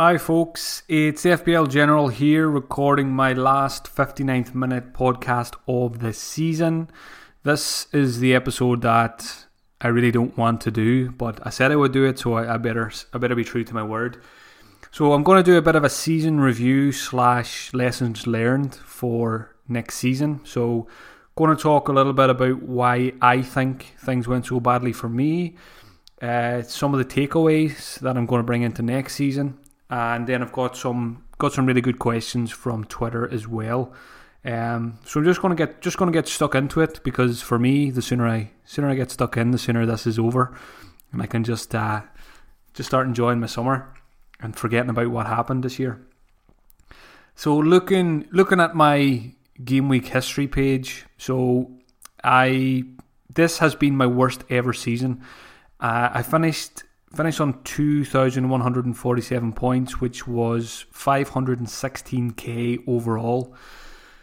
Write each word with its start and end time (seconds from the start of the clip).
Hi, 0.00 0.16
folks. 0.16 0.84
It's 0.86 1.24
FPL 1.24 1.68
General 1.68 2.06
here, 2.06 2.48
recording 2.48 3.10
my 3.10 3.32
last 3.32 3.92
59th 3.92 4.54
minute 4.54 4.92
podcast 4.92 5.56
of 5.66 5.98
the 5.98 6.12
season. 6.12 6.88
This 7.42 7.88
is 7.92 8.20
the 8.20 8.32
episode 8.32 8.82
that 8.82 9.46
I 9.80 9.88
really 9.88 10.12
don't 10.12 10.38
want 10.38 10.60
to 10.60 10.70
do, 10.70 11.10
but 11.10 11.44
I 11.44 11.50
said 11.50 11.72
I 11.72 11.74
would 11.74 11.90
do 11.90 12.04
it, 12.04 12.20
so 12.20 12.34
I, 12.34 12.54
I 12.54 12.56
better 12.58 12.92
I 13.12 13.18
better 13.18 13.34
be 13.34 13.42
true 13.42 13.64
to 13.64 13.74
my 13.74 13.82
word. 13.82 14.22
So 14.92 15.14
I'm 15.14 15.24
going 15.24 15.42
to 15.42 15.50
do 15.50 15.58
a 15.58 15.62
bit 15.62 15.74
of 15.74 15.82
a 15.82 15.90
season 15.90 16.38
review 16.38 16.92
slash 16.92 17.74
lessons 17.74 18.24
learned 18.24 18.76
for 18.76 19.56
next 19.66 19.96
season. 19.96 20.42
So 20.44 20.86
going 21.34 21.56
to 21.56 21.60
talk 21.60 21.88
a 21.88 21.92
little 21.92 22.12
bit 22.12 22.30
about 22.30 22.62
why 22.62 23.14
I 23.20 23.42
think 23.42 23.96
things 23.98 24.28
went 24.28 24.46
so 24.46 24.60
badly 24.60 24.92
for 24.92 25.08
me, 25.08 25.56
uh, 26.22 26.62
some 26.62 26.94
of 26.94 26.98
the 27.00 27.26
takeaways 27.26 27.98
that 27.98 28.16
I'm 28.16 28.26
going 28.26 28.38
to 28.38 28.46
bring 28.46 28.62
into 28.62 28.82
next 28.82 29.16
season, 29.16 29.58
and 29.90 30.26
then 30.26 30.42
I've 30.42 30.52
got 30.52 30.76
some 30.76 31.24
got 31.38 31.52
some 31.52 31.66
really 31.66 31.80
good 31.80 31.98
questions 31.98 32.50
from 32.50 32.84
Twitter 32.84 33.32
as 33.32 33.46
well. 33.46 33.92
Um, 34.44 34.98
so 35.04 35.20
I'm 35.20 35.26
just 35.26 35.42
gonna 35.42 35.54
get 35.54 35.80
just 35.80 35.96
gonna 35.96 36.12
get 36.12 36.28
stuck 36.28 36.54
into 36.54 36.80
it 36.80 37.02
because 37.02 37.42
for 37.42 37.58
me, 37.58 37.90
the 37.90 38.02
sooner 38.02 38.26
I 38.26 38.50
sooner 38.64 38.88
I 38.88 38.94
get 38.94 39.10
stuck 39.10 39.36
in, 39.36 39.50
the 39.50 39.58
sooner 39.58 39.86
this 39.86 40.06
is 40.06 40.18
over, 40.18 40.56
and 41.12 41.22
I 41.22 41.26
can 41.26 41.44
just 41.44 41.74
uh, 41.74 42.02
just 42.74 42.88
start 42.88 43.06
enjoying 43.06 43.40
my 43.40 43.46
summer 43.46 43.92
and 44.40 44.56
forgetting 44.56 44.90
about 44.90 45.10
what 45.10 45.26
happened 45.26 45.64
this 45.64 45.78
year. 45.78 46.00
So 47.34 47.56
looking 47.56 48.28
looking 48.30 48.60
at 48.60 48.74
my 48.74 49.32
game 49.64 49.88
week 49.88 50.06
history 50.06 50.46
page, 50.46 51.06
so 51.16 51.70
I 52.22 52.84
this 53.32 53.58
has 53.58 53.74
been 53.74 53.96
my 53.96 54.06
worst 54.06 54.44
ever 54.50 54.72
season. 54.72 55.22
Uh, 55.80 56.10
I 56.12 56.22
finished 56.22 56.84
finished 57.14 57.40
on 57.40 57.62
2,147 57.64 59.52
points, 59.52 60.00
which 60.00 60.26
was 60.26 60.86
516k 60.92 62.84
overall. 62.86 63.54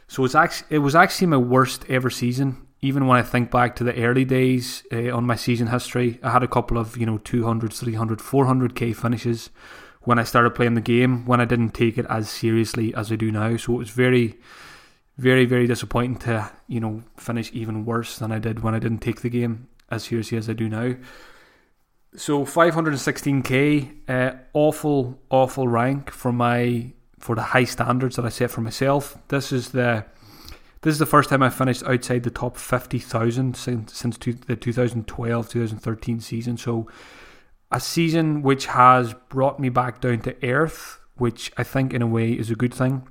So 0.08 0.24
it's 0.24 0.36
actually 0.36 0.68
it 0.70 0.80
was 0.80 0.96
actually 0.96 1.28
my 1.28 1.38
worst 1.38 1.86
ever 1.90 2.10
season. 2.10 2.68
Even 2.82 3.08
when 3.08 3.18
I 3.18 3.24
think 3.24 3.50
back 3.50 3.76
to 3.78 3.84
the 3.84 3.96
early 4.04 4.26
days 4.26 4.84
uh, 4.92 5.10
on 5.16 5.26
my 5.26 5.36
season 5.36 5.68
history, 5.68 6.20
I 6.22 6.30
had 6.30 6.44
a 6.44 6.48
couple 6.48 6.78
of 6.78 6.98
you 6.98 7.06
know 7.06 7.18
200, 7.18 7.74
300, 7.74 8.20
400k 8.20 8.96
finishes 8.96 9.50
when 10.02 10.20
I 10.20 10.24
started 10.24 10.52
playing 10.52 10.76
the 10.76 10.82
game. 10.82 11.26
When 11.26 11.42
I 11.42 11.46
didn't 11.46 11.72
take 11.72 11.98
it 11.98 12.06
as 12.08 12.30
seriously 12.30 12.94
as 12.94 13.12
I 13.12 13.16
do 13.16 13.32
now, 13.32 13.58
so 13.58 13.74
it 13.74 13.78
was 13.78 13.90
very, 13.90 14.40
very, 15.18 15.46
very 15.46 15.66
disappointing 15.66 16.18
to 16.20 16.52
you 16.68 16.80
know 16.80 17.02
finish 17.18 17.52
even 17.54 17.86
worse 17.86 18.20
than 18.20 18.32
I 18.32 18.38
did 18.38 18.60
when 18.60 18.76
I 18.76 18.80
didn't 18.80 19.00
take 19.00 19.22
the 19.22 19.30
game 19.30 19.70
as 19.90 20.04
seriously 20.04 20.38
as 20.38 20.48
I 20.48 20.54
do 20.54 20.70
now. 20.70 20.96
So 22.18 22.46
516k, 22.46 24.10
uh, 24.10 24.38
awful, 24.54 25.20
awful 25.30 25.68
rank 25.68 26.12
for 26.12 26.32
my 26.32 26.94
for 27.20 27.36
the 27.36 27.42
high 27.42 27.64
standards 27.64 28.16
that 28.16 28.26
I 28.26 28.30
set 28.30 28.52
for 28.52 28.62
myself. 28.62 29.18
This 29.28 29.52
is 29.52 29.70
the 29.72 30.06
this 30.82 30.94
is 30.94 31.00
the 31.00 31.06
first 31.06 31.30
time 31.30 31.42
I 31.42 31.50
finished 31.50 31.84
outside 31.84 32.24
the 32.24 32.30
top 32.30 32.58
50,000 32.58 33.58
since 33.58 33.94
since 33.94 34.18
the 34.18 34.56
2012-2013 34.56 36.22
season. 36.22 36.58
So 36.58 36.88
a 37.72 37.80
season 37.80 38.44
which 38.44 38.68
has 38.68 39.14
brought 39.30 39.60
me 39.60 39.70
back 39.70 40.00
down 40.00 40.20
to 40.22 40.48
earth, 40.48 41.00
which 41.16 41.52
I 41.58 41.64
think 41.64 41.94
in 41.94 42.02
a 42.02 42.08
way 42.08 42.32
is 42.32 42.52
a 42.52 42.56
good 42.56 42.74
thing. 42.74 43.08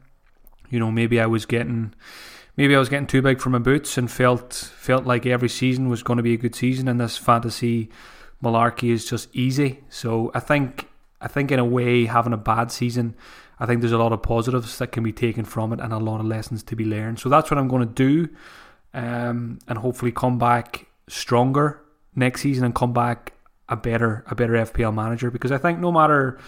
You 0.70 0.78
know, 0.78 0.90
maybe 0.90 1.20
I 1.20 1.26
was 1.26 1.44
getting 1.44 1.94
maybe 2.56 2.74
I 2.74 2.78
was 2.78 2.88
getting 2.88 3.08
too 3.08 3.20
big 3.20 3.40
for 3.40 3.50
my 3.50 3.58
boots 3.58 3.98
and 3.98 4.10
felt 4.10 4.54
felt 4.54 5.04
like 5.04 5.26
every 5.26 5.48
season 5.50 5.88
was 5.88 6.02
going 6.02 6.16
to 6.16 6.22
be 6.22 6.34
a 6.34 6.38
good 6.38 6.54
season 6.54 6.88
and 6.88 7.00
this 7.00 7.18
fantasy 7.18 7.90
malarkey 8.44 8.90
is 8.90 9.04
just 9.04 9.34
easy. 9.34 9.82
So 9.88 10.30
I 10.34 10.40
think 10.40 10.88
I 11.20 11.28
think 11.28 11.50
in 11.50 11.58
a 11.58 11.64
way 11.64 12.04
having 12.04 12.32
a 12.32 12.38
bad 12.38 12.70
season, 12.70 13.14
I 13.58 13.66
think 13.66 13.80
there's 13.80 13.92
a 13.92 13.98
lot 13.98 14.12
of 14.12 14.22
positives 14.22 14.78
that 14.78 14.92
can 14.92 15.02
be 15.02 15.12
taken 15.12 15.44
from 15.44 15.72
it 15.72 15.80
and 15.80 15.92
a 15.92 15.98
lot 15.98 16.20
of 16.20 16.26
lessons 16.26 16.62
to 16.64 16.76
be 16.76 16.84
learned. 16.84 17.18
So 17.18 17.28
that's 17.28 17.50
what 17.50 17.58
I'm 17.58 17.68
going 17.68 17.86
to 17.86 17.94
do, 17.94 18.28
um, 18.92 19.58
and 19.66 19.78
hopefully 19.78 20.12
come 20.12 20.38
back 20.38 20.86
stronger 21.08 21.80
next 22.14 22.42
season 22.42 22.64
and 22.64 22.74
come 22.74 22.92
back 22.92 23.32
a 23.68 23.76
better 23.76 24.24
a 24.26 24.34
better 24.34 24.52
FPL 24.52 24.94
manager 24.94 25.30
because 25.30 25.50
I 25.50 25.58
think 25.58 25.78
no 25.78 25.90
matter 25.90 26.38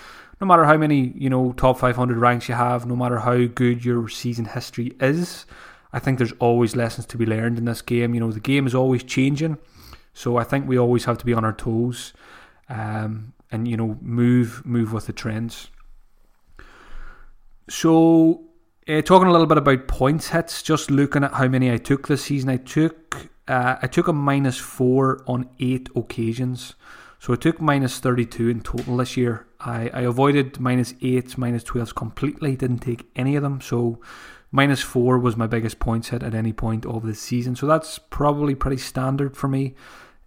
no 0.41 0.47
matter 0.47 0.65
how 0.65 0.76
many 0.76 1.12
you 1.16 1.31
know 1.31 1.53
top 1.53 1.78
500 1.78 2.16
ranks 2.19 2.49
you 2.49 2.54
have, 2.54 2.87
no 2.87 2.97
matter 2.97 3.19
how 3.20 3.47
good 3.47 3.84
your 3.84 4.09
season 4.09 4.44
history 4.44 4.94
is, 5.00 5.47
I 5.93 5.99
think 5.99 6.19
there's 6.19 6.32
always 6.32 6.76
lessons 6.76 7.06
to 7.06 7.16
be 7.16 7.26
learned 7.26 7.59
in 7.59 7.65
this 7.65 7.82
game. 7.82 8.15
You 8.15 8.20
know 8.20 8.32
the 8.32 8.41
game 8.41 8.66
is 8.66 8.75
always 8.75 9.03
changing. 9.03 9.59
So 10.16 10.38
I 10.38 10.44
think 10.44 10.66
we 10.66 10.78
always 10.78 11.04
have 11.04 11.19
to 11.19 11.27
be 11.27 11.34
on 11.34 11.44
our 11.44 11.53
toes, 11.53 12.15
um, 12.71 13.34
and 13.53 13.69
you 13.69 13.77
know 13.77 13.99
move 14.00 14.65
move 14.65 14.94
with 14.94 15.06
the 15.06 15.12
trends. 15.12 15.69
So 17.69 18.44
uh, 18.88 19.03
talking 19.03 19.28
a 19.28 19.31
little 19.31 19.47
bit 19.47 19.59
about 19.59 19.88
points 19.88 20.28
hits, 20.28 20.62
just 20.62 20.91
looking 20.91 21.22
at 21.22 21.34
how 21.34 21.49
many 21.49 21.71
I 21.71 21.76
took 21.76 22.09
this 22.09 22.25
season, 22.25 22.49
I 22.49 22.56
took 22.56 23.28
uh, 23.47 23.76
I 23.82 23.87
took 23.88 24.09
a 24.09 24.15
minus 24.15 24.56
four 24.56 25.22
on 25.26 25.50
eight 25.60 25.91
occasions. 25.94 26.76
So 27.19 27.34
I 27.34 27.37
took 27.37 27.60
minus 27.60 27.99
32 27.99 28.49
in 28.49 28.60
total 28.62 28.97
this 28.97 29.19
year. 29.19 29.47
I, 29.60 29.91
I 29.93 30.00
avoided 30.03 30.60
minus 30.60 30.93
8s, 30.94 31.38
minus 31.38 31.65
12s 31.65 31.94
completely, 31.94 32.56
didn't 32.56 32.81
take 32.81 33.09
any 33.16 33.37
of 33.37 33.43
them. 33.43 33.62
So 33.62 34.00
minus 34.53 34.82
4 34.82 35.19
was 35.19 35.34
my 35.34 35.47
biggest 35.47 35.78
points 35.78 36.10
hit 36.10 36.22
at 36.22 36.34
any 36.34 36.53
point 36.53 36.84
of 36.84 37.05
the 37.05 37.15
season. 37.15 37.56
So 37.56 37.66
that's 37.66 37.99
probably 37.99 38.55
pretty 38.55 38.76
standard 38.76 39.34
for 39.34 39.49
me 39.49 39.75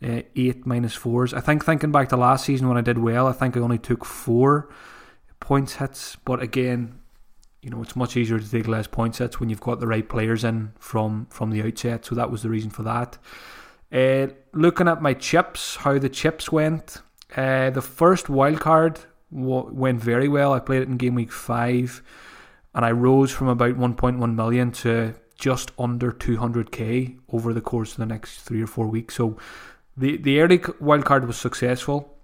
uh, 0.04 0.22
eight 0.36 0.66
minus 0.66 0.96
fours. 0.96 1.34
I 1.34 1.42
think 1.42 1.66
thinking 1.66 1.92
back 1.92 2.10
to 2.10 2.18
last 2.18 2.46
season 2.46 2.68
when 2.68 2.78
I 2.78 2.82
did 2.82 2.98
well, 2.98 3.28
I 3.28 3.34
think 3.34 3.58
I 3.58 3.60
only 3.60 3.78
took 3.78 4.06
four 4.06 4.70
points 5.40 5.76
hits. 5.76 6.16
But 6.24 6.42
again, 6.42 7.00
you 7.62 7.70
know, 7.70 7.82
it's 7.82 7.96
much 7.96 8.16
easier 8.16 8.40
to 8.40 8.52
take 8.52 8.68
less 8.68 8.88
points 8.88 9.18
hits 9.18 9.40
when 9.40 9.50
you've 9.50 9.62
got 9.62 9.80
the 9.80 9.88
right 9.88 10.08
players 10.08 10.44
in 10.44 10.74
from 10.80 11.28
from 11.30 11.52
the 11.52 11.62
outset. 11.62 12.06
So 12.06 12.16
that 12.16 12.32
was 12.32 12.44
the 12.44 12.50
reason 12.50 12.70
for 12.70 12.84
that. 12.84 13.18
Uh, 13.92 14.34
looking 14.54 14.88
at 14.88 15.02
my 15.02 15.14
chips, 15.14 15.78
how 15.78 15.98
the 15.98 16.10
chips 16.10 16.52
went. 16.52 17.02
Uh, 17.36 17.70
the 17.70 17.82
first 17.82 18.30
wild 18.30 18.60
card 18.60 19.00
w- 19.32 19.70
went 19.72 20.02
very 20.02 20.28
well. 20.28 20.54
I 20.54 20.60
played 20.60 20.84
it 20.84 20.88
in 20.88 20.98
game 20.98 21.16
week 21.16 21.32
five, 21.32 22.02
and 22.74 22.86
I 22.86 22.92
rose 22.92 23.32
from 23.32 23.48
about 23.48 23.76
1.1 23.76 24.36
million 24.36 24.72
to 24.72 25.16
just 25.38 25.72
under 25.80 26.12
200k 26.12 27.18
over 27.32 27.54
the 27.54 27.62
course 27.62 27.94
of 27.94 27.98
the 27.98 28.06
next 28.06 28.42
three 28.42 28.62
or 28.62 28.68
four 28.68 28.88
weeks. 28.88 29.16
So 29.16 29.38
the 30.00 30.18
the 30.18 30.40
early 30.40 30.62
wild 30.80 31.06
card 31.06 31.28
was 31.28 31.38
successful. 31.38 32.16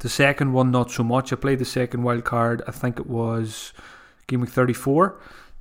The 0.00 0.08
second 0.08 0.52
one, 0.52 0.70
not 0.70 0.90
so 0.90 1.04
much. 1.04 1.32
I 1.32 1.36
played 1.36 1.60
the 1.60 1.64
second 1.64 2.02
wild 2.02 2.24
card. 2.24 2.62
I 2.66 2.72
think 2.72 2.98
it 2.98 3.06
was 3.06 3.72
game 4.26 4.40
week 4.40 4.50
thirty 4.50 4.72
four. 4.72 5.20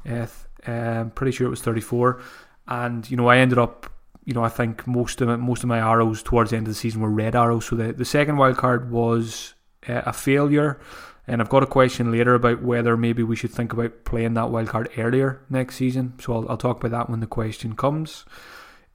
Uh, 0.10 0.28
I'm 0.66 1.12
pretty 1.12 1.32
sure 1.32 1.48
it 1.48 1.52
was 1.52 1.62
thirty 1.62 1.82
four, 1.82 2.22
and 2.68 3.10
you 3.10 3.18
know 3.18 3.28
I 3.28 3.38
ended 3.38 3.58
up. 3.58 3.90
You 4.26 4.34
know, 4.34 4.44
I 4.44 4.50
think 4.50 4.88
most 4.88 5.22
of 5.22 5.40
most 5.40 5.64
of 5.64 5.70
my 5.70 5.80
arrows 5.80 6.24
towards 6.24 6.52
the 6.52 6.58
end 6.58 6.68
of 6.68 6.74
the 6.74 6.80
season 6.80 7.02
were 7.02 7.10
red 7.10 7.36
arrows. 7.36 7.66
So 7.66 7.76
the, 7.76 7.92
the 7.92 8.06
second 8.06 8.38
wild 8.38 8.58
card 8.58 8.90
was 8.90 9.54
uh, 9.88 10.04
a 10.06 10.14
failure. 10.14 10.80
And 11.26 11.42
I've 11.42 11.50
got 11.50 11.64
a 11.64 11.68
question 11.68 12.12
later 12.12 12.34
about 12.36 12.62
whether 12.62 12.98
maybe 12.98 13.24
we 13.24 13.38
should 13.38 13.52
think 13.52 13.72
about 13.72 14.04
playing 14.04 14.34
that 14.34 14.50
wild 14.50 14.68
card 14.68 14.90
earlier 14.98 15.42
next 15.50 15.78
season. 15.78 16.14
So 16.20 16.34
I'll, 16.34 16.50
I'll 16.50 16.58
talk 16.58 16.84
about 16.84 16.92
that 16.92 17.10
when 17.10 17.22
the 17.22 17.28
question 17.28 17.76
comes. 17.76 18.26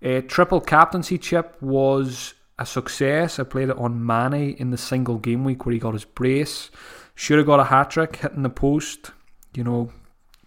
A 0.03 0.21
triple 0.21 0.61
captaincy 0.61 1.17
chip 1.19 1.57
was 1.63 2.35
a 2.59 2.67
success. 2.67 3.39
I 3.39 3.45
played 3.45 3.69
it 3.69 3.79
on 3.79 4.05
Manny 4.05 4.51
in 4.51 4.71
the 4.71 4.79
single 4.79 5.19
game 5.19 5.45
week 5.45 5.65
where 5.65 5.73
he 5.73 5.79
got 5.79 5.95
his 5.95 6.05
brace. 6.05 6.71
Should 7.15 7.39
have 7.39 7.47
got 7.47 7.61
a 7.61 7.65
hat 7.65 7.91
trick 7.91 8.17
hitting 8.17 8.43
the 8.43 8.51
post. 8.51 9.13
You 9.55 9.65
know, 9.65 9.93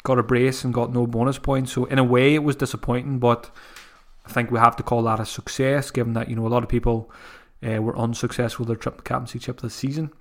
got 0.04 0.20
a 0.20 0.24
brace 0.24 0.64
and 0.64 0.74
got 0.74 0.94
no 0.94 1.08
bonus 1.08 1.38
points. 1.38 1.72
So 1.72 1.86
in 1.86 2.00
a 2.00 2.04
way, 2.04 2.36
it 2.36 2.44
was 2.44 2.56
disappointing, 2.56 3.20
but 3.20 3.50
I 4.26 4.32
think 4.32 4.52
we 4.52 4.60
have 4.60 4.76
to 4.78 4.84
call 4.84 5.04
that 5.04 5.20
a 5.20 5.26
success, 5.26 5.92
given 5.92 6.14
that 6.14 6.30
you 6.30 6.36
know 6.36 6.46
a 6.46 6.50
lot 6.50 6.64
of 6.64 6.70
people 6.70 7.12
uh, 7.66 7.82
were 7.82 7.98
unsuccessful 7.98 8.66
their 8.66 8.76
triple 8.76 9.02
captaincy 9.02 9.40
chip 9.40 9.62
this 9.62 9.74
season. 9.74 10.12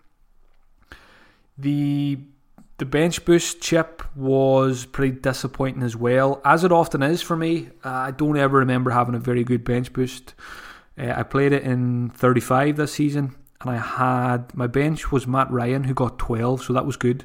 The 1.59 2.19
the 2.79 2.87
bench 2.87 3.27
boost 3.27 3.61
chip 3.61 4.03
was 4.17 4.87
pretty 4.87 5.15
disappointing 5.15 5.83
as 5.83 5.97
well, 5.97 6.41
as 6.47 6.65
it 6.65 6.73
often 6.73 7.03
is 7.03 7.21
for 7.21 7.37
me. 7.37 7.69
Uh, 7.85 7.91
I 7.91 8.11
don't 8.11 8.39
ever 8.39 8.59
remember 8.59 8.91
having 8.91 9.15
a 9.15 9.19
very 9.19 9.45
good 9.45 9.65
bench 9.65 9.93
boost. 9.93 10.35
Uh, 11.01 11.15
I 11.17 11.23
played 11.23 11.53
it 11.53 11.63
in 11.63 12.11
35 12.11 12.77
this 12.77 12.93
season, 12.93 13.35
and 13.61 13.71
I 13.71 13.79
had 13.79 14.55
my 14.55 14.67
bench 14.67 15.11
was 15.11 15.27
Matt 15.27 15.51
Ryan 15.51 15.85
who 15.85 15.95
got 15.95 16.19
12, 16.19 16.65
so 16.65 16.73
that 16.73 16.87
was 16.87 16.97
good. 16.97 17.25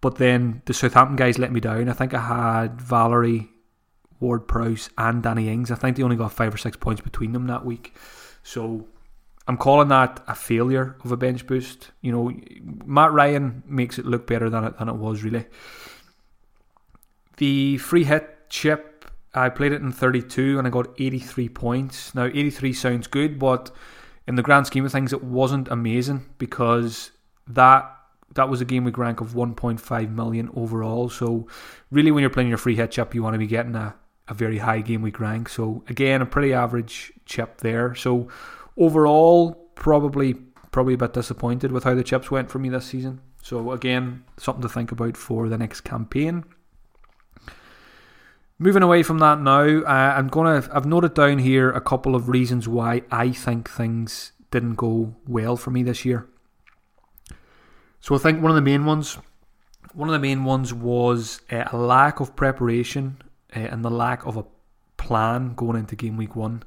But 0.00 0.16
then 0.16 0.62
the 0.64 0.74
Southampton 0.74 1.16
guys 1.16 1.38
let 1.38 1.52
me 1.52 1.60
down. 1.60 1.88
I 1.88 1.92
think 1.92 2.12
I 2.12 2.20
had 2.20 2.80
Valery, 2.80 3.50
Ward 4.20 4.48
Prowse, 4.48 4.90
and 4.98 5.22
Danny 5.22 5.48
Ings. 5.48 5.70
I 5.70 5.76
think 5.76 5.96
they 5.96 6.02
only 6.02 6.16
got 6.16 6.32
five 6.32 6.52
or 6.52 6.58
six 6.58 6.76
points 6.76 7.00
between 7.00 7.32
them 7.32 7.46
that 7.46 7.64
week. 7.64 7.94
So 8.42 8.88
I'm 9.46 9.56
calling 9.56 9.88
that 9.88 10.22
a 10.26 10.34
failure 10.34 10.96
of 11.04 11.12
a 11.12 11.16
bench 11.16 11.46
boost. 11.46 11.92
You 12.00 12.12
know, 12.12 12.32
Matt 12.84 13.12
Ryan 13.12 13.62
makes 13.66 13.98
it 13.98 14.06
look 14.06 14.26
better 14.26 14.50
than 14.50 14.64
it 14.64 14.78
than 14.78 14.88
it 14.88 14.96
was 14.96 15.22
really. 15.22 15.46
The 17.36 17.78
free 17.78 18.04
hit 18.04 18.50
chip 18.50 18.91
I 19.34 19.48
played 19.48 19.72
it 19.72 19.80
in 19.80 19.92
32 19.92 20.58
and 20.58 20.66
I 20.66 20.70
got 20.70 20.88
83 20.98 21.48
points. 21.48 22.14
Now, 22.14 22.24
83 22.24 22.72
sounds 22.72 23.06
good, 23.06 23.38
but 23.38 23.70
in 24.26 24.34
the 24.36 24.42
grand 24.42 24.66
scheme 24.66 24.84
of 24.84 24.92
things, 24.92 25.12
it 25.12 25.24
wasn't 25.24 25.68
amazing 25.68 26.26
because 26.38 27.10
that 27.46 27.88
that 28.34 28.48
was 28.48 28.60
a 28.60 28.64
game 28.64 28.84
week 28.84 28.96
rank 28.96 29.20
of 29.20 29.32
1.5 29.32 30.10
million 30.10 30.50
overall. 30.54 31.10
So 31.10 31.46
really, 31.90 32.10
when 32.10 32.22
you're 32.22 32.30
playing 32.30 32.48
your 32.48 32.58
free 32.58 32.76
hit 32.76 32.92
chip, 32.92 33.14
you 33.14 33.22
want 33.22 33.34
to 33.34 33.38
be 33.38 33.46
getting 33.46 33.74
a, 33.74 33.94
a 34.28 34.34
very 34.34 34.58
high 34.58 34.80
game 34.80 35.02
week 35.02 35.20
rank. 35.20 35.48
So 35.48 35.84
again, 35.88 36.22
a 36.22 36.26
pretty 36.26 36.54
average 36.54 37.12
chip 37.26 37.58
there. 37.58 37.94
So 37.94 38.28
overall, 38.76 39.52
probably 39.74 40.34
probably 40.70 40.94
a 40.94 40.98
bit 40.98 41.12
disappointed 41.12 41.70
with 41.70 41.84
how 41.84 41.94
the 41.94 42.02
chips 42.02 42.30
went 42.30 42.50
for 42.50 42.58
me 42.58 42.70
this 42.70 42.86
season. 42.86 43.20
So 43.42 43.72
again, 43.72 44.24
something 44.38 44.62
to 44.62 44.68
think 44.68 44.92
about 44.92 45.16
for 45.16 45.48
the 45.48 45.58
next 45.58 45.82
campaign. 45.82 46.44
Moving 48.58 48.82
away 48.82 49.02
from 49.02 49.18
that 49.18 49.40
now, 49.40 49.80
uh, 49.82 50.14
I'm 50.16 50.28
gonna. 50.28 50.68
I've 50.72 50.86
noted 50.86 51.14
down 51.14 51.38
here 51.38 51.70
a 51.70 51.80
couple 51.80 52.14
of 52.14 52.28
reasons 52.28 52.68
why 52.68 53.02
I 53.10 53.32
think 53.32 53.68
things 53.68 54.32
didn't 54.50 54.74
go 54.74 55.16
well 55.26 55.56
for 55.56 55.70
me 55.70 55.82
this 55.82 56.04
year. 56.04 56.28
So 58.00 58.14
I 58.14 58.18
think 58.18 58.42
one 58.42 58.50
of 58.50 58.56
the 58.56 58.62
main 58.62 58.84
ones, 58.84 59.18
one 59.94 60.08
of 60.08 60.12
the 60.12 60.18
main 60.18 60.44
ones 60.44 60.72
was 60.72 61.40
uh, 61.50 61.64
a 61.72 61.76
lack 61.76 62.20
of 62.20 62.36
preparation 62.36 63.22
uh, 63.54 63.60
and 63.60 63.84
the 63.84 63.90
lack 63.90 64.26
of 64.26 64.36
a 64.36 64.44
plan 64.96 65.54
going 65.54 65.76
into 65.76 65.96
game 65.96 66.16
week 66.16 66.36
one. 66.36 66.62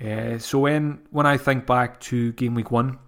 Uh, 0.00 0.38
so 0.38 0.60
when 0.60 1.00
when 1.10 1.26
I 1.26 1.36
think 1.36 1.66
back 1.66 2.00
to 2.00 2.32
game 2.32 2.54
week 2.54 2.70
one, 2.70 2.98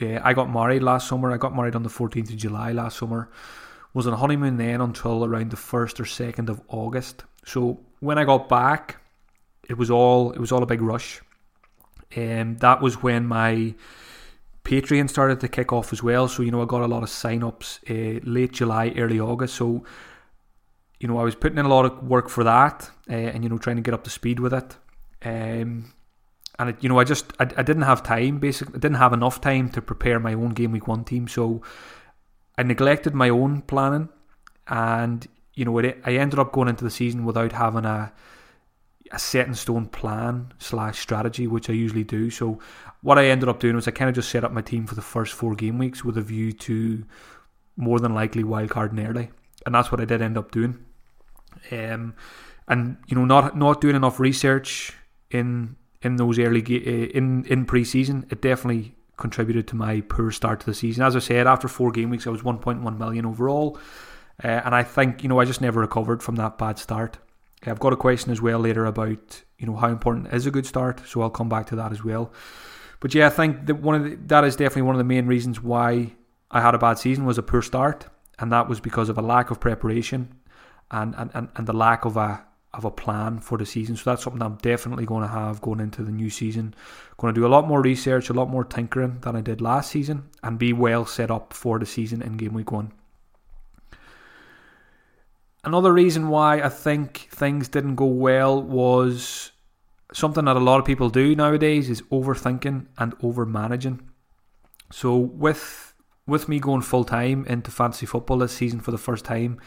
uh, 0.00 0.20
I 0.22 0.32
got 0.32 0.50
married 0.52 0.82
last 0.82 1.08
summer. 1.08 1.32
I 1.32 1.36
got 1.36 1.54
married 1.54 1.76
on 1.76 1.82
the 1.82 1.88
14th 1.88 2.30
of 2.30 2.36
July 2.36 2.72
last 2.72 2.98
summer. 2.98 3.30
Was 3.92 4.06
on 4.06 4.14
honeymoon 4.14 4.56
then 4.56 4.80
until 4.80 5.24
around 5.24 5.50
the 5.50 5.56
first 5.56 5.98
or 5.98 6.04
second 6.04 6.48
of 6.48 6.62
August. 6.68 7.24
So 7.44 7.80
when 8.00 8.18
I 8.18 8.24
got 8.24 8.48
back, 8.48 9.00
it 9.68 9.78
was 9.78 9.90
all 9.90 10.32
it 10.32 10.38
was 10.38 10.52
all 10.52 10.62
a 10.62 10.66
big 10.66 10.82
rush. 10.82 11.20
And 12.14 12.40
um, 12.40 12.56
that 12.58 12.80
was 12.80 13.02
when 13.02 13.26
my 13.26 13.74
Patreon 14.64 15.08
started 15.08 15.40
to 15.40 15.48
kick 15.48 15.72
off 15.72 15.92
as 15.92 16.02
well. 16.02 16.28
So, 16.28 16.42
you 16.42 16.50
know, 16.50 16.62
I 16.62 16.64
got 16.64 16.82
a 16.82 16.86
lot 16.86 17.02
of 17.02 17.08
sign 17.08 17.42
ups 17.42 17.80
uh, 17.88 18.20
late 18.24 18.52
July, 18.52 18.92
early 18.96 19.20
August. 19.20 19.54
So, 19.54 19.84
you 20.98 21.08
know, 21.08 21.18
I 21.18 21.22
was 21.22 21.34
putting 21.34 21.58
in 21.58 21.66
a 21.66 21.68
lot 21.68 21.84
of 21.86 22.02
work 22.02 22.28
for 22.28 22.44
that 22.44 22.90
uh, 23.08 23.14
and, 23.14 23.42
you 23.42 23.48
know, 23.48 23.58
trying 23.58 23.76
to 23.76 23.82
get 23.82 23.94
up 23.94 24.04
to 24.04 24.10
speed 24.10 24.40
with 24.40 24.52
it. 24.52 24.76
Um, 25.22 25.92
and, 26.58 26.70
it, 26.70 26.76
you 26.80 26.88
know, 26.88 26.98
I 26.98 27.04
just, 27.04 27.32
I, 27.38 27.44
I 27.44 27.62
didn't 27.62 27.82
have 27.82 28.02
time, 28.02 28.38
basically. 28.38 28.74
I 28.74 28.78
didn't 28.78 28.98
have 28.98 29.12
enough 29.12 29.40
time 29.40 29.70
to 29.70 29.80
prepare 29.80 30.20
my 30.20 30.34
own 30.34 30.50
Game 30.50 30.72
Week 30.72 30.86
1 30.86 31.04
team. 31.04 31.26
So 31.26 31.62
I 32.58 32.62
neglected 32.62 33.14
my 33.14 33.28
own 33.28 33.62
planning. 33.62 34.08
And, 34.66 35.26
you 35.60 35.66
know, 35.66 35.76
it, 35.76 36.00
I 36.06 36.14
ended 36.14 36.38
up 36.38 36.52
going 36.52 36.68
into 36.68 36.84
the 36.84 36.90
season 36.90 37.26
without 37.26 37.52
having 37.52 37.84
a, 37.84 38.10
a 39.12 39.18
set 39.18 39.46
in 39.46 39.54
stone 39.54 39.84
plan 39.84 40.54
slash 40.58 40.98
strategy, 40.98 41.46
which 41.46 41.68
I 41.68 41.74
usually 41.74 42.02
do. 42.02 42.30
So 42.30 42.58
what 43.02 43.18
I 43.18 43.26
ended 43.26 43.50
up 43.50 43.60
doing 43.60 43.76
was 43.76 43.86
I 43.86 43.90
kind 43.90 44.08
of 44.08 44.14
just 44.14 44.30
set 44.30 44.42
up 44.42 44.52
my 44.52 44.62
team 44.62 44.86
for 44.86 44.94
the 44.94 45.02
first 45.02 45.34
four 45.34 45.54
game 45.54 45.76
weeks 45.76 46.02
with 46.02 46.16
a 46.16 46.22
view 46.22 46.52
to 46.52 47.04
more 47.76 48.00
than 48.00 48.14
likely 48.14 48.42
wildcard 48.42 48.98
early, 49.06 49.28
and 49.66 49.74
that's 49.74 49.92
what 49.92 50.00
I 50.00 50.06
did 50.06 50.22
end 50.22 50.38
up 50.38 50.50
doing. 50.50 50.78
Um, 51.70 52.14
and 52.66 52.96
you 53.08 53.14
know, 53.14 53.26
not 53.26 53.54
not 53.54 53.82
doing 53.82 53.96
enough 53.96 54.18
research 54.18 54.94
in 55.30 55.76
in 56.00 56.16
those 56.16 56.38
early 56.38 56.62
ga- 56.62 56.86
uh, 56.86 57.08
in 57.08 57.44
in 57.44 57.66
preseason, 57.66 58.32
it 58.32 58.40
definitely 58.40 58.94
contributed 59.18 59.68
to 59.68 59.76
my 59.76 60.00
poor 60.00 60.30
start 60.30 60.60
to 60.60 60.66
the 60.66 60.72
season. 60.72 61.04
As 61.04 61.14
I 61.14 61.18
said, 61.18 61.46
after 61.46 61.68
four 61.68 61.90
game 61.90 62.08
weeks, 62.08 62.26
I 62.26 62.30
was 62.30 62.40
1.1 62.40 62.96
million 62.96 63.26
overall, 63.26 63.78
uh, 64.42 64.62
and 64.64 64.74
I 64.74 64.82
think 64.82 65.22
you 65.22 65.28
know 65.28 65.40
I 65.40 65.44
just 65.44 65.60
never 65.60 65.80
recovered 65.80 66.22
from 66.22 66.36
that 66.36 66.58
bad 66.58 66.78
start. 66.78 67.18
I've 67.66 67.80
got 67.80 67.92
a 67.92 67.96
question 67.96 68.32
as 68.32 68.40
well 68.40 68.58
later 68.58 68.86
about 68.86 69.42
you 69.58 69.66
know 69.66 69.76
how 69.76 69.88
important 69.88 70.32
is 70.32 70.46
a 70.46 70.50
good 70.50 70.66
start, 70.66 71.02
so 71.06 71.22
I'll 71.22 71.30
come 71.30 71.48
back 71.48 71.66
to 71.66 71.76
that 71.76 71.92
as 71.92 72.02
well. 72.02 72.32
But 73.00 73.14
yeah, 73.14 73.26
I 73.26 73.30
think 73.30 73.66
that 73.66 73.76
one 73.76 73.94
of 73.94 74.04
the, 74.04 74.16
that 74.26 74.44
is 74.44 74.56
definitely 74.56 74.82
one 74.82 74.94
of 74.94 74.98
the 74.98 75.04
main 75.04 75.26
reasons 75.26 75.62
why 75.62 76.12
I 76.50 76.60
had 76.60 76.74
a 76.74 76.78
bad 76.78 76.98
season 76.98 77.24
was 77.24 77.38
a 77.38 77.42
poor 77.42 77.62
start, 77.62 78.06
and 78.38 78.52
that 78.52 78.68
was 78.68 78.80
because 78.80 79.08
of 79.08 79.18
a 79.18 79.22
lack 79.22 79.50
of 79.50 79.60
preparation 79.60 80.34
and 80.90 81.14
and, 81.16 81.30
and, 81.34 81.48
and 81.56 81.66
the 81.66 81.72
lack 81.72 82.04
of 82.04 82.16
a 82.16 82.44
of 82.72 82.84
a 82.84 82.90
plan 82.90 83.40
for 83.40 83.58
the 83.58 83.66
season. 83.66 83.96
So 83.96 84.10
that's 84.10 84.22
something 84.22 84.40
I'm 84.40 84.56
definitely 84.56 85.04
going 85.04 85.22
to 85.22 85.28
have 85.28 85.60
going 85.60 85.80
into 85.80 86.02
the 86.02 86.12
new 86.12 86.30
season. 86.30 86.74
Going 87.16 87.34
to 87.34 87.40
do 87.40 87.46
a 87.46 87.48
lot 87.48 87.66
more 87.66 87.82
research, 87.82 88.30
a 88.30 88.32
lot 88.32 88.48
more 88.48 88.64
tinkering 88.64 89.18
than 89.20 89.34
I 89.34 89.40
did 89.40 89.60
last 89.60 89.90
season, 89.90 90.28
and 90.42 90.58
be 90.58 90.72
well 90.72 91.04
set 91.04 91.30
up 91.30 91.52
for 91.52 91.78
the 91.78 91.86
season 91.86 92.22
in 92.22 92.36
game 92.36 92.54
week 92.54 92.70
one. 92.70 92.92
Another 95.62 95.92
reason 95.92 96.28
why 96.28 96.60
I 96.60 96.68
think 96.68 97.28
things 97.30 97.68
didn't 97.68 97.96
go 97.96 98.06
well 98.06 98.62
was 98.62 99.52
something 100.12 100.46
that 100.46 100.56
a 100.56 100.60
lot 100.60 100.80
of 100.80 100.86
people 100.86 101.10
do 101.10 101.36
nowadays 101.36 101.90
is 101.90 102.02
overthinking 102.02 102.86
and 102.98 103.14
over 103.22 103.44
managing. 103.44 104.00
So 104.90 105.16
with 105.16 105.94
with 106.26 106.48
me 106.48 106.60
going 106.60 106.82
full 106.82 107.04
time 107.04 107.44
into 107.46 107.70
fantasy 107.70 108.06
football 108.06 108.38
this 108.38 108.52
season 108.52 108.80
for 108.80 108.90
the 108.90 108.98
first 108.98 109.24
time, 109.24 109.60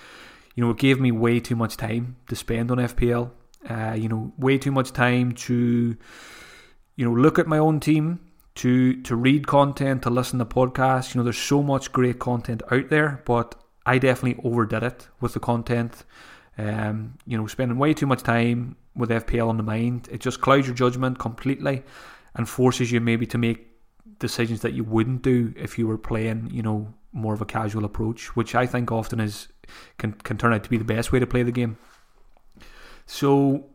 you 0.56 0.64
know, 0.64 0.72
it 0.72 0.78
gave 0.78 1.00
me 1.00 1.12
way 1.12 1.40
too 1.40 1.56
much 1.56 1.78
time 1.78 2.16
to 2.28 2.36
spend 2.36 2.72
on 2.72 2.78
FPL. 2.78 3.32
Uh, 3.70 3.94
you 3.98 4.10
know, 4.10 4.34
way 4.38 4.58
too 4.58 4.72
much 4.72 4.92
time 4.92 5.32
to, 5.32 5.96
you 6.96 7.06
know, 7.06 7.14
look 7.14 7.40
at 7.40 7.48
my 7.48 7.58
own 7.58 7.80
team, 7.80 8.20
to 8.56 9.02
to 9.04 9.16
read 9.16 9.48
content, 9.48 10.04
to 10.04 10.10
listen 10.10 10.40
to 10.40 10.46
podcasts. 10.46 11.14
You 11.14 11.20
know, 11.20 11.24
there's 11.24 11.38
so 11.38 11.64
much 11.64 11.92
great 11.92 12.20
content 12.20 12.62
out 12.72 12.90
there, 12.90 13.22
but 13.26 13.56
I 13.86 13.98
definitely 13.98 14.42
overdid 14.44 14.84
it 14.84 15.08
with 15.20 15.34
the 15.34 15.40
content. 15.40 16.04
Um, 16.58 17.18
you 17.26 17.38
know, 17.38 17.48
spending 17.48 17.78
way 17.78 17.94
too 17.94 18.06
much 18.06 18.22
time 18.22 18.76
with 18.96 19.10
FPL 19.10 19.50
on 19.50 19.58
the 19.58 19.64
mind. 19.64 20.08
It 20.12 20.22
just 20.22 20.42
clouds 20.42 20.68
your 20.68 20.76
judgment 20.76 21.20
completely 21.20 21.84
and 22.36 22.48
forces 22.48 22.92
you 22.92 23.02
maybe 23.02 23.26
to 23.28 23.38
make 23.38 23.68
decisions 24.20 24.62
that 24.62 24.74
you 24.74 24.84
wouldn't 24.84 25.22
do 25.22 25.54
if 25.58 25.78
you 25.78 25.88
were 25.88 25.98
playing, 25.98 26.50
you 26.52 26.62
know, 26.62 26.94
more 27.12 27.34
of 27.34 27.42
a 27.42 27.46
casual 27.46 27.86
approach, 27.86 28.36
which 28.36 28.56
I 28.56 28.66
think 28.66 28.92
often 28.92 29.20
is 29.20 29.48
can 29.98 30.14
can 30.14 30.38
turn 30.38 30.54
out 30.54 30.64
to 30.64 30.70
be 30.70 30.78
the 30.78 30.84
best 30.84 31.12
way 31.12 31.20
to 31.20 31.28
play 31.28 31.44
the 31.44 31.52
game. 31.52 31.78
So 33.06 33.66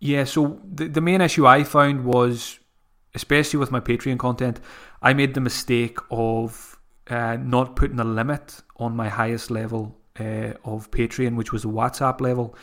yeah, 0.00 0.24
so 0.24 0.60
the 0.64 0.88
the 0.88 1.00
main 1.00 1.20
issue 1.20 1.46
I 1.46 1.64
found 1.64 2.04
was 2.04 2.58
especially 3.14 3.58
with 3.58 3.72
my 3.72 3.80
Patreon 3.80 4.18
content, 4.18 4.60
I 5.02 5.12
made 5.12 5.34
the 5.34 5.40
mistake 5.40 5.98
of 6.10 6.77
uh, 7.08 7.36
not 7.36 7.76
putting 7.76 8.00
a 8.00 8.04
limit 8.04 8.62
on 8.76 8.96
my 8.96 9.08
highest 9.08 9.50
level 9.50 9.98
uh, 10.18 10.52
of 10.64 10.90
Patreon, 10.90 11.36
which 11.36 11.52
was 11.52 11.62
the 11.62 11.68
WhatsApp 11.68 12.20
level. 12.20 12.54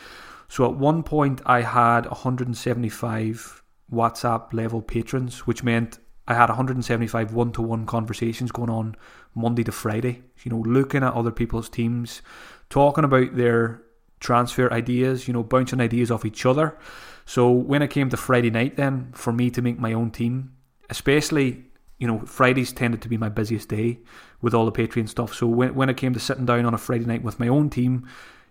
So 0.48 0.66
at 0.66 0.76
one 0.76 1.04
point, 1.04 1.42
I 1.46 1.62
had 1.62 2.06
175 2.06 3.64
WhatsApp 3.92 4.54
level 4.54 4.82
patrons, 4.82 5.48
which 5.48 5.64
meant 5.64 6.00
I 6.28 6.34
had 6.34 6.50
175 6.50 7.34
one 7.34 7.52
to 7.54 7.62
one 7.62 7.86
conversations 7.86 8.52
going 8.52 8.70
on 8.70 8.96
Monday 9.34 9.64
to 9.64 9.72
Friday. 9.72 10.24
You 10.44 10.52
know, 10.52 10.60
looking 10.60 11.04
at 11.04 11.14
other 11.14 11.32
people's 11.32 11.70
teams, 11.70 12.22
talking 12.70 13.04
about 13.04 13.36
their 13.36 13.82
transfer 14.20 14.72
ideas, 14.72 15.28
you 15.28 15.34
know, 15.34 15.44
bouncing 15.44 15.82
ideas 15.82 16.10
off 16.10 16.26
each 16.26 16.46
other. 16.46 16.78
So 17.26 17.52
when 17.52 17.82
it 17.82 17.90
came 17.90 18.10
to 18.10 18.18
Friday 18.18 18.50
night, 18.50 18.76
then 18.76 19.12
for 19.14 19.34
me 19.34 19.50
to 19.52 19.62
make 19.62 19.80
my 19.80 19.94
own 19.94 20.12
team, 20.12 20.54
especially 20.90 21.66
you 21.98 22.08
know, 22.08 22.20
Fridays 22.20 22.74
tended 22.74 23.02
to 23.02 23.10
be 23.10 23.18
my 23.18 23.30
busiest 23.30 23.70
day 23.70 24.00
with 24.42 24.54
all 24.54 24.66
the 24.66 24.72
Patreon 24.72 25.08
stuff. 25.08 25.34
So 25.34 25.48
when, 25.48 25.76
when 25.76 25.90
it 25.90 25.98
came 25.98 26.14
to 26.14 26.20
sitting 26.20 26.46
down 26.46 26.66
on 26.66 26.74
a 26.74 26.78
Friday 26.78 27.06
night 27.06 27.24
with 27.24 27.40
my 27.40 27.48
own 27.48 27.70
team, 27.70 28.08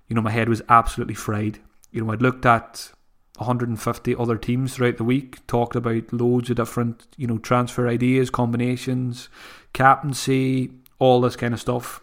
you 0.08 0.16
know, 0.16 0.22
my 0.22 0.30
head 0.30 0.48
was 0.48 0.62
absolutely 0.68 1.14
fried. 1.14 1.58
You 1.90 2.04
know, 2.04 2.12
I'd 2.12 2.22
looked 2.22 2.46
at 2.46 2.90
150 3.36 4.16
other 4.16 4.38
teams 4.38 4.74
throughout 4.74 4.96
the 4.96 5.04
week, 5.04 5.46
talked 5.46 5.76
about 5.76 6.12
loads 6.12 6.50
of 6.50 6.56
different, 6.56 7.06
you 7.16 7.26
know, 7.26 7.38
transfer 7.38 7.88
ideas, 7.88 8.30
combinations, 8.30 9.28
captaincy, 9.72 10.70
all 10.98 11.20
this 11.20 11.36
kind 11.36 11.52
of 11.52 11.60
stuff. 11.60 12.00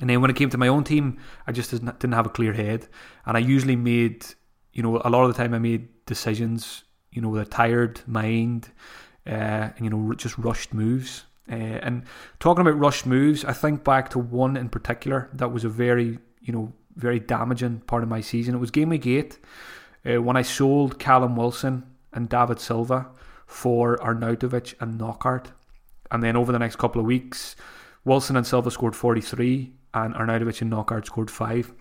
And 0.00 0.10
then 0.10 0.20
when 0.20 0.30
it 0.30 0.36
came 0.36 0.50
to 0.50 0.58
my 0.58 0.68
own 0.68 0.84
team, 0.84 1.18
I 1.46 1.52
just 1.52 1.70
didn't 1.70 2.12
have 2.12 2.26
a 2.26 2.30
clear 2.30 2.52
head. 2.52 2.88
And 3.26 3.36
I 3.36 3.40
usually 3.40 3.76
made, 3.76 4.24
you 4.72 4.82
know, 4.82 5.00
a 5.04 5.10
lot 5.10 5.24
of 5.24 5.28
the 5.28 5.40
time 5.40 5.54
I 5.54 5.58
made 5.58 5.88
decisions, 6.06 6.84
you 7.12 7.20
know, 7.20 7.28
with 7.28 7.42
a 7.42 7.50
tired 7.50 8.00
mind 8.06 8.70
uh, 9.26 9.70
and 9.76 9.80
you 9.80 9.90
know 9.90 10.12
just 10.14 10.38
rushed 10.38 10.74
moves. 10.74 11.24
Uh, 11.50 11.54
and 11.54 12.04
talking 12.40 12.62
about 12.62 12.78
rushed 12.78 13.04
moves, 13.04 13.44
I 13.44 13.52
think 13.52 13.84
back 13.84 14.08
to 14.10 14.18
one 14.18 14.56
in 14.56 14.68
particular 14.70 15.28
that 15.34 15.52
was 15.52 15.64
a 15.64 15.68
very 15.68 16.18
you 16.40 16.52
know 16.52 16.72
very 16.96 17.20
damaging 17.20 17.80
part 17.80 18.02
of 18.02 18.08
my 18.08 18.20
season. 18.20 18.54
It 18.54 18.58
was 18.58 18.70
game 18.70 18.88
week 18.88 19.06
eight 19.06 19.38
uh, 20.06 20.22
when 20.22 20.36
I 20.36 20.42
sold 20.42 20.98
Callum 20.98 21.36
Wilson 21.36 21.84
and 22.12 22.28
David 22.28 22.60
Silva 22.60 23.08
for 23.46 23.96
Arnautovic 23.98 24.74
and 24.80 24.98
Knockaert, 24.98 25.52
And 26.10 26.22
then 26.22 26.36
over 26.36 26.52
the 26.52 26.58
next 26.58 26.76
couple 26.76 27.00
of 27.00 27.06
weeks, 27.06 27.56
Wilson 28.04 28.36
and 28.36 28.46
Silva 28.46 28.70
scored 28.70 28.96
43 28.96 29.72
and 29.94 30.14
Arnautovic 30.14 30.60
and 30.60 30.70
Knockaert 30.70 31.06
scored 31.06 31.30
5. 31.30 31.72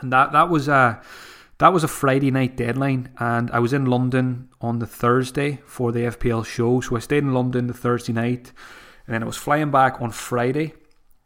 And 0.00 0.12
that, 0.12 0.32
that 0.32 0.48
was 0.48 0.68
a 0.68 1.00
that 1.60 1.74
was 1.74 1.84
a 1.84 1.88
Friday 1.88 2.30
night 2.30 2.56
deadline, 2.56 3.10
and 3.18 3.50
I 3.50 3.58
was 3.58 3.74
in 3.74 3.84
London 3.84 4.48
on 4.62 4.78
the 4.78 4.86
Thursday 4.86 5.60
for 5.66 5.92
the 5.92 6.04
FPL 6.04 6.44
show. 6.46 6.80
So 6.80 6.96
I 6.96 7.00
stayed 7.00 7.22
in 7.22 7.34
London 7.34 7.66
the 7.66 7.74
Thursday 7.74 8.14
night, 8.14 8.50
and 9.06 9.14
then 9.14 9.22
I 9.22 9.26
was 9.26 9.36
flying 9.36 9.70
back 9.70 10.00
on 10.00 10.10
Friday. 10.10 10.72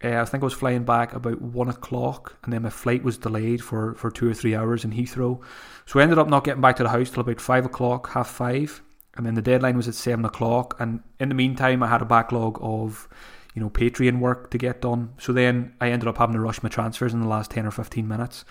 Uh, 0.03 0.21
I 0.21 0.25
think 0.25 0.43
I 0.43 0.47
was 0.47 0.53
flying 0.53 0.83
back 0.83 1.15
about 1.15 1.41
one 1.41 1.69
o'clock, 1.69 2.37
and 2.43 2.53
then 2.53 2.63
my 2.63 2.71
flight 2.71 3.05
was 3.05 3.17
delayed 3.17 3.63
for, 3.63 3.95
for 3.95 4.11
two 4.11 4.29
or 4.29 4.35
three 4.35 4.57
hours 4.57 4.85
in 4.85 4.91
Heathrow. 4.91 5.41
So 5.87 6.01
I 6.01 6.03
ended 6.03 6.19
up 6.19 6.29
not 6.29 6.43
getting 6.43 6.61
back 6.61 6.77
to 6.77 6.83
the 6.83 6.89
house 6.89 7.11
till 7.11 7.21
about 7.21 7.41
five 7.41 7.65
o'clock, 7.65 8.11
half 8.11 8.29
five, 8.29 8.83
and 9.17 9.25
then 9.25 9.35
the 9.35 9.43
deadline 9.43 9.77
was 9.77 9.87
at 9.87 9.95
seven 9.95 10.25
o'clock. 10.25 10.75
And 10.81 11.01
in 11.21 11.29
the 11.29 11.37
meantime, 11.37 11.81
I 11.81 11.87
had 11.87 12.03
a 12.03 12.07
backlog 12.07 12.59
of 12.61 13.09
you 13.55 13.63
know, 13.63 13.71
Patreon 13.71 14.19
work 14.19 14.51
to 14.51 14.59
get 14.59 14.83
done. 14.83 15.15
So 15.19 15.33
then 15.33 15.75
I 15.81 15.91
ended 15.91 16.09
up 16.09 16.19
having 16.19 16.35
to 16.35 16.41
rush 16.41 16.63
my 16.63 16.69
transfers 16.69 17.15
in 17.15 17.21
the 17.21 17.29
last 17.29 17.53
10 17.53 17.67
or 17.67 17.71
15 17.71 18.07
minutes. 18.07 18.45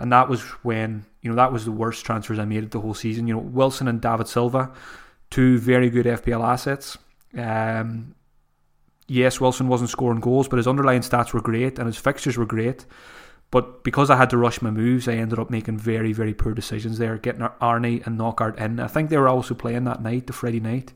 And 0.00 0.10
that 0.12 0.28
was 0.28 0.40
when, 0.62 1.04
you 1.20 1.30
know, 1.30 1.36
that 1.36 1.52
was 1.52 1.64
the 1.64 1.72
worst 1.72 2.04
transfers 2.04 2.38
I 2.38 2.44
made 2.44 2.70
the 2.70 2.80
whole 2.80 2.94
season. 2.94 3.26
You 3.26 3.34
know, 3.34 3.40
Wilson 3.40 3.86
and 3.86 4.00
David 4.00 4.26
Silva, 4.26 4.72
two 5.30 5.58
very 5.58 5.90
good 5.90 6.06
FPL 6.06 6.42
assets. 6.42 6.96
Um, 7.36 8.14
yes, 9.06 9.40
Wilson 9.40 9.68
wasn't 9.68 9.90
scoring 9.90 10.20
goals, 10.20 10.48
but 10.48 10.56
his 10.56 10.66
underlying 10.66 11.02
stats 11.02 11.32
were 11.32 11.42
great 11.42 11.78
and 11.78 11.86
his 11.86 11.98
fixtures 11.98 12.38
were 12.38 12.46
great. 12.46 12.86
But 13.50 13.84
because 13.84 14.10
I 14.10 14.16
had 14.16 14.30
to 14.30 14.36
rush 14.36 14.62
my 14.62 14.70
moves, 14.70 15.08
I 15.08 15.14
ended 15.14 15.38
up 15.38 15.50
making 15.50 15.76
very, 15.76 16.12
very 16.12 16.32
poor 16.34 16.54
decisions 16.54 16.98
there, 16.98 17.18
getting 17.18 17.42
Arnie 17.42 18.06
and 18.06 18.16
Knockaert 18.16 18.58
in. 18.58 18.78
I 18.80 18.86
think 18.86 19.10
they 19.10 19.18
were 19.18 19.28
also 19.28 19.54
playing 19.54 19.84
that 19.84 20.02
night, 20.02 20.28
the 20.28 20.32
Friday 20.32 20.60
night. 20.60 20.92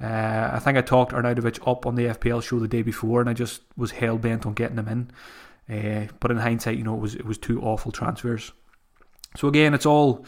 Uh, 0.00 0.50
I 0.52 0.60
think 0.60 0.78
I 0.78 0.82
talked 0.82 1.12
Arnautovic 1.12 1.66
up 1.68 1.84
on 1.84 1.96
the 1.96 2.06
FPL 2.06 2.42
show 2.42 2.58
the 2.58 2.68
day 2.68 2.82
before, 2.82 3.20
and 3.20 3.28
I 3.28 3.34
just 3.34 3.62
was 3.76 3.90
hell 3.90 4.18
bent 4.18 4.46
on 4.46 4.54
getting 4.54 4.78
him 4.78 4.88
in. 4.88 5.10
Uh, 5.70 6.06
but 6.18 6.30
in 6.30 6.38
hindsight, 6.38 6.78
you 6.78 6.84
know, 6.84 6.94
it 6.94 7.00
was 7.00 7.14
it 7.14 7.24
was 7.24 7.38
two 7.38 7.60
awful 7.62 7.92
transfers. 7.92 8.52
So 9.36 9.48
again, 9.48 9.74
it's 9.74 9.86
all 9.86 10.24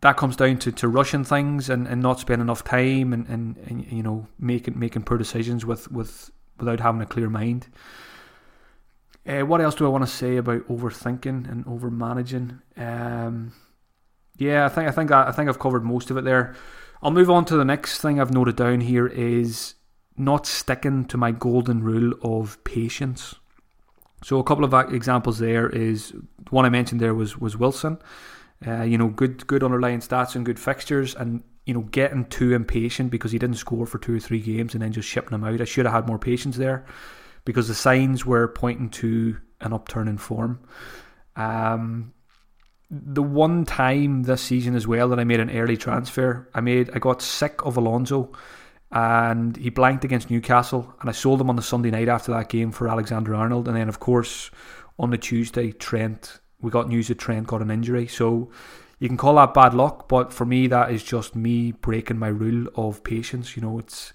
that 0.00 0.16
comes 0.16 0.36
down 0.36 0.58
to, 0.58 0.72
to 0.72 0.88
rushing 0.88 1.24
things 1.24 1.68
and, 1.70 1.86
and 1.86 2.02
not 2.02 2.20
spending 2.20 2.46
enough 2.46 2.64
time 2.64 3.12
and, 3.12 3.26
and, 3.28 3.56
and 3.58 3.90
you 3.90 4.02
know 4.02 4.26
making 4.38 4.78
making 4.78 5.02
poor 5.02 5.18
decisions 5.18 5.64
with, 5.64 5.90
with 5.90 6.30
without 6.58 6.80
having 6.80 7.00
a 7.00 7.06
clear 7.06 7.28
mind. 7.28 7.68
Uh, 9.26 9.40
what 9.40 9.60
else 9.60 9.74
do 9.74 9.84
I 9.84 9.88
want 9.88 10.04
to 10.04 10.10
say 10.10 10.36
about 10.36 10.68
overthinking 10.68 11.50
and 11.50 11.66
over 11.66 11.90
managing? 11.90 12.60
Um, 12.76 13.52
yeah, 14.36 14.64
I 14.64 14.68
think 14.68 14.88
I 14.88 14.92
think 14.92 15.10
I, 15.10 15.28
I 15.28 15.32
think 15.32 15.48
I've 15.48 15.58
covered 15.58 15.84
most 15.84 16.10
of 16.10 16.16
it 16.16 16.24
there. 16.24 16.54
I'll 17.02 17.10
move 17.10 17.30
on 17.30 17.44
to 17.46 17.56
the 17.56 17.64
next 17.64 18.00
thing 18.00 18.20
I've 18.20 18.32
noted 18.32 18.56
down 18.56 18.80
here 18.80 19.06
is 19.06 19.74
not 20.16 20.46
sticking 20.46 21.04
to 21.06 21.16
my 21.16 21.30
golden 21.30 21.82
rule 21.82 22.14
of 22.22 22.62
patience. 22.64 23.34
So 24.22 24.38
a 24.38 24.44
couple 24.44 24.64
of 24.64 24.74
examples 24.92 25.38
there 25.38 25.68
is 25.68 26.10
the 26.10 26.50
one 26.50 26.64
I 26.64 26.70
mentioned 26.70 27.00
there 27.00 27.14
was 27.14 27.38
was 27.38 27.56
Wilson. 27.56 27.98
Uh, 28.66 28.82
you 28.82 28.96
know, 28.96 29.08
good 29.08 29.46
good 29.46 29.62
underlying 29.62 30.00
stats 30.00 30.34
and 30.34 30.46
good 30.46 30.58
fixtures, 30.58 31.14
and 31.14 31.42
you 31.66 31.74
know, 31.74 31.82
getting 31.82 32.24
too 32.26 32.54
impatient 32.54 33.10
because 33.10 33.32
he 33.32 33.38
didn't 33.38 33.56
score 33.56 33.86
for 33.86 33.98
two 33.98 34.16
or 34.16 34.20
three 34.20 34.40
games 34.40 34.72
and 34.72 34.82
then 34.82 34.92
just 34.92 35.08
shipping 35.08 35.34
him 35.34 35.44
out. 35.44 35.60
I 35.60 35.64
should 35.64 35.84
have 35.84 35.94
had 35.94 36.06
more 36.06 36.18
patience 36.18 36.56
there 36.56 36.86
because 37.44 37.68
the 37.68 37.74
signs 37.74 38.24
were 38.24 38.48
pointing 38.48 38.88
to 38.90 39.36
an 39.60 39.72
upturn 39.72 40.08
in 40.08 40.16
form. 40.16 40.60
Um, 41.34 42.12
the 42.88 43.22
one 43.22 43.64
time 43.64 44.22
this 44.22 44.42
season 44.42 44.76
as 44.76 44.86
well 44.86 45.08
that 45.08 45.18
I 45.18 45.24
made 45.24 45.40
an 45.40 45.50
early 45.50 45.76
transfer, 45.76 46.48
I 46.54 46.60
made 46.60 46.90
I 46.94 46.98
got 47.00 47.20
sick 47.20 47.64
of 47.66 47.76
Alonso 47.76 48.32
and 48.92 49.56
he 49.56 49.70
blanked 49.70 50.04
against 50.04 50.30
Newcastle 50.30 50.94
and 51.00 51.10
I 51.10 51.12
sold 51.12 51.40
him 51.40 51.50
on 51.50 51.56
the 51.56 51.62
Sunday 51.62 51.90
night 51.90 52.08
after 52.08 52.32
that 52.32 52.48
game 52.48 52.70
for 52.70 52.88
Alexander 52.88 53.34
Arnold. 53.34 53.68
And 53.68 53.76
then 53.76 53.88
of 53.88 54.00
course 54.00 54.50
on 54.98 55.10
the 55.10 55.18
Tuesday 55.18 55.72
Trent 55.72 56.40
we 56.60 56.70
got 56.70 56.88
news 56.88 57.08
that 57.08 57.18
Trent 57.18 57.46
got 57.46 57.62
an 57.62 57.70
injury. 57.70 58.06
So 58.06 58.50
you 58.98 59.08
can 59.08 59.16
call 59.16 59.34
that 59.36 59.54
bad 59.54 59.74
luck 59.74 60.08
but 60.08 60.32
for 60.32 60.44
me 60.44 60.66
that 60.68 60.92
is 60.92 61.02
just 61.02 61.34
me 61.34 61.72
breaking 61.72 62.18
my 62.18 62.28
rule 62.28 62.68
of 62.76 63.02
patience. 63.02 63.56
You 63.56 63.62
know 63.62 63.78
it's 63.78 64.12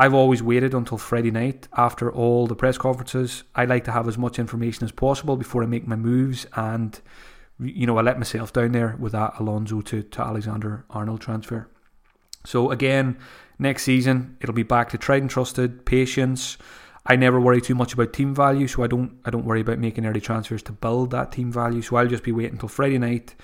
I've 0.00 0.14
always 0.14 0.44
waited 0.44 0.74
until 0.74 0.96
Friday 0.96 1.32
night 1.32 1.66
after 1.76 2.10
all 2.10 2.46
the 2.46 2.54
press 2.54 2.78
conferences. 2.78 3.42
I 3.56 3.64
like 3.64 3.82
to 3.84 3.92
have 3.92 4.06
as 4.06 4.16
much 4.16 4.38
information 4.38 4.84
as 4.84 4.92
possible 4.92 5.36
before 5.36 5.64
I 5.64 5.66
make 5.66 5.88
my 5.88 5.96
moves. 5.96 6.46
And 6.54 6.98
you 7.58 7.86
know, 7.86 7.98
I 7.98 8.02
let 8.02 8.18
myself 8.18 8.52
down 8.52 8.70
there 8.70 8.96
with 9.00 9.12
that 9.12 9.34
Alonso 9.40 9.80
to, 9.80 10.04
to 10.04 10.22
Alexander 10.22 10.84
Arnold 10.90 11.20
transfer. 11.20 11.68
So 12.48 12.70
again, 12.70 13.18
next 13.58 13.82
season 13.82 14.38
it'll 14.40 14.54
be 14.54 14.62
back 14.62 14.88
to 14.90 14.98
tried 14.98 15.20
and 15.20 15.30
trusted 15.30 15.84
patience. 15.84 16.56
I 17.04 17.14
never 17.14 17.38
worry 17.38 17.60
too 17.60 17.74
much 17.74 17.92
about 17.92 18.14
team 18.14 18.34
value, 18.34 18.66
so 18.66 18.82
I 18.82 18.86
don't 18.86 19.12
I 19.26 19.28
don't 19.28 19.44
worry 19.44 19.60
about 19.60 19.78
making 19.78 20.06
early 20.06 20.22
transfers 20.22 20.62
to 20.62 20.72
build 20.72 21.10
that 21.10 21.30
team 21.30 21.52
value. 21.52 21.82
So 21.82 21.96
I'll 21.96 22.08
just 22.08 22.24
be 22.24 22.32
waiting 22.32 22.54
until 22.54 22.70
Friday 22.70 22.96
night 22.96 23.34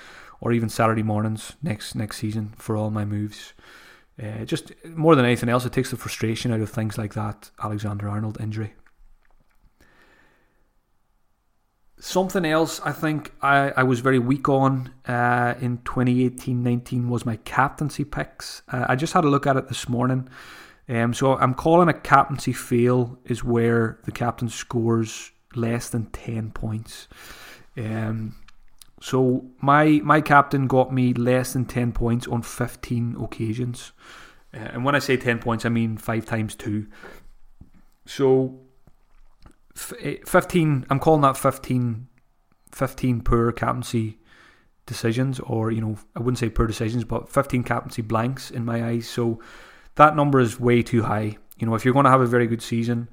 or 0.41 0.53
even 0.53 0.71
Saturday 0.71 1.03
mornings 1.03 1.53
next 1.63 1.95
next 1.95 2.17
season 2.17 2.55
for 2.57 2.77
all 2.77 2.91
my 2.91 3.05
moves. 3.05 3.53
Uh, 4.23 4.47
just 4.47 4.73
more 4.87 5.15
than 5.15 5.27
anything 5.27 5.51
else, 5.51 5.67
it 5.67 5.73
takes 5.75 5.91
the 5.91 5.99
frustration 5.99 6.51
out 6.51 6.61
of 6.61 6.71
things 6.71 6.97
like 6.97 7.13
that 7.13 7.51
Alexander 7.63 8.09
Arnold 8.09 8.41
injury. 8.41 8.73
Something 12.07 12.45
else 12.45 12.83
I 12.85 12.93
think 12.93 13.33
I, 13.41 13.71
I 13.79 13.83
was 13.83 14.01
very 14.01 14.19
weak 14.19 14.47
on 14.47 14.93
uh, 15.09 15.55
in 15.59 15.79
2018-19 15.79 17.09
was 17.09 17.25
my 17.25 17.37
captaincy 17.37 18.05
picks. 18.05 18.61
Uh, 18.71 18.85
I 18.91 18.95
just 18.95 19.15
had 19.15 19.25
a 19.25 19.29
look 19.29 19.47
at 19.47 19.57
it 19.57 19.69
this 19.69 19.89
morning. 19.89 20.29
Um, 20.87 21.15
so 21.15 21.39
I'm 21.39 21.55
calling 21.55 21.89
a 21.89 21.95
captaincy 21.95 22.53
fail 22.53 23.19
is 23.25 23.43
where 23.43 24.01
the 24.05 24.13
captain 24.13 24.51
scores 24.51 25.31
less 25.55 25.89
than 25.89 26.05
10 26.11 26.51
points. 26.51 27.09
Um, 27.79 28.37
so 29.01 29.47
my 29.63 30.03
my 30.05 30.21
captain 30.21 30.67
got 30.67 30.93
me 30.93 31.15
less 31.15 31.55
than 31.55 31.65
10 31.65 31.93
points 31.93 32.29
on 32.29 32.43
15 32.43 33.17
occasions. 33.19 33.93
Uh, 34.53 34.59
and 34.75 34.85
when 34.85 34.95
I 34.95 34.99
say 34.99 35.17
10 35.17 35.39
points, 35.39 35.65
I 35.65 35.71
mean 35.71 35.97
5 35.97 36.27
times 36.27 36.55
2. 36.55 36.87
So 38.05 38.61
Eh, 40.01 40.17
15 40.25 40.87
i'm 40.89 41.01
calling 41.01 41.23
that 41.23 41.37
15 41.37 42.07
15 42.71 43.21
poor 43.23 43.53
captaincy 43.53 44.19
decisions 44.87 45.41
or 45.41 45.73
you 45.73 45.81
know 45.81 45.97
i 46.15 46.21
wouldn't 46.21 46.39
say 46.39 46.49
poor 46.49 46.67
decisions 46.67 47.05
but 47.05 47.29
15 47.29 47.65
captaincy 47.65 48.03
blanks 48.03 48.51
in 48.51 48.65
my 48.65 48.85
eyes. 48.85 49.09
So 49.09 49.41
that 49.97 50.17
number 50.17 50.41
is 50.41 50.61
way 50.61 50.83
too 50.83 51.03
high. 51.03 51.37
You 51.59 51.67
know 51.67 51.75
if 51.75 51.85
you're 51.85 51.95
going 51.95 52.05
to 52.05 52.11
have 52.11 52.21
a 52.21 52.27
very 52.27 52.47
good 52.47 52.63
season 52.63 53.09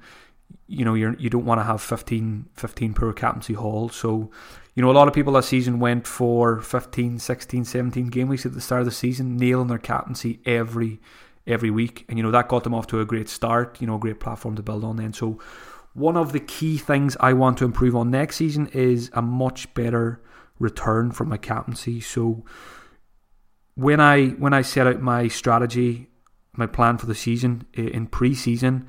you 0.66 0.84
know 0.84 0.94
you're 0.94 1.14
you 1.14 1.30
don't 1.30 1.44
want 1.44 1.60
to 1.60 1.64
have 1.64 1.80
15 1.80 2.46
15 2.54 2.94
poor 2.94 3.12
captaincy 3.12 3.54
hauls. 3.54 3.94
So 3.94 4.30
you 4.74 4.82
know 4.82 4.90
a 4.90 4.92
lot 4.92 5.08
of 5.08 5.14
people 5.14 5.32
that 5.34 5.44
season 5.44 5.80
went 5.80 6.06
for 6.06 6.60
15 6.60 7.18
16 7.18 7.64
17 7.64 8.06
game 8.08 8.28
weeks 8.28 8.46
at 8.46 8.54
the 8.54 8.60
start 8.60 8.82
of 8.82 8.86
the 8.86 8.92
season 8.92 9.36
nailing 9.36 9.68
their 9.68 9.78
captaincy 9.78 10.40
every 10.44 11.00
every 11.46 11.70
week. 11.70 12.04
And 12.08 12.18
you 12.18 12.22
know 12.22 12.30
that 12.30 12.48
got 12.48 12.64
them 12.64 12.74
off 12.74 12.86
to 12.88 13.00
a 13.00 13.04
great 13.04 13.28
start 13.28 13.80
you 13.80 13.86
know 13.86 13.96
a 13.96 14.00
great 14.00 14.20
platform 14.20 14.56
to 14.56 14.62
build 14.62 14.84
on 14.84 14.96
then. 14.96 15.12
So 15.12 15.38
one 15.94 16.16
of 16.16 16.32
the 16.32 16.40
key 16.40 16.78
things 16.78 17.16
I 17.20 17.32
want 17.32 17.58
to 17.58 17.64
improve 17.64 17.94
on 17.94 18.10
next 18.10 18.36
season 18.36 18.68
is 18.68 19.10
a 19.12 19.22
much 19.22 19.72
better 19.74 20.22
return 20.58 21.10
from 21.10 21.28
my 21.28 21.36
captaincy. 21.36 22.00
So 22.00 22.44
when 23.74 24.00
I 24.00 24.28
when 24.28 24.54
I 24.54 24.62
set 24.62 24.86
out 24.86 25.00
my 25.00 25.28
strategy, 25.28 26.08
my 26.54 26.66
plan 26.66 26.98
for 26.98 27.06
the 27.06 27.14
season 27.14 27.66
eh, 27.76 27.88
in 27.92 28.06
pre-season, 28.06 28.86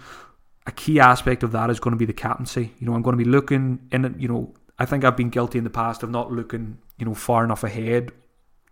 a 0.66 0.72
key 0.72 1.00
aspect 1.00 1.44
of 1.44 1.52
that 1.52 1.70
is 1.70 1.80
going 1.80 1.94
to 1.94 1.98
be 1.98 2.06
the 2.06 2.14
captaincy. 2.14 2.74
You 2.80 2.88
know, 2.88 2.94
I'm 2.94 3.02
going 3.02 3.18
to 3.18 3.24
be 3.24 3.30
looking 3.30 3.88
in. 3.92 4.16
You 4.18 4.28
know, 4.28 4.54
I 4.80 4.86
think 4.86 5.04
I've 5.04 5.18
been 5.18 5.30
guilty 5.30 5.58
in 5.58 5.64
the 5.64 5.70
past 5.70 6.04
of 6.04 6.10
not 6.10 6.32
looking, 6.32 6.78
you 6.98 7.06
know, 7.06 7.14
far 7.14 7.44
enough 7.44 7.64
ahead 7.64 8.12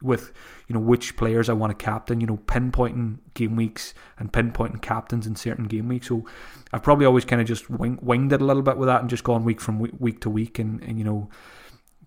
with 0.02 0.32
you 0.68 0.74
know 0.74 0.80
which 0.80 1.16
players 1.18 1.50
I 1.50 1.54
want 1.54 1.78
to 1.78 1.84
captain. 1.84 2.22
You 2.22 2.28
know, 2.28 2.38
pinpointing 2.38 3.20
game 3.34 3.56
weeks 3.56 3.94
and 4.18 4.32
pinpointing 4.32 4.82
captains 4.82 5.28
in 5.28 5.36
certain 5.36 5.66
game 5.66 5.88
weeks. 5.88 6.08
So 6.08 6.26
I've 6.74 6.84
probably 6.84 7.06
always 7.06 7.26
kind 7.26 7.42
of 7.42 7.48
just 7.48 7.70
wing, 7.70 8.00
winged 8.02 8.34
it 8.34 8.42
a 8.42 8.46
little 8.46 8.64
bit 8.64 8.78
with 8.78 8.88
that 8.88 9.02
and 9.02 9.10
just 9.10 9.24
gone 9.24 9.44
week 9.44 9.62
from 9.62 9.80
week, 9.80 9.94
week 10.00 10.22
to 10.22 10.30
week 10.30 10.60
and, 10.60 10.82
and 10.84 10.98
you 10.98 11.04
know 11.04 11.30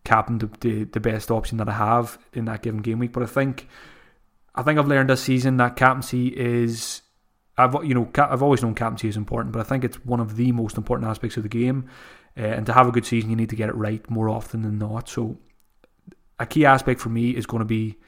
captain 0.05 0.39
the, 0.39 0.51
the 0.61 0.85
the 0.85 1.01
best 1.01 1.31
option 1.31 1.59
that 1.59 1.69
I 1.69 1.73
have 1.73 2.19
in 2.33 2.45
that 2.47 2.63
given 2.63 2.83
game 2.83 2.99
week. 2.99 3.13
But 3.13 3.23
I 3.23 3.27
think 3.27 3.69
I 4.55 4.63
think 4.63 4.79
I've 4.79 4.89
learned 4.89 5.11
this 5.11 5.23
season 5.23 5.57
that 5.59 5.77
captaincy 5.77 6.29
is. 6.29 7.03
I've 7.57 7.75
you 7.85 7.95
know 7.95 8.11
I've 8.17 8.43
always 8.43 8.63
known 8.63 8.75
captaincy 8.75 9.09
is 9.09 9.17
important, 9.17 9.53
but 9.53 9.61
I 9.61 9.65
think 9.65 9.85
it's 9.85 10.05
one 10.05 10.21
of 10.21 10.37
the 10.37 10.53
most 10.53 10.77
important 10.77 11.09
aspects 11.09 11.37
of 11.37 11.43
the 11.43 11.49
game. 11.49 11.89
Uh, 12.37 12.43
and 12.43 12.67
to 12.67 12.73
have 12.73 12.89
a 12.89 12.91
good 12.91 13.07
season, 13.07 13.31
you 13.31 13.37
need 13.37 13.51
to 13.51 13.57
get 13.57 13.69
it 13.69 13.77
right 13.77 14.09
more 14.11 14.29
often 14.29 14.63
than 14.63 14.77
not. 14.77 15.09
So 15.09 15.39
a 16.39 16.47
key 16.47 16.65
aspect 16.65 17.01
for 17.01 17.09
me 17.09 17.31
is 17.31 17.47
going 17.47 17.61
to 17.61 17.67
be 17.67 17.99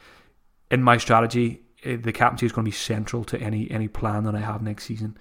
in 0.71 0.83
my 0.83 0.97
strategy. 0.97 1.63
Eh, 1.85 1.97
the 1.97 2.13
captaincy 2.13 2.47
is 2.47 2.53
going 2.53 2.65
to 2.65 2.71
be 2.71 2.77
central 2.77 3.25
to 3.25 3.41
any 3.41 3.71
any 3.71 3.89
plan 3.89 4.25
that 4.25 4.35
I 4.35 4.41
have 4.41 4.63
next 4.63 4.85
season, 4.85 5.17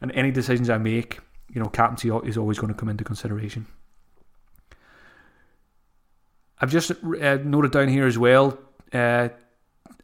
and 0.00 0.12
any 0.12 0.30
decisions 0.30 0.70
I 0.70 0.78
make, 0.78 1.18
you 1.48 1.60
know, 1.60 1.68
captaincy 1.68 2.10
is 2.26 2.38
always 2.38 2.58
going 2.58 2.72
to 2.72 2.78
come 2.78 2.88
into 2.88 3.04
consideration. 3.04 3.66
I've 6.60 6.70
just 6.70 6.90
uh, 6.90 7.38
noted 7.44 7.72
down 7.72 7.88
here 7.88 8.06
as 8.06 8.16
well 8.16 8.58
uh, 8.92 9.28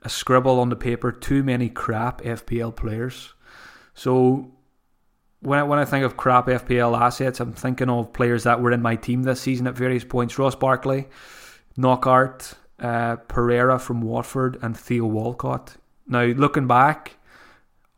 a 0.02 0.08
scribble 0.08 0.60
on 0.60 0.68
the 0.68 0.76
paper. 0.76 1.12
Too 1.12 1.42
many 1.42 1.68
crap 1.68 2.22
FPL 2.22 2.74
players. 2.74 3.32
So 3.94 4.52
when 5.40 5.58
I, 5.58 5.62
when 5.62 5.78
I 5.78 5.84
think 5.84 6.04
of 6.04 6.16
crap 6.16 6.46
FPL 6.46 6.98
assets, 6.98 7.40
I'm 7.40 7.52
thinking 7.52 7.88
of 7.88 8.12
players 8.12 8.44
that 8.44 8.60
were 8.60 8.72
in 8.72 8.82
my 8.82 8.96
team 8.96 9.22
this 9.22 9.40
season 9.40 9.66
at 9.66 9.74
various 9.74 10.04
points. 10.04 10.38
Ross 10.38 10.54
Barkley, 10.54 11.08
Knockaert, 11.76 12.54
uh, 12.78 13.16
Pereira 13.16 13.78
from 13.78 14.00
Watford, 14.00 14.58
and 14.62 14.76
Theo 14.76 15.06
Walcott. 15.06 15.76
Now, 16.06 16.24
looking 16.24 16.66
back 16.66 17.16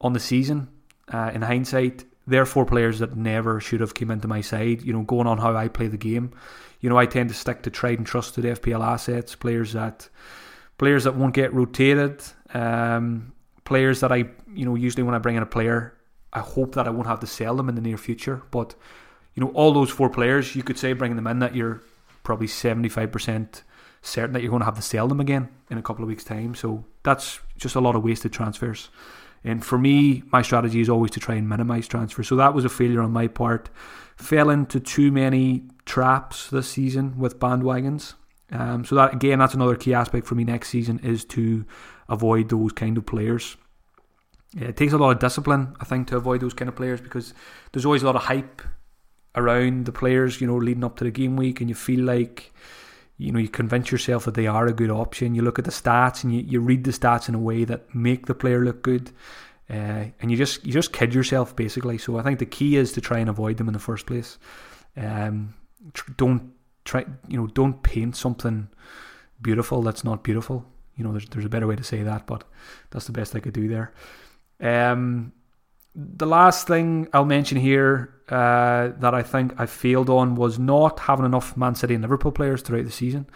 on 0.01 0.13
the 0.13 0.21
season, 0.21 0.69
uh, 1.13 1.31
in 1.35 1.43
hindsight, 1.43 2.05
they're 2.27 2.47
four 2.47 2.65
players 2.65 2.99
that 3.01 3.17
never 3.17 3.61
should 3.61 3.81
have 3.81 3.95
came 3.95 4.11
into 4.11 4.29
my 4.29 4.41
side. 4.41 4.83
You 4.83 4.93
know, 4.93 5.03
going 5.03 5.27
on 5.27 5.39
how 5.39 5.57
I 5.57 5.69
play 5.69 5.89
the 5.89 5.97
game, 5.97 6.33
you 6.81 6.89
know, 6.89 6.99
I 6.99 7.07
tend 7.07 7.31
to 7.31 7.35
stick 7.35 7.63
to 7.63 7.71
tried 7.71 7.99
and 7.99 8.07
trusted 8.07 8.45
FPL 8.45 8.85
assets, 8.85 9.35
players 9.35 9.73
that 9.73 10.09
players 10.79 11.05
that 11.05 11.15
won't 11.15 11.35
get 11.35 11.55
rotated, 11.55 12.23
um, 12.55 13.33
players 13.65 14.01
that 14.01 14.13
I, 14.13 14.25
you 14.53 14.65
know, 14.65 14.75
usually 14.75 15.03
when 15.03 15.15
I 15.15 15.19
bring 15.19 15.37
in 15.37 15.43
a 15.43 15.47
player, 15.47 15.97
I 16.33 16.41
hope 16.41 16.75
that 16.75 16.87
I 16.87 16.91
won't 16.91 17.07
have 17.07 17.21
to 17.21 17.27
sell 17.27 17.57
them 17.57 17.69
in 17.69 17.75
the 17.75 17.81
near 17.81 17.97
future. 17.97 18.43
But 18.51 18.75
you 19.35 19.43
know, 19.43 19.51
all 19.51 19.73
those 19.73 19.91
four 19.91 20.11
players, 20.11 20.55
you 20.55 20.63
could 20.63 20.79
say 20.79 20.93
bringing 20.93 21.17
them 21.17 21.27
in 21.27 21.39
that 21.39 21.55
you're 21.55 21.83
probably 22.23 22.47
seventy 22.47 22.89
five 22.89 23.11
percent 23.11 23.63
certain 24.03 24.33
that 24.33 24.43
you're 24.43 24.51
going 24.51 24.61
to 24.61 24.67
have 24.67 24.77
to 24.77 24.83
sell 24.83 25.07
them 25.07 25.21
again 25.21 25.49
in 25.71 25.79
a 25.79 25.83
couple 25.83 26.03
of 26.03 26.09
weeks' 26.09 26.25
time. 26.25 26.55
So 26.55 26.85
that's 27.05 27.39
just 27.57 27.77
a 27.77 27.81
lot 27.81 27.95
of 27.95 28.03
wasted 28.03 28.33
transfers. 28.33 28.91
And 29.45 29.65
for 29.65 29.79
me, 29.79 30.23
my 30.33 30.43
strategy 30.43 30.81
is 30.81 30.89
always 30.89 31.11
to 31.13 31.21
try 31.21 31.35
and 31.35 31.49
minimise 31.49 31.89
transfers. 31.89 32.29
So 32.29 32.37
that 32.37 32.55
was 32.55 32.65
a 32.65 32.69
failure 32.69 33.01
on 33.01 33.13
my 33.13 33.29
part. 33.29 33.71
Fell 34.17 34.51
into 34.51 34.81
too 34.81 35.11
many 35.13 35.65
traps 35.85 36.51
this 36.51 36.69
season 36.69 37.19
with 37.19 37.39
bandwagons. 37.39 38.15
Um, 38.51 38.85
so 38.85 38.95
that 38.97 39.15
again, 39.15 39.39
that's 39.39 39.55
another 39.55 39.77
key 39.77 39.95
aspect 39.95 40.27
for 40.27 40.35
me 40.35 40.45
next 40.45 40.69
season 40.69 41.01
is 41.03 41.25
to 41.27 41.65
avoid 42.09 42.51
those 42.51 42.73
kind 42.73 42.99
of 42.99 43.07
players. 43.07 43.57
it 44.57 44.77
takes 44.77 44.93
a 44.93 44.99
lot 44.99 45.11
of 45.11 45.19
discipline, 45.19 45.75
I 45.81 45.85
think, 45.85 46.09
to 46.09 46.17
avoid 46.17 46.41
those 46.41 46.55
kind 46.55 46.69
of 46.69 46.77
players 46.77 47.01
because 47.01 47.33
there's 47.73 47.87
always 47.87 48.03
a 48.03 48.07
lot 48.07 48.17
of 48.17 48.23
hype 48.23 48.63
around 49.35 49.87
the 49.87 49.93
players, 49.93 50.41
you 50.41 50.47
know, 50.47 50.57
leading 50.57 50.85
up 50.85 50.97
to 50.97 51.05
the 51.05 51.11
game 51.11 51.37
week, 51.37 51.61
and 51.61 51.69
you 51.69 51.75
feel 51.75 52.05
like 52.05 52.53
you 53.19 53.33
know 53.33 53.39
you 53.39 53.49
convince 53.49 53.91
yourself 53.91 54.25
that 54.25 54.35
they 54.35 54.47
are 54.47 54.67
a 54.67 54.73
good 54.73 54.91
option. 54.91 55.35
You 55.35 55.43
look 55.43 55.59
at 55.59 55.65
the 55.65 55.71
stats 55.71 56.25
and 56.25 56.35
you, 56.35 56.41
you 56.43 56.61
read 56.61 56.85
the 56.85 56.91
stats 56.91 57.29
in 57.29 57.35
a 57.35 57.39
way 57.39 57.65
that 57.65 57.95
make 57.95 58.27
the 58.27 58.35
player 58.35 58.65
look 58.65 58.83
good, 58.83 59.11
uh, 59.71 60.05
and 60.21 60.31
you 60.31 60.37
just 60.37 60.65
you 60.67 60.73
just 60.73 60.93
kid 60.93 61.15
yourself 61.15 61.55
basically. 61.57 61.99
So 61.99 62.19
I 62.19 62.23
think 62.23 62.39
the 62.39 62.47
key 62.47 62.77
is 62.77 62.93
to 62.93 63.01
try 63.01 63.19
and 63.19 63.31
avoid 63.31 63.57
them 63.57 63.69
in 63.69 63.73
the 63.73 63.79
first 63.79 64.07
place. 64.07 64.39
Um, 64.97 65.55
don't 66.17 66.53
try 66.85 67.05
you 67.29 67.39
know 67.39 67.47
don't 67.47 67.83
paint 67.83 68.17
something 68.17 68.69
beautiful 69.41 69.83
that's 69.83 70.05
not 70.05 70.23
beautiful. 70.23 70.65
You 70.97 71.05
know 71.05 71.13
there's 71.13 71.27
there's 71.27 71.45
a 71.45 71.51
better 71.51 71.67
way 71.67 71.77
to 71.77 71.85
say 71.85 72.03
that, 72.03 72.27
but 72.27 72.45
that's 72.91 73.07
the 73.07 73.13
best 73.13 73.35
I 73.35 73.41
could 73.41 73.55
do 73.55 73.69
there. 73.69 73.93
Um, 74.61 75.33
the 75.95 76.27
last 76.27 76.67
thing 76.67 77.09
I'll 77.13 77.25
mention 77.25 77.59
here 77.59 78.15
uh, 78.29 78.93
that 78.99 79.15
I 79.15 79.23
think 79.23 79.55
I 79.59 79.67
failed 79.67 80.09
on 80.09 80.35
was 80.35 80.59
not 80.59 81.01
having 81.01 81.27
enough 81.27 81.57
Man 81.57 81.75
City 81.75 81.95
and 81.95 82.03
Liverpool 82.03 82.33
players 82.33 82.63
throughout 82.63 82.85
the 82.85 82.91
season. 82.91 83.27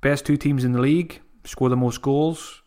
Best 0.00 0.26
two 0.26 0.36
teams 0.36 0.64
in 0.64 0.72
the 0.72 0.80
league, 0.80 1.20
score 1.44 1.68
the 1.68 1.76
most 1.76 2.02
goals, 2.02 2.62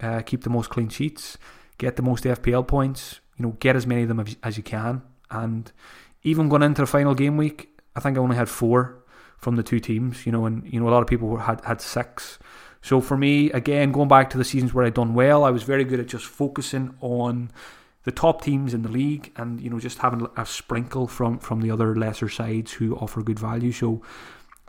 uh, 0.00 0.20
keep 0.22 0.42
the 0.42 0.50
most 0.50 0.70
clean 0.70 0.88
sheets, 0.88 1.38
get 1.78 1.96
the 1.96 2.02
most 2.02 2.24
FPL 2.24 2.66
points. 2.66 3.20
You 3.38 3.46
know, 3.46 3.56
get 3.60 3.76
as 3.76 3.86
many 3.86 4.02
of 4.02 4.08
them 4.08 4.24
as 4.42 4.56
you 4.56 4.62
can. 4.62 5.02
And 5.30 5.70
even 6.22 6.48
going 6.48 6.62
into 6.62 6.82
the 6.82 6.86
final 6.86 7.14
game 7.14 7.36
week, 7.36 7.68
I 7.96 8.00
think 8.00 8.16
I 8.16 8.20
only 8.20 8.36
had 8.36 8.48
four 8.48 9.04
from 9.38 9.56
the 9.56 9.62
two 9.62 9.80
teams. 9.80 10.26
You 10.26 10.32
know, 10.32 10.44
and 10.44 10.70
you 10.70 10.80
know 10.80 10.88
a 10.88 10.90
lot 10.90 11.02
of 11.02 11.08
people 11.08 11.36
had 11.36 11.64
had 11.64 11.80
six. 11.80 12.38
So 12.82 13.00
for 13.00 13.16
me, 13.16 13.50
again, 13.52 13.92
going 13.92 14.08
back 14.08 14.28
to 14.30 14.38
the 14.38 14.44
seasons 14.44 14.74
where 14.74 14.84
I'd 14.84 14.94
done 14.94 15.14
well, 15.14 15.44
I 15.44 15.50
was 15.50 15.62
very 15.62 15.84
good 15.84 16.00
at 16.00 16.08
just 16.08 16.26
focusing 16.26 16.94
on 17.00 17.50
the 18.04 18.10
top 18.10 18.42
teams 18.42 18.74
in 18.74 18.82
the 18.82 18.88
league, 18.88 19.32
and 19.36 19.60
you 19.60 19.70
know 19.70 19.78
just 19.78 19.98
having 19.98 20.26
a 20.36 20.44
sprinkle 20.44 21.06
from 21.06 21.38
from 21.38 21.60
the 21.60 21.70
other 21.70 21.94
lesser 21.94 22.28
sides 22.28 22.72
who 22.72 22.96
offer 22.96 23.22
good 23.22 23.38
value. 23.38 23.72
So 23.72 24.02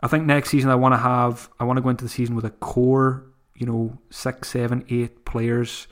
I 0.00 0.08
think 0.08 0.24
next 0.24 0.50
season 0.50 0.70
I 0.70 0.74
want 0.76 0.94
to 0.94 0.98
have 0.98 1.48
I 1.58 1.64
want 1.64 1.78
to 1.78 1.82
go 1.82 1.88
into 1.88 2.04
the 2.04 2.10
season 2.10 2.36
with 2.36 2.44
a 2.44 2.50
core, 2.50 3.24
you 3.54 3.66
know, 3.66 3.98
six, 4.10 4.50
seven, 4.50 4.84
eight 4.88 5.24
players 5.24 5.88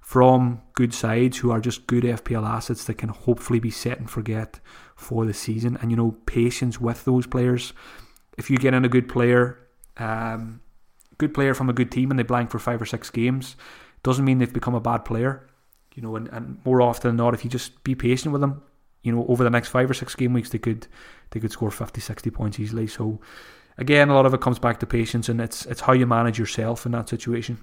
from 0.00 0.62
good 0.74 0.94
sides 0.94 1.38
who 1.38 1.50
are 1.50 1.60
just 1.60 1.86
good 1.86 2.04
FPL 2.04 2.48
assets 2.48 2.84
that 2.84 2.94
can 2.94 3.08
hopefully 3.08 3.58
be 3.58 3.70
set 3.70 3.98
and 3.98 4.08
forget 4.08 4.60
for 4.94 5.26
the 5.26 5.34
season. 5.34 5.76
And 5.80 5.90
you 5.90 5.96
know, 5.96 6.12
patience 6.26 6.80
with 6.80 7.04
those 7.04 7.26
players. 7.26 7.72
If 8.38 8.50
you 8.50 8.58
get 8.58 8.74
in 8.74 8.84
a 8.84 8.88
good 8.88 9.08
player, 9.08 9.58
um, 9.96 10.60
good 11.18 11.34
player 11.34 11.54
from 11.54 11.70
a 11.70 11.72
good 11.72 11.90
team, 11.90 12.10
and 12.10 12.18
they 12.18 12.22
blank 12.22 12.50
for 12.50 12.58
five 12.58 12.80
or 12.80 12.86
six 12.86 13.10
games, 13.10 13.56
doesn't 14.02 14.24
mean 14.24 14.38
they've 14.38 14.52
become 14.52 14.74
a 14.74 14.80
bad 14.80 15.04
player 15.04 15.46
you 15.96 16.02
know, 16.02 16.14
and, 16.14 16.28
and 16.28 16.58
more 16.64 16.82
often 16.82 17.08
than 17.08 17.16
not, 17.16 17.34
if 17.34 17.42
you 17.42 17.50
just 17.50 17.82
be 17.82 17.94
patient 17.94 18.30
with 18.30 18.42
them, 18.42 18.62
you 19.02 19.10
know, 19.10 19.26
over 19.28 19.42
the 19.42 19.50
next 19.50 19.68
five 19.68 19.90
or 19.90 19.94
six 19.94 20.14
game 20.14 20.34
weeks, 20.34 20.50
they 20.50 20.58
could 20.58 20.86
they 21.30 21.40
could 21.40 21.50
score 21.50 21.70
50, 21.70 22.00
60 22.00 22.30
points 22.30 22.60
easily. 22.60 22.86
So 22.86 23.18
again, 23.78 24.10
a 24.10 24.14
lot 24.14 24.26
of 24.26 24.34
it 24.34 24.40
comes 24.40 24.58
back 24.58 24.78
to 24.80 24.86
patience, 24.86 25.28
and 25.28 25.40
it's 25.40 25.64
it's 25.66 25.80
how 25.80 25.94
you 25.94 26.06
manage 26.06 26.38
yourself 26.38 26.84
in 26.86 26.92
that 26.92 27.08
situation. 27.08 27.58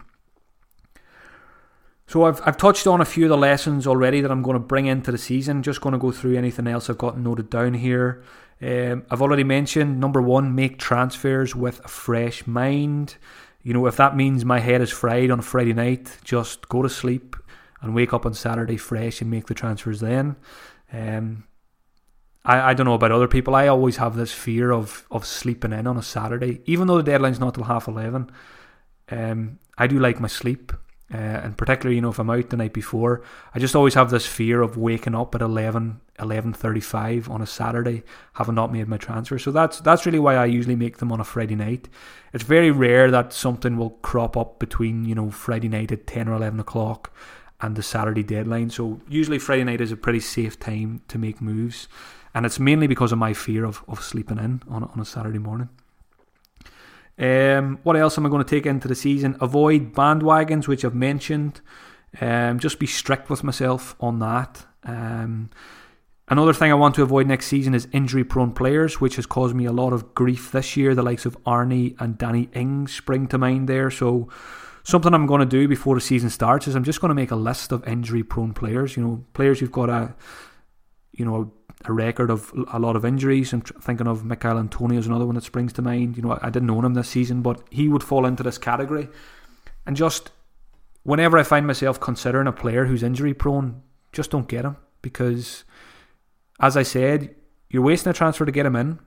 So 2.07 2.23
I've 2.25 2.41
I've 2.43 2.57
touched 2.57 2.87
on 2.87 3.01
a 3.01 3.05
few 3.05 3.25
of 3.25 3.29
the 3.29 3.37
lessons 3.37 3.85
already 3.85 4.19
that 4.21 4.31
I'm 4.31 4.41
going 4.41 4.55
to 4.55 4.59
bring 4.59 4.87
into 4.87 5.11
the 5.11 5.17
season. 5.19 5.61
Just 5.61 5.81
going 5.81 5.93
to 5.93 5.99
go 5.99 6.11
through 6.11 6.35
anything 6.35 6.67
else 6.67 6.89
I've 6.89 6.97
got 6.97 7.19
noted 7.19 7.51
down 7.51 7.75
here. 7.75 8.23
Um, 8.61 9.03
I've 9.11 9.21
already 9.21 9.43
mentioned 9.43 9.99
number 9.99 10.21
one, 10.21 10.55
make 10.55 10.79
transfers 10.79 11.55
with 11.55 11.85
a 11.85 11.87
fresh 11.87 12.47
mind. 12.47 13.17
You 13.61 13.73
know, 13.73 13.85
if 13.85 13.97
that 13.97 14.15
means 14.15 14.43
my 14.43 14.59
head 14.59 14.81
is 14.81 14.91
fried 14.91 15.29
on 15.29 15.39
a 15.39 15.43
Friday 15.43 15.73
night, 15.73 16.17
just 16.23 16.67
go 16.67 16.81
to 16.81 16.89
sleep 16.89 17.35
and 17.83 17.93
wake 17.93 18.13
up 18.13 18.25
on 18.25 18.33
Saturday 18.33 18.77
fresh 18.77 19.21
and 19.21 19.29
make 19.29 19.45
the 19.45 19.53
transfers 19.53 19.99
then. 19.99 20.37
Um, 20.91 21.43
I, 22.45 22.71
I 22.71 22.73
don't 22.73 22.85
know 22.85 22.93
about 22.93 23.11
other 23.11 23.27
people. 23.27 23.55
I 23.55 23.67
always 23.67 23.97
have 23.97 24.15
this 24.15 24.33
fear 24.33 24.71
of, 24.71 25.05
of 25.11 25.25
sleeping 25.25 25.73
in 25.73 25.85
on 25.85 25.97
a 25.97 26.03
Saturday, 26.03 26.61
even 26.65 26.87
though 26.87 26.97
the 26.97 27.03
deadline's 27.03 27.39
not 27.39 27.53
till 27.53 27.65
half 27.65 27.87
eleven. 27.87 28.31
Um, 29.09 29.59
I 29.77 29.87
do 29.87 29.99
like 29.99 30.19
my 30.19 30.27
sleep, 30.27 30.71
uh, 31.13 31.17
and 31.17 31.57
particularly 31.57 31.95
you 31.95 32.01
know 32.01 32.09
if 32.09 32.19
I'm 32.19 32.29
out 32.29 32.49
the 32.49 32.57
night 32.57 32.73
before, 32.73 33.21
I 33.53 33.59
just 33.59 33.75
always 33.75 33.95
have 33.95 34.09
this 34.09 34.25
fear 34.25 34.61
of 34.61 34.77
waking 34.77 35.15
up 35.15 35.35
at 35.35 35.41
11, 35.41 35.99
11.35 36.19 37.29
on 37.29 37.41
a 37.41 37.47
Saturday, 37.47 38.03
having 38.33 38.55
not 38.55 38.71
made 38.71 38.87
my 38.87 38.97
transfer. 38.97 39.37
So 39.37 39.51
that's 39.51 39.79
that's 39.81 40.05
really 40.05 40.19
why 40.19 40.35
I 40.35 40.45
usually 40.45 40.75
make 40.75 40.97
them 40.97 41.11
on 41.11 41.19
a 41.19 41.25
Friday 41.25 41.55
night. 41.55 41.89
It's 42.33 42.43
very 42.43 42.71
rare 42.71 43.11
that 43.11 43.33
something 43.33 43.77
will 43.77 43.91
crop 43.91 44.37
up 44.37 44.59
between 44.59 45.05
you 45.05 45.15
know 45.15 45.31
Friday 45.31 45.69
night 45.69 45.91
at 45.91 46.07
ten 46.07 46.27
or 46.27 46.35
eleven 46.35 46.59
o'clock 46.59 47.13
and 47.63 47.75
the 47.75 47.81
Saturday 47.81 48.23
deadline. 48.23 48.69
So 48.69 48.99
usually 49.07 49.39
Friday 49.39 49.63
night 49.63 49.81
is 49.81 49.91
a 49.91 49.97
pretty 49.97 50.19
safe 50.19 50.59
time 50.59 51.01
to 51.07 51.17
make 51.17 51.41
moves, 51.41 51.87
and 52.35 52.45
it's 52.45 52.59
mainly 52.59 52.87
because 52.87 53.11
of 53.11 53.17
my 53.17 53.33
fear 53.33 53.65
of, 53.65 53.83
of 53.87 54.03
sleeping 54.03 54.37
in 54.37 54.61
on 54.69 54.83
on 54.83 54.99
a 54.99 55.05
Saturday 55.05 55.39
morning. 55.39 55.69
Um, 57.17 57.79
what 57.83 57.95
else 57.95 58.17
am 58.17 58.25
I 58.25 58.29
going 58.29 58.43
to 58.43 58.49
take 58.49 58.65
into 58.65 58.87
the 58.87 58.95
season? 58.95 59.37
Avoid 59.39 59.93
bandwagons, 59.93 60.67
which 60.67 60.83
I've 60.83 60.95
mentioned. 60.95 61.61
Um, 62.19 62.59
just 62.59 62.79
be 62.79 62.87
strict 62.87 63.29
with 63.29 63.43
myself 63.43 63.95
on 63.99 64.19
that. 64.19 64.65
Um, 64.83 65.49
another 66.27 66.53
thing 66.53 66.71
I 66.71 66.75
want 66.75 66.95
to 66.95 67.03
avoid 67.03 67.27
next 67.27 67.45
season 67.45 67.75
is 67.75 67.87
injury-prone 67.91 68.53
players, 68.53 68.99
which 68.99 69.15
has 69.17 69.27
caused 69.27 69.55
me 69.55 69.65
a 69.65 69.71
lot 69.71 69.93
of 69.93 70.13
grief 70.15 70.51
this 70.51 70.75
year. 70.75 70.95
The 70.95 71.03
likes 71.03 71.25
of 71.25 71.37
Arnie 71.43 71.95
and 71.99 72.17
Danny 72.17 72.49
Ings 72.53 72.93
spring 72.93 73.27
to 73.27 73.37
mind 73.37 73.69
there. 73.69 73.91
So 73.91 74.29
something 74.83 75.13
I'm 75.13 75.25
going 75.25 75.39
to 75.39 75.45
do 75.45 75.67
before 75.67 75.95
the 75.95 76.01
season 76.01 76.29
starts 76.29 76.67
is 76.67 76.75
I'm 76.75 76.83
just 76.83 77.01
going 77.01 77.09
to 77.09 77.15
make 77.15 77.31
a 77.31 77.35
list 77.35 77.71
of 77.71 77.87
injury-prone 77.87 78.53
players. 78.53 78.95
You 78.95 79.03
know, 79.03 79.25
players 79.33 79.59
who've 79.59 79.71
got 79.71 79.89
a, 79.89 80.15
you 81.11 81.25
know, 81.25 81.51
a 81.85 81.91
record 81.91 82.29
of 82.29 82.53
a 82.71 82.79
lot 82.79 82.95
of 82.95 83.03
injuries. 83.03 83.53
I'm 83.53 83.61
thinking 83.61 84.07
of 84.07 84.23
Michail 84.23 84.57
Antonio 84.57 84.99
is 84.99 85.07
another 85.07 85.25
one 85.25 85.35
that 85.35 85.43
springs 85.43 85.73
to 85.73 85.81
mind. 85.81 86.17
You 86.17 86.23
know, 86.23 86.39
I 86.41 86.49
didn't 86.49 86.69
own 86.69 86.85
him 86.85 86.93
this 86.93 87.09
season, 87.09 87.41
but 87.41 87.61
he 87.71 87.87
would 87.87 88.03
fall 88.03 88.25
into 88.25 88.43
this 88.43 88.57
category. 88.57 89.09
And 89.85 89.95
just 89.95 90.31
whenever 91.03 91.37
I 91.37 91.43
find 91.43 91.67
myself 91.67 91.99
considering 91.99 92.47
a 92.47 92.53
player 92.53 92.85
who's 92.85 93.03
injury-prone, 93.03 93.81
just 94.11 94.31
don't 94.31 94.47
get 94.47 94.65
him 94.65 94.77
because, 95.01 95.63
as 96.59 96.77
I 96.77 96.83
said, 96.83 97.35
you're 97.69 97.81
wasting 97.81 98.11
a 98.11 98.13
transfer 98.13 98.45
to 98.45 98.51
get 98.51 98.65
him 98.65 98.75
in 98.75 98.99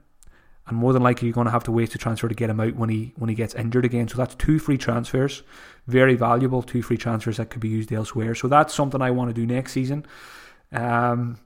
and 0.67 0.77
more 0.77 0.93
than 0.93 1.01
likely 1.01 1.27
you're 1.27 1.33
going 1.33 1.45
to 1.45 1.51
have 1.51 1.63
to 1.63 1.71
wait 1.71 1.91
to 1.91 1.97
transfer 1.97 2.27
to 2.27 2.35
get 2.35 2.49
him 2.49 2.59
out 2.59 2.75
when 2.75 2.89
he 2.89 3.13
when 3.15 3.29
he 3.29 3.35
gets 3.35 3.55
injured 3.55 3.85
again. 3.85 4.07
So 4.07 4.17
that's 4.17 4.35
two 4.35 4.59
free 4.59 4.77
transfers, 4.77 5.43
very 5.87 6.15
valuable 6.15 6.61
two 6.61 6.81
free 6.81 6.97
transfers 6.97 7.37
that 7.37 7.49
could 7.49 7.61
be 7.61 7.69
used 7.69 7.91
elsewhere. 7.91 8.35
So 8.35 8.47
that's 8.47 8.73
something 8.73 9.01
I 9.01 9.11
want 9.11 9.29
to 9.29 9.33
do 9.33 9.45
next 9.45 9.71
season. 9.71 10.05
Um, 10.71 11.39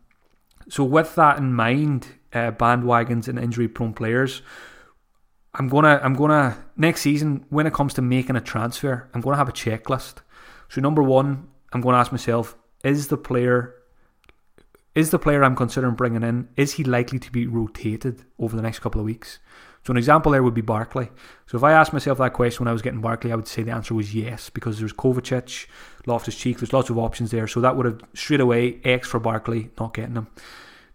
so 0.70 0.84
with 0.84 1.16
that 1.16 1.38
in 1.38 1.54
mind, 1.54 2.08
uh, 2.34 2.52
bandwagons 2.52 3.28
and 3.28 3.38
injury-prone 3.38 3.94
players, 3.94 4.42
I'm 5.54 5.68
gonna 5.68 6.00
I'm 6.02 6.16
gonna 6.16 6.58
next 6.78 7.02
season 7.02 7.46
when 7.50 7.68
it 7.68 7.74
comes 7.74 7.94
to 7.96 8.02
making 8.02 8.36
a 8.36 8.42
transfer, 8.42 9.10
I'm 9.14 9.22
gonna 9.22 9.38
have 9.38 9.50
a 9.50 9.54
checklist. 9.54 10.16
So 10.70 10.82
number 10.82 11.04
one, 11.04 11.50
I'm 11.74 11.82
to 11.82 11.90
ask 11.90 12.12
myself: 12.12 12.56
Is 12.84 13.10
the 13.10 13.18
player 13.18 13.76
is 14.96 15.10
the 15.10 15.20
player 15.20 15.44
I'm 15.44 15.56
considering 15.56 15.96
bringing 15.96 16.24
in, 16.24 16.50
is 16.56 16.74
he 16.74 16.84
likely 16.84 17.20
to 17.20 17.32
be 17.32 17.48
rotated 17.48 18.24
over 18.40 18.56
the 18.56 18.62
next 18.62 18.80
couple 18.80 19.00
of 19.00 19.06
weeks? 19.06 19.40
So 19.84 19.92
an 19.92 19.98
example 19.98 20.32
there 20.32 20.44
would 20.44 20.54
be 20.54 20.62
Barkley. 20.62 21.10
So 21.48 21.58
if 21.58 21.64
I 21.64 21.72
asked 21.72 21.94
myself 21.94 22.20
that 22.20 22.34
question 22.34 22.64
when 22.64 22.70
I 22.70 22.74
was 22.74 22.84
getting 22.84 23.02
Barkley, 23.02 23.32
I 23.32 23.36
would 23.36 23.48
say 23.48 23.64
the 23.64 23.72
answer 23.72 23.96
was 23.96 24.14
yes, 24.14 24.50
because 24.50 24.78
there's 24.78 24.94
Kovacic, 24.94 25.68
Loftus 26.06 26.38
Cheek, 26.38 26.60
there's 26.60 26.74
lots 26.74 26.90
of 26.90 27.00
options 27.00 27.32
there. 27.32 27.48
So 27.48 27.62
that 27.62 27.76
would 27.76 27.86
have 27.86 28.02
straight 28.14 28.42
away 28.42 28.80
X 28.84 29.08
for 29.08 29.20
Barkley, 29.20 29.72
not 29.80 29.94
getting 29.94 30.16
him. 30.16 30.28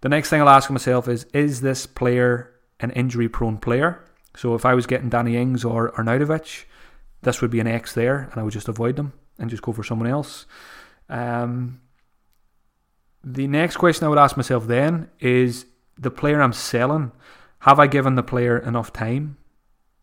The 0.02 0.08
next 0.08 0.30
thing 0.30 0.40
I'll 0.40 0.48
ask 0.48 0.70
myself 0.70 1.08
is, 1.08 1.24
is 1.32 1.62
this 1.62 1.86
player 1.86 2.52
an 2.78 2.90
injury 2.92 3.28
prone 3.28 3.58
player? 3.58 4.04
So 4.36 4.54
if 4.54 4.64
I 4.64 4.74
was 4.74 4.86
getting 4.86 5.08
Danny 5.08 5.36
Ings 5.36 5.64
or 5.64 5.90
Arnautovic, 5.92 6.66
this 7.22 7.40
would 7.40 7.50
be 7.50 7.60
an 7.60 7.66
X 7.66 7.94
there, 7.94 8.28
and 8.30 8.40
I 8.40 8.44
would 8.44 8.52
just 8.52 8.68
avoid 8.68 8.96
them 8.96 9.14
and 9.38 9.50
just 9.50 9.62
go 9.62 9.72
for 9.72 9.82
someone 9.82 10.08
else. 10.08 10.46
Um, 11.08 11.80
the 13.26 13.48
next 13.48 13.76
question 13.76 14.06
I 14.06 14.08
would 14.08 14.18
ask 14.18 14.36
myself 14.36 14.68
then 14.68 15.10
is 15.18 15.66
the 15.98 16.12
player 16.12 16.40
I'm 16.40 16.52
selling, 16.52 17.10
have 17.60 17.80
I 17.80 17.88
given 17.88 18.14
the 18.14 18.22
player 18.22 18.56
enough 18.56 18.92
time? 18.92 19.36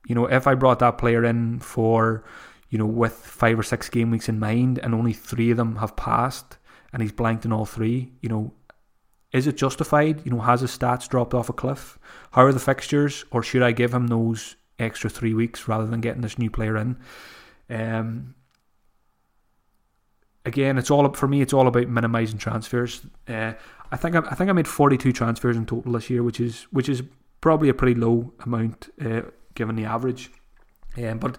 You 0.07 0.13
know, 0.13 0.25
if 0.25 0.45
I 0.45 0.55
brought 0.55 0.79
that 0.79 0.97
player 0.97 1.23
in 1.23 1.59
for, 1.59 2.25
you 2.69 2.77
know, 2.77 2.85
with 2.85 3.13
five 3.13 3.57
or 3.57 3.63
six 3.63 3.89
game 3.89 4.11
weeks 4.11 4.27
in 4.27 4.39
mind 4.39 4.77
and 4.77 4.93
only 4.93 5.13
three 5.13 5.51
of 5.51 5.57
them 5.57 5.77
have 5.77 5.95
passed 5.95 6.57
and 6.91 7.01
he's 7.01 7.13
blanked 7.13 7.45
in 7.45 7.53
all 7.53 7.65
three. 7.65 8.11
You 8.21 8.27
know, 8.27 8.53
is 9.31 9.47
it 9.47 9.55
justified? 9.55 10.25
You 10.25 10.33
know, 10.33 10.41
has 10.41 10.59
his 10.59 10.77
stats 10.77 11.07
dropped 11.07 11.33
off 11.33 11.47
a 11.47 11.53
cliff? 11.53 11.97
How 12.31 12.43
are 12.43 12.51
the 12.51 12.59
fixtures, 12.59 13.23
or 13.31 13.41
should 13.41 13.63
I 13.63 13.71
give 13.71 13.93
him 13.93 14.07
those 14.07 14.57
extra 14.79 15.09
three 15.09 15.33
weeks 15.33 15.69
rather 15.69 15.87
than 15.87 16.01
getting 16.01 16.21
this 16.21 16.37
new 16.37 16.51
player 16.51 16.75
in? 16.75 16.97
Um, 17.69 18.35
again, 20.45 20.77
it's 20.77 20.91
all 20.91 21.11
for 21.13 21.27
me. 21.27 21.41
It's 21.41 21.53
all 21.53 21.67
about 21.67 21.87
minimizing 21.87 22.37
transfers. 22.37 23.05
Uh, 23.27 23.53
I 23.91 23.97
think 23.97 24.15
I, 24.15 24.19
I, 24.19 24.35
think 24.35 24.49
I 24.49 24.53
made 24.53 24.67
forty 24.67 24.97
two 24.97 25.13
transfers 25.13 25.57
in 25.57 25.65
total 25.65 25.93
this 25.93 26.09
year, 26.09 26.23
which 26.23 26.39
is 26.39 26.63
which 26.71 26.89
is 26.89 27.03
probably 27.41 27.69
a 27.69 27.73
pretty 27.73 27.99
low 27.99 28.33
amount 28.45 28.89
uh, 29.03 29.21
given 29.55 29.75
the 29.75 29.85
average. 29.85 30.31
Um, 30.97 31.19
but 31.19 31.37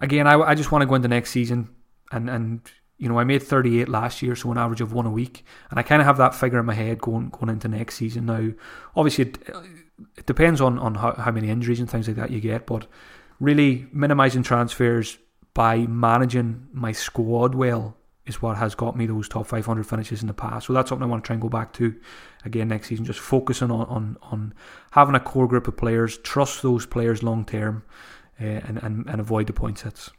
again, 0.00 0.26
I, 0.26 0.38
I 0.40 0.54
just 0.54 0.72
want 0.72 0.82
to 0.82 0.86
go 0.86 0.94
into 0.94 1.08
next 1.08 1.30
season 1.30 1.70
and 2.12 2.28
and 2.28 2.60
you 2.98 3.08
know, 3.08 3.18
I 3.18 3.24
made 3.24 3.44
38 3.44 3.88
last 3.88 4.22
year, 4.22 4.34
so 4.34 4.50
an 4.50 4.58
average 4.58 4.80
of 4.80 4.92
one 4.92 5.06
a 5.06 5.10
week, 5.10 5.44
and 5.70 5.78
I 5.78 5.84
kind 5.84 6.02
of 6.02 6.06
have 6.06 6.16
that 6.18 6.34
figure 6.34 6.58
in 6.58 6.66
my 6.66 6.74
head 6.74 7.00
going 7.00 7.30
going 7.30 7.48
into 7.48 7.68
next 7.68 7.94
season. 7.94 8.26
Now, 8.26 8.50
obviously, 8.96 9.26
it, 9.26 9.38
it 10.16 10.26
depends 10.26 10.60
on 10.60 10.78
on 10.78 10.96
how, 10.96 11.12
how 11.12 11.30
many 11.30 11.48
injuries 11.48 11.78
and 11.78 11.88
things 11.88 12.08
like 12.08 12.16
that 12.16 12.30
you 12.30 12.40
get, 12.40 12.66
but 12.66 12.88
really 13.38 13.86
minimizing 13.92 14.42
transfers 14.42 15.16
by 15.54 15.86
managing 15.86 16.66
my 16.72 16.90
squad 16.90 17.54
well 17.54 17.96
is 18.28 18.40
what 18.40 18.56
has 18.56 18.74
got 18.74 18.96
me 18.96 19.06
those 19.06 19.28
top 19.28 19.46
500 19.46 19.84
finishes 19.84 20.20
in 20.22 20.28
the 20.28 20.34
past. 20.34 20.66
So 20.66 20.72
that's 20.72 20.88
something 20.88 21.04
I 21.04 21.10
want 21.10 21.24
to 21.24 21.26
try 21.26 21.34
and 21.34 21.42
go 21.42 21.48
back 21.48 21.72
to 21.74 21.94
again 22.44 22.68
next 22.68 22.88
season. 22.88 23.04
Just 23.04 23.20
focusing 23.20 23.70
on 23.70 23.86
on, 23.88 24.16
on 24.22 24.54
having 24.92 25.14
a 25.14 25.20
core 25.20 25.48
group 25.48 25.66
of 25.66 25.76
players, 25.76 26.18
trust 26.18 26.62
those 26.62 26.86
players 26.86 27.22
long 27.22 27.44
term, 27.44 27.84
uh, 28.40 28.44
and, 28.44 28.78
and 28.82 29.08
and 29.08 29.20
avoid 29.20 29.46
the 29.46 29.52
points 29.52 29.82
hits. 29.82 30.10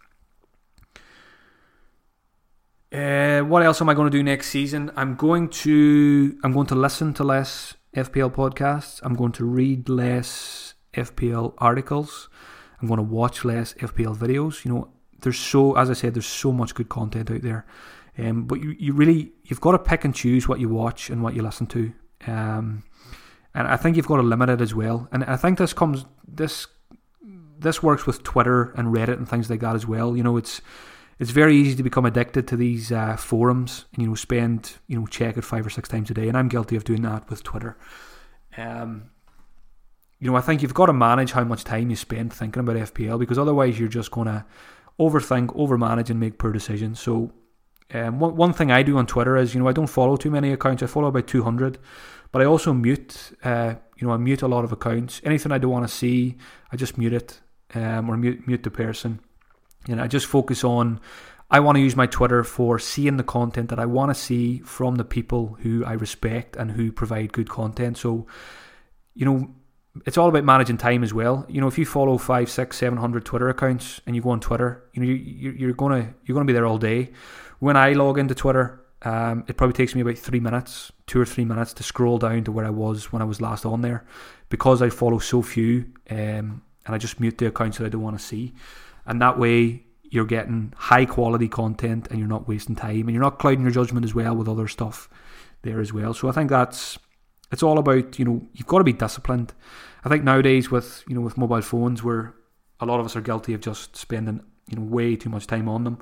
Uh, 2.91 3.41
what 3.41 3.61
else 3.61 3.81
am 3.81 3.89
I 3.89 3.93
going 3.93 4.09
to 4.09 4.17
do 4.17 4.23
next 4.23 4.49
season? 4.49 4.91
I'm 4.95 5.15
going 5.15 5.49
to 5.49 6.37
I'm 6.43 6.51
going 6.51 6.67
to 6.67 6.75
listen 6.75 7.13
to 7.15 7.23
less 7.23 7.75
FPL 7.95 8.33
podcasts. 8.33 8.99
I'm 9.03 9.13
going 9.13 9.31
to 9.33 9.45
read 9.45 9.89
less 9.89 10.73
FPL 10.95 11.53
articles. 11.59 12.29
I'm 12.81 12.87
going 12.87 12.97
to 12.97 13.03
watch 13.03 13.45
less 13.45 13.73
FPL 13.75 14.17
videos. 14.17 14.65
You 14.65 14.73
know, 14.73 14.89
there's 15.21 15.37
so 15.37 15.75
as 15.75 15.89
I 15.89 15.93
said, 15.93 16.15
there's 16.15 16.25
so 16.25 16.51
much 16.51 16.73
good 16.73 16.89
content 16.89 17.29
out 17.29 17.41
there. 17.41 17.65
Um, 18.19 18.45
but 18.45 18.61
you, 18.61 18.75
you 18.77 18.93
really 18.93 19.31
you've 19.45 19.61
got 19.61 19.71
to 19.71 19.79
pick 19.79 20.03
and 20.03 20.13
choose 20.13 20.47
what 20.47 20.59
you 20.59 20.69
watch 20.69 21.09
and 21.09 21.23
what 21.23 21.35
you 21.35 21.41
listen 21.41 21.67
to. 21.67 21.93
Um, 22.27 22.83
and 23.53 23.67
I 23.67 23.77
think 23.77 23.95
you've 23.95 24.07
got 24.07 24.17
to 24.17 24.23
limit 24.23 24.49
it 24.49 24.61
as 24.61 24.75
well. 24.75 25.07
And 25.11 25.23
I 25.23 25.37
think 25.37 25.57
this 25.57 25.73
comes 25.73 26.05
this 26.27 26.67
this 27.59 27.83
works 27.83 28.05
with 28.05 28.23
Twitter 28.23 28.71
and 28.71 28.93
Reddit 28.93 29.17
and 29.17 29.27
things 29.27 29.49
like 29.49 29.59
that 29.59 29.75
as 29.75 29.85
well. 29.85 30.15
You 30.15 30.23
know, 30.23 30.37
it's 30.37 30.61
it's 31.19 31.31
very 31.31 31.55
easy 31.55 31.75
to 31.75 31.83
become 31.83 32.05
addicted 32.05 32.47
to 32.47 32.55
these 32.55 32.91
uh, 32.91 33.17
forums 33.17 33.85
and 33.93 34.03
you 34.03 34.09
know 34.09 34.15
spend 34.15 34.73
you 34.87 34.99
know 34.99 35.05
check 35.07 35.37
it 35.37 35.43
five 35.43 35.65
or 35.65 35.69
six 35.69 35.89
times 35.89 36.09
a 36.09 36.13
day, 36.13 36.27
and 36.27 36.37
I'm 36.37 36.47
guilty 36.47 36.75
of 36.75 36.83
doing 36.83 37.01
that 37.03 37.29
with 37.29 37.43
Twitter. 37.43 37.77
Um, 38.57 39.11
you 40.19 40.29
know, 40.29 40.35
I 40.35 40.41
think 40.41 40.61
you've 40.61 40.73
got 40.73 40.87
to 40.87 40.93
manage 40.93 41.31
how 41.31 41.43
much 41.45 41.63
time 41.63 41.89
you 41.89 41.95
spend 41.95 42.33
thinking 42.33 42.59
about 42.59 42.75
FPL 42.75 43.19
because 43.19 43.37
otherwise 43.37 43.79
you're 43.79 43.87
just 43.87 44.11
going 44.11 44.27
to 44.27 44.45
overthink, 44.99 45.55
overmanage, 45.55 46.09
and 46.09 46.19
make 46.19 46.37
poor 46.37 46.51
decisions. 46.51 46.99
So, 46.99 47.31
um, 47.93 48.19
one, 48.19 48.35
one 48.35 48.53
thing 48.53 48.71
I 48.71 48.83
do 48.83 48.97
on 48.97 49.07
Twitter 49.07 49.35
is, 49.37 49.53
you 49.53 49.61
know, 49.61 49.67
I 49.67 49.73
don't 49.73 49.87
follow 49.87 50.15
too 50.15 50.31
many 50.31 50.51
accounts. 50.51 50.83
I 50.83 50.87
follow 50.87 51.07
about 51.07 51.27
200, 51.27 51.77
but 52.31 52.41
I 52.41 52.45
also 52.45 52.73
mute, 52.73 53.31
uh, 53.43 53.75
you 53.97 54.07
know, 54.07 54.13
I 54.13 54.17
mute 54.17 54.41
a 54.41 54.47
lot 54.47 54.63
of 54.63 54.71
accounts. 54.71 55.21
Anything 55.23 55.51
I 55.51 55.57
don't 55.57 55.71
want 55.71 55.87
to 55.87 55.93
see, 55.93 56.37
I 56.71 56.75
just 56.75 56.97
mute 56.97 57.13
it 57.13 57.39
um, 57.73 58.09
or 58.09 58.17
mute, 58.17 58.47
mute 58.47 58.63
the 58.63 58.71
person. 58.71 59.19
And 59.87 59.99
I 59.99 60.07
just 60.07 60.25
focus 60.25 60.63
on 60.63 60.99
I 61.51 61.59
want 61.61 61.77
to 61.77 61.81
use 61.81 61.95
my 61.95 62.05
Twitter 62.05 62.43
for 62.43 62.77
seeing 62.77 63.17
the 63.17 63.23
content 63.23 63.69
that 63.69 63.79
I 63.79 63.85
want 63.85 64.11
to 64.11 64.15
see 64.15 64.59
from 64.59 64.95
the 64.95 65.03
people 65.03 65.57
who 65.61 65.83
I 65.83 65.93
respect 65.93 66.55
and 66.55 66.71
who 66.71 66.91
provide 66.91 67.33
good 67.33 67.49
content. 67.49 67.97
So, 67.97 68.27
you 69.15 69.25
know, 69.25 69.49
it's 70.05 70.17
all 70.17 70.29
about 70.29 70.43
managing 70.43 70.77
time 70.77 71.03
as 71.03 71.13
well. 71.13 71.45
You 71.49 71.61
know, 71.61 71.67
if 71.67 71.77
you 71.77 71.85
follow 71.85 72.17
five, 72.17 72.49
six, 72.49 72.77
seven 72.77 72.97
hundred 72.97 73.25
Twitter 73.25 73.49
accounts 73.49 74.01
and 74.05 74.15
you 74.15 74.21
go 74.21 74.29
on 74.29 74.39
Twitter, 74.39 74.83
you 74.93 75.01
know, 75.01 75.07
you, 75.11 75.51
you're 75.51 75.73
gonna 75.73 76.13
you're 76.25 76.35
gonna 76.35 76.45
be 76.45 76.53
there 76.53 76.65
all 76.65 76.77
day. 76.77 77.11
When 77.59 77.75
I 77.75 77.93
log 77.93 78.17
into 78.17 78.35
Twitter, 78.35 78.81
um, 79.01 79.43
it 79.47 79.57
probably 79.57 79.73
takes 79.73 79.95
me 79.95 80.01
about 80.01 80.17
three 80.17 80.39
minutes, 80.39 80.91
two 81.07 81.19
or 81.19 81.25
three 81.25 81.45
minutes 81.45 81.73
to 81.73 81.83
scroll 81.83 82.17
down 82.17 82.43
to 82.45 82.51
where 82.51 82.65
I 82.65 82.69
was 82.69 83.11
when 83.11 83.21
I 83.21 83.25
was 83.25 83.41
last 83.41 83.65
on 83.65 83.81
there, 83.81 84.05
because 84.49 84.81
I 84.81 84.89
follow 84.89 85.19
so 85.19 85.41
few, 85.41 85.85
um, 86.09 86.61
and 86.85 86.95
I 86.95 86.97
just 86.97 87.19
mute 87.19 87.37
the 87.37 87.47
accounts 87.47 87.77
that 87.77 87.85
I 87.85 87.89
don't 87.89 88.01
want 88.01 88.17
to 88.17 88.23
see 88.23 88.53
and 89.09 89.21
that 89.21 89.39
way 89.39 89.83
you're 90.03 90.25
getting 90.25 90.73
high 90.77 91.05
quality 91.05 91.47
content 91.47 92.07
and 92.09 92.19
you're 92.19 92.27
not 92.27 92.47
wasting 92.47 92.75
time 92.75 93.01
and 93.01 93.11
you're 93.11 93.21
not 93.21 93.39
clouding 93.39 93.61
your 93.61 93.71
judgment 93.71 94.05
as 94.05 94.13
well 94.13 94.35
with 94.35 94.47
other 94.47 94.67
stuff 94.67 95.09
there 95.63 95.81
as 95.81 95.91
well. 95.91 96.13
So 96.13 96.29
I 96.29 96.31
think 96.31 96.49
that's 96.49 96.97
it's 97.51 97.63
all 97.63 97.79
about 97.79 98.19
you 98.19 98.25
know 98.25 98.41
you've 98.53 98.67
got 98.67 98.79
to 98.79 98.83
be 98.83 98.93
disciplined. 98.93 99.53
I 100.03 100.09
think 100.09 100.23
nowadays 100.23 100.71
with 100.71 101.03
you 101.07 101.15
know 101.15 101.21
with 101.21 101.37
mobile 101.37 101.61
phones 101.61 102.03
where 102.03 102.33
a 102.79 102.85
lot 102.85 102.99
of 102.99 103.05
us 103.05 103.15
are 103.15 103.21
guilty 103.21 103.53
of 103.53 103.61
just 103.61 103.95
spending 103.95 104.41
you 104.67 104.77
know 104.77 104.83
way 104.83 105.15
too 105.15 105.29
much 105.29 105.47
time 105.47 105.67
on 105.67 105.83
them. 105.83 105.99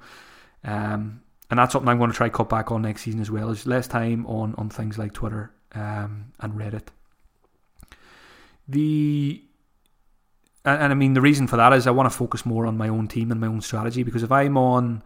Um, 0.63 1.21
and 1.49 1.59
that's 1.59 1.71
something 1.71 1.87
I'm 1.87 1.97
going 1.97 2.11
to 2.11 2.17
try 2.17 2.29
cut 2.29 2.49
back 2.49 2.71
on 2.71 2.81
next 2.81 3.03
season 3.03 3.21
as 3.21 3.31
well. 3.31 3.49
Is 3.49 3.65
less 3.65 3.87
time 3.87 4.25
on 4.25 4.55
on 4.57 4.69
things 4.69 4.97
like 4.97 5.13
Twitter 5.13 5.51
um, 5.73 6.33
and 6.39 6.53
Reddit. 6.53 6.87
The 8.67 9.41
and, 10.65 10.83
and 10.83 10.91
I 10.91 10.95
mean 10.95 11.13
the 11.13 11.21
reason 11.21 11.47
for 11.47 11.57
that 11.57 11.73
is 11.73 11.87
I 11.87 11.91
want 11.91 12.11
to 12.11 12.17
focus 12.17 12.45
more 12.45 12.65
on 12.65 12.77
my 12.77 12.89
own 12.89 13.07
team 13.07 13.31
and 13.31 13.39
my 13.39 13.47
own 13.47 13.61
strategy 13.61 14.03
because 14.03 14.23
if 14.23 14.31
I'm 14.31 14.57
on 14.57 15.03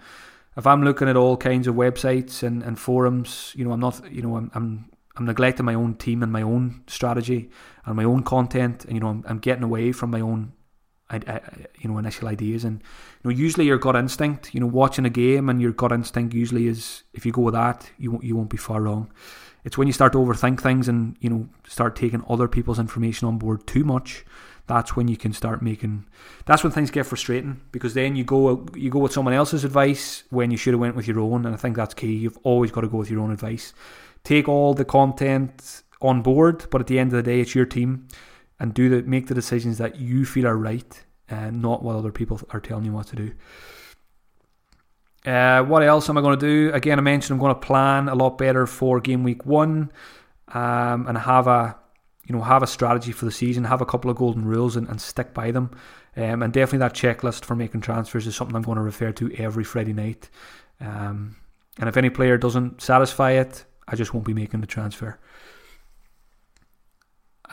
if 0.57 0.67
I'm 0.67 0.83
looking 0.83 1.07
at 1.07 1.15
all 1.15 1.37
kinds 1.37 1.67
of 1.67 1.75
websites 1.75 2.43
and, 2.43 2.61
and 2.61 2.77
forums, 2.77 3.53
you 3.55 3.63
know, 3.63 3.71
I'm 3.71 3.79
not, 3.79 4.11
you 4.11 4.21
know, 4.21 4.35
I'm, 4.35 4.51
I'm, 4.53 4.90
I'm 5.15 5.25
neglecting 5.25 5.65
my 5.65 5.73
own 5.73 5.95
team 5.95 6.23
and 6.23 6.31
my 6.31 6.41
own 6.41 6.83
strategy 6.87 7.49
and 7.85 7.95
my 7.95 8.03
own 8.03 8.23
content, 8.23 8.85
and 8.85 8.93
you 8.93 8.99
know, 8.99 9.09
I'm, 9.09 9.23
I'm 9.27 9.39
getting 9.39 9.63
away 9.63 9.91
from 9.91 10.11
my 10.11 10.21
own, 10.21 10.53
I, 11.09 11.41
you 11.79 11.89
know, 11.89 11.97
initial 11.97 12.27
ideas. 12.27 12.63
And 12.63 12.81
you 13.23 13.29
know, 13.29 13.35
usually 13.35 13.65
your 13.65 13.77
gut 13.77 13.95
instinct, 13.95 14.53
you 14.53 14.59
know, 14.59 14.67
watching 14.67 15.05
a 15.05 15.09
game 15.09 15.49
and 15.49 15.61
your 15.61 15.73
gut 15.73 15.91
instinct 15.91 16.33
usually 16.33 16.67
is 16.67 17.03
if 17.13 17.25
you 17.25 17.31
go 17.31 17.41
with 17.41 17.53
that, 17.53 17.89
you 17.97 18.11
won't, 18.11 18.23
you 18.23 18.35
won't 18.35 18.49
be 18.49 18.57
far 18.57 18.81
wrong. 18.81 19.11
It's 19.63 19.77
when 19.77 19.87
you 19.87 19.93
start 19.93 20.13
to 20.13 20.19
overthink 20.19 20.59
things 20.59 20.87
and 20.87 21.17
you 21.19 21.29
know 21.29 21.49
start 21.67 21.95
taking 21.95 22.23
other 22.27 22.47
people's 22.47 22.79
information 22.79 23.27
on 23.27 23.37
board 23.37 23.67
too 23.67 23.83
much 23.83 24.25
that's 24.67 24.95
when 24.95 25.07
you 25.07 25.17
can 25.17 25.33
start 25.33 25.61
making 25.61 26.05
that's 26.45 26.63
when 26.63 26.71
things 26.71 26.91
get 26.91 27.05
frustrating 27.05 27.59
because 27.71 27.93
then 27.93 28.15
you 28.15 28.23
go 28.23 28.65
you 28.75 28.89
go 28.89 28.99
with 28.99 29.11
someone 29.11 29.33
else's 29.33 29.63
advice 29.63 30.23
when 30.29 30.49
you 30.49 30.57
should 30.57 30.73
have 30.73 30.79
went 30.79 30.95
with 30.95 31.07
your 31.07 31.19
own 31.19 31.45
and 31.45 31.53
I 31.53 31.57
think 31.57 31.75
that's 31.75 31.93
key 31.93 32.13
you've 32.13 32.37
always 32.43 32.71
got 32.71 32.81
to 32.81 32.87
go 32.87 32.97
with 32.97 33.09
your 33.09 33.21
own 33.21 33.31
advice 33.31 33.73
take 34.23 34.47
all 34.47 34.73
the 34.73 34.85
content 34.85 35.83
on 36.01 36.21
board 36.21 36.65
but 36.71 36.81
at 36.81 36.87
the 36.87 36.99
end 36.99 37.11
of 37.11 37.17
the 37.17 37.23
day 37.23 37.41
it's 37.41 37.55
your 37.55 37.65
team 37.65 38.07
and 38.59 38.73
do 38.73 38.89
the 38.89 39.01
make 39.03 39.27
the 39.27 39.33
decisions 39.33 39.77
that 39.77 39.99
you 39.99 40.25
feel 40.25 40.47
are 40.47 40.57
right 40.57 41.03
and 41.29 41.61
not 41.61 41.83
what 41.83 41.95
other 41.95 42.11
people 42.11 42.39
are 42.51 42.59
telling 42.59 42.85
you 42.85 42.91
what 42.91 43.07
to 43.07 43.15
do 43.15 43.31
uh, 45.23 45.61
what 45.63 45.83
else 45.83 46.09
am 46.09 46.17
I 46.17 46.21
going 46.21 46.39
to 46.39 46.43
do? 46.43 46.73
Again, 46.73 46.97
I 46.97 47.03
mentioned 47.03 47.35
I'm 47.35 47.39
going 47.39 47.53
to 47.53 47.59
plan 47.59 48.09
a 48.09 48.15
lot 48.15 48.39
better 48.39 48.65
for 48.65 48.99
game 48.99 49.23
week 49.23 49.45
one 49.45 49.91
um, 50.47 51.05
and 51.07 51.15
have 51.15 51.45
a 51.45 51.77
you 52.25 52.35
know, 52.35 52.43
have 52.43 52.63
a 52.63 52.67
strategy 52.67 53.11
for 53.11 53.25
the 53.25 53.31
season, 53.31 53.63
have 53.65 53.81
a 53.81 53.85
couple 53.85 54.09
of 54.09 54.17
golden 54.17 54.45
rules 54.45 54.75
and, 54.75 54.87
and 54.87 55.01
stick 55.01 55.33
by 55.33 55.51
them. 55.51 55.71
Um, 56.15 56.43
and 56.43 56.53
definitely 56.53 56.79
that 56.79 56.93
checklist 56.93 57.45
for 57.45 57.55
making 57.55 57.81
transfers 57.81 58.27
is 58.27 58.35
something 58.35 58.55
I'm 58.55 58.61
going 58.61 58.77
to 58.77 58.81
refer 58.81 59.11
to 59.13 59.33
every 59.35 59.63
Friday 59.63 59.93
night. 59.93 60.29
Um, 60.79 61.35
and 61.79 61.89
if 61.89 61.97
any 61.97 62.09
player 62.09 62.37
doesn't 62.37 62.81
satisfy 62.81 63.31
it, 63.31 63.65
I 63.91 63.95
just 63.95 64.13
won't 64.13 64.25
be 64.25 64.33
making 64.33 64.61
the 64.61 64.67
transfer. 64.67 65.19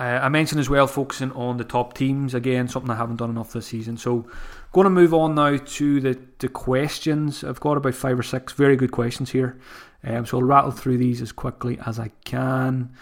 I 0.00 0.28
mentioned 0.28 0.60
as 0.60 0.70
well 0.70 0.86
focusing 0.86 1.32
on 1.32 1.56
the 1.56 1.64
top 1.64 1.92
teams 1.94 2.32
again, 2.32 2.68
something 2.68 2.88
I 2.88 2.94
haven't 2.94 3.16
done 3.16 3.30
enough 3.30 3.52
this 3.52 3.66
season. 3.66 3.96
So, 3.96 4.26
going 4.72 4.84
to 4.84 4.90
move 4.90 5.12
on 5.12 5.34
now 5.34 5.56
to 5.56 6.00
the, 6.00 6.16
the 6.38 6.48
questions. 6.48 7.42
I've 7.42 7.58
got 7.58 7.76
about 7.76 7.96
five 7.96 8.16
or 8.16 8.22
six 8.22 8.52
very 8.52 8.76
good 8.76 8.92
questions 8.92 9.32
here, 9.32 9.58
um, 10.04 10.24
so 10.24 10.38
I'll 10.38 10.44
rattle 10.44 10.70
through 10.70 10.98
these 10.98 11.20
as 11.20 11.32
quickly 11.32 11.80
as 11.84 11.98
I 11.98 12.12
can. 12.24 12.94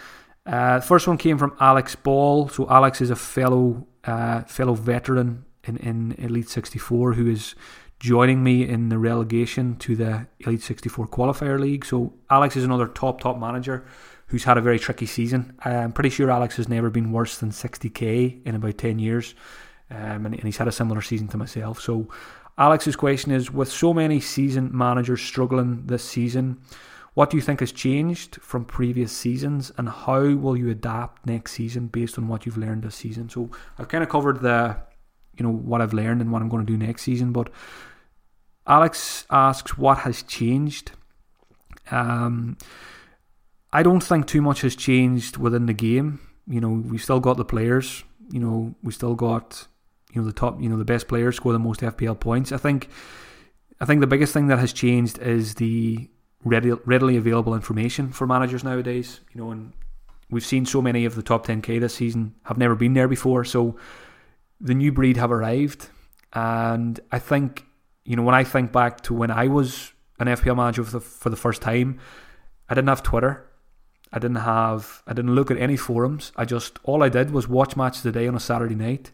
Uh, 0.47 0.81
first 0.81 1.07
one 1.07 1.19
came 1.19 1.37
from 1.37 1.55
Alex 1.61 1.97
Ball. 1.97 2.49
So 2.49 2.67
Alex 2.71 3.01
is 3.01 3.11
a 3.11 3.17
fellow 3.17 3.87
uh, 4.05 4.43
fellow 4.43 4.75
veteran 4.75 5.45
in, 5.65 5.77
in 5.79 6.13
Elite 6.13 6.49
64 6.49 7.15
who 7.15 7.27
is 7.27 7.55
joining 7.99 8.43
me 8.43 8.69
in 8.69 8.89
the 8.89 8.99
relegation 8.99 9.77
to 9.77 9.97
the 9.97 10.27
Elite 10.41 10.63
64 10.63 11.09
qualifier 11.09 11.59
league. 11.59 11.85
So 11.85 12.13
Alex 12.31 12.57
is 12.57 12.65
another 12.65 12.87
top 12.89 13.21
top 13.21 13.39
manager 13.39 13.87
who's 14.29 14.45
had 14.45 14.59
a 14.59 14.61
very 14.61 14.79
tricky 14.79 15.07
season. 15.07 15.57
I'm 15.65 15.93
pretty 15.93 16.11
sure 16.11 16.31
Alex 16.31 16.57
has 16.57 16.69
never 16.69 16.91
been 16.91 17.13
worse 17.13 17.39
than 17.39 17.51
60k 17.51 18.45
in 18.45 18.55
about 18.55 18.79
10 18.79 18.99
years, 18.99 19.35
um, 19.91 20.27
and, 20.27 20.35
and 20.35 20.43
he's 20.43 20.57
had 20.57 20.69
a 20.69 20.73
similar 20.73 21.01
season 21.01 21.29
to 21.29 21.37
myself. 21.37 21.81
So 21.81 22.09
Alex's 22.59 22.97
question 22.97 23.33
is: 23.33 23.53
with 23.53 23.71
so 23.71 23.95
many 23.95 24.21
seasoned 24.21 24.73
managers 24.73 25.23
struggling 25.23 25.87
this 25.87 26.05
season. 26.05 26.61
What 27.15 27.31
do 27.31 27.39
you 27.39 27.43
think 27.43 27.61
has 27.61 27.73
changed 27.73 28.37
from 28.43 28.67
previous 28.67 29.11
seasons, 29.11 29.73
and 29.79 29.89
how 29.89 30.35
will 30.35 30.55
you 30.55 30.69
adapt 30.69 31.25
next 31.25 31.53
season 31.53 31.87
based 31.87 32.19
on 32.19 32.29
what 32.29 32.45
you've 32.45 32.59
learned 32.59 32.83
this 32.83 32.95
season? 32.95 33.31
So 33.31 33.51
I've 33.79 33.89
kind 33.89 34.05
of 34.05 34.11
covered 34.11 34.43
the, 34.43 34.77
you 35.37 35.45
know, 35.45 35.53
what 35.53 35.81
I've 35.81 35.93
learned 35.93 36.21
and 36.21 36.33
what 36.33 36.43
I'm 36.43 36.49
going 36.49 36.65
to 36.65 36.73
do 36.73 36.79
next 36.79 37.03
season. 37.03 37.33
But 37.33 37.51
Alex 38.67 39.27
asks, 39.31 39.77
what 39.79 39.99
has 39.99 40.23
changed? 40.23 40.93
Um, 41.91 42.57
I 43.73 43.83
don't 43.83 44.03
think 44.03 44.27
too 44.27 44.43
much 44.43 44.63
has 44.63 44.75
changed 44.75 45.37
within 45.37 45.67
the 45.67 45.73
game. 45.73 46.21
You 46.47 46.61
know, 46.61 46.71
we've 46.71 47.03
still 47.03 47.21
got 47.21 47.37
the 47.37 47.45
players. 47.45 48.05
You 48.31 48.41
know, 48.41 48.75
we 48.83 48.93
still 48.93 49.15
got 49.15 49.67
you 50.13 50.21
know 50.21 50.27
the 50.27 50.33
top, 50.33 50.61
you 50.61 50.69
know, 50.69 50.79
the 50.79 50.85
best 50.85 51.09
players 51.09 51.37
score 51.37 51.53
the 51.53 51.59
most 51.59 51.81
FPL 51.81 52.19
points. 52.19 52.53
I 52.53 52.57
think, 52.57 52.89
I 53.81 53.85
think 53.85 54.01
the 54.01 54.07
biggest 54.07 54.33
thing 54.33 54.47
that 54.49 54.59
has 54.59 54.73
changed 54.73 55.19
is 55.19 55.57
the 55.57 56.09
ready, 56.45 56.73
readily 56.87 57.17
available 57.17 57.55
information 57.55 58.13
for 58.13 58.27
managers 58.27 58.65
nowadays. 58.65 59.21
You 59.33 59.41
know, 59.43 59.51
and 59.51 59.73
we've 60.31 60.47
seen 60.47 60.65
so 60.67 60.81
many 60.81 61.05
of 61.05 61.15
the 61.15 61.23
top 61.23 61.47
10k 61.47 61.81
this 61.81 61.95
season 61.95 62.35
have 62.45 62.59
never 62.59 62.75
been 62.75 62.95
there 62.95 63.09
before. 63.09 63.45
So 63.45 63.77
the 64.61 64.75
new 64.75 64.93
breed 64.93 65.17
have 65.17 65.33
arrived, 65.33 65.89
and 66.33 66.99
I 67.11 67.19
think 67.19 67.65
you 68.05 68.17
know 68.17 68.23
when 68.23 68.35
I 68.35 68.45
think 68.45 68.73
back 68.73 69.03
to 69.03 69.15
when 69.15 69.31
I 69.31 69.47
was 69.49 69.93
an 70.19 70.29
FPL 70.29 70.57
manager 70.57 70.85
for 70.85 70.93
the, 70.93 71.01
for 71.01 71.31
the 71.31 71.37
first 71.37 71.61
time, 71.63 71.99
I 72.69 72.75
didn't 72.75 72.89
have 72.89 73.03
Twitter. 73.03 73.51
I 74.13 74.19
didn't 74.19 74.37
have 74.37 75.03
I 75.07 75.13
didn't 75.13 75.35
look 75.35 75.51
at 75.51 75.59
any 75.59 75.77
forums. 75.77 76.33
I 76.37 76.45
just 76.45 76.79
all 76.85 77.03
I 77.03 77.09
did 77.09 77.31
was 77.31 77.49
watch 77.49 77.77
matches 77.77 78.03
day 78.13 78.27
on 78.27 78.35
a 78.35 78.41
Saturday 78.41 78.75
night 78.75 79.11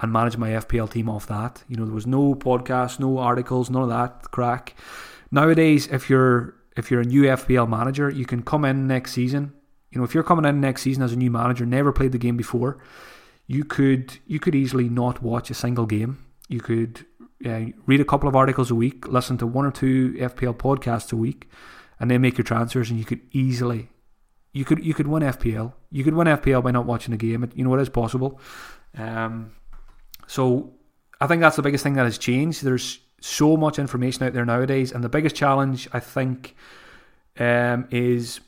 and 0.00 0.12
manage 0.12 0.36
my 0.36 0.50
FPL 0.50 0.90
team 0.90 1.08
off 1.08 1.26
that. 1.26 1.62
You 1.68 1.76
know, 1.76 1.84
there 1.84 1.94
was 1.94 2.06
no 2.06 2.34
podcast, 2.34 2.98
no 2.98 3.18
articles, 3.18 3.70
none 3.70 3.82
of 3.82 3.88
that 3.88 4.30
crack. 4.32 4.74
Nowadays, 5.30 5.86
if 5.86 6.10
you're 6.10 6.56
if 6.76 6.90
you're 6.90 7.02
a 7.02 7.04
new 7.04 7.22
FPL 7.22 7.68
manager, 7.68 8.10
you 8.10 8.26
can 8.26 8.42
come 8.42 8.64
in 8.64 8.86
next 8.86 9.12
season. 9.12 9.52
You 9.90 9.98
know, 9.98 10.04
if 10.04 10.14
you're 10.14 10.24
coming 10.24 10.44
in 10.44 10.60
next 10.60 10.82
season 10.82 11.02
as 11.02 11.12
a 11.12 11.16
new 11.16 11.30
manager, 11.30 11.66
never 11.66 11.92
played 11.92 12.12
the 12.12 12.18
game 12.18 12.36
before, 12.36 12.78
you 13.46 13.64
could 13.64 14.18
you 14.26 14.40
could 14.40 14.54
easily 14.54 14.88
not 14.88 15.22
watch 15.22 15.50
a 15.50 15.54
single 15.54 15.86
game. 15.86 16.24
You 16.48 16.60
could 16.60 17.06
uh, 17.44 17.66
read 17.86 18.00
a 18.00 18.04
couple 18.04 18.28
of 18.28 18.36
articles 18.36 18.70
a 18.70 18.74
week, 18.74 19.08
listen 19.08 19.38
to 19.38 19.46
one 19.46 19.64
or 19.64 19.72
two 19.72 20.12
FPL 20.14 20.56
podcasts 20.56 21.12
a 21.12 21.16
week, 21.16 21.48
and 21.98 22.10
then 22.10 22.20
make 22.20 22.38
your 22.38 22.44
transfers, 22.44 22.90
and 22.90 22.98
you 22.98 23.04
could 23.04 23.20
easily 23.32 23.88
you 24.52 24.64
could 24.64 24.84
you 24.84 24.94
could 24.94 25.06
win 25.06 25.22
FPL. 25.22 25.72
You 25.90 26.04
could 26.04 26.14
win 26.14 26.26
FPL 26.26 26.62
by 26.62 26.70
not 26.70 26.86
watching 26.86 27.14
a 27.14 27.16
game. 27.16 27.50
you 27.54 27.64
know 27.64 27.74
it 27.74 27.80
is 27.80 27.88
possible. 27.88 28.38
Um, 28.96 29.52
so 30.26 30.74
I 31.20 31.26
think 31.26 31.40
that's 31.40 31.56
the 31.56 31.62
biggest 31.62 31.82
thing 31.82 31.94
that 31.94 32.04
has 32.04 32.18
changed. 32.18 32.62
There's 32.62 33.00
so 33.20 33.56
much 33.56 33.78
information 33.78 34.24
out 34.24 34.34
there 34.34 34.44
nowadays, 34.44 34.92
and 34.92 35.02
the 35.02 35.08
biggest 35.08 35.34
challenge 35.34 35.88
I 35.92 36.00
think 36.00 36.54
um, 37.38 37.88
is 37.90 38.40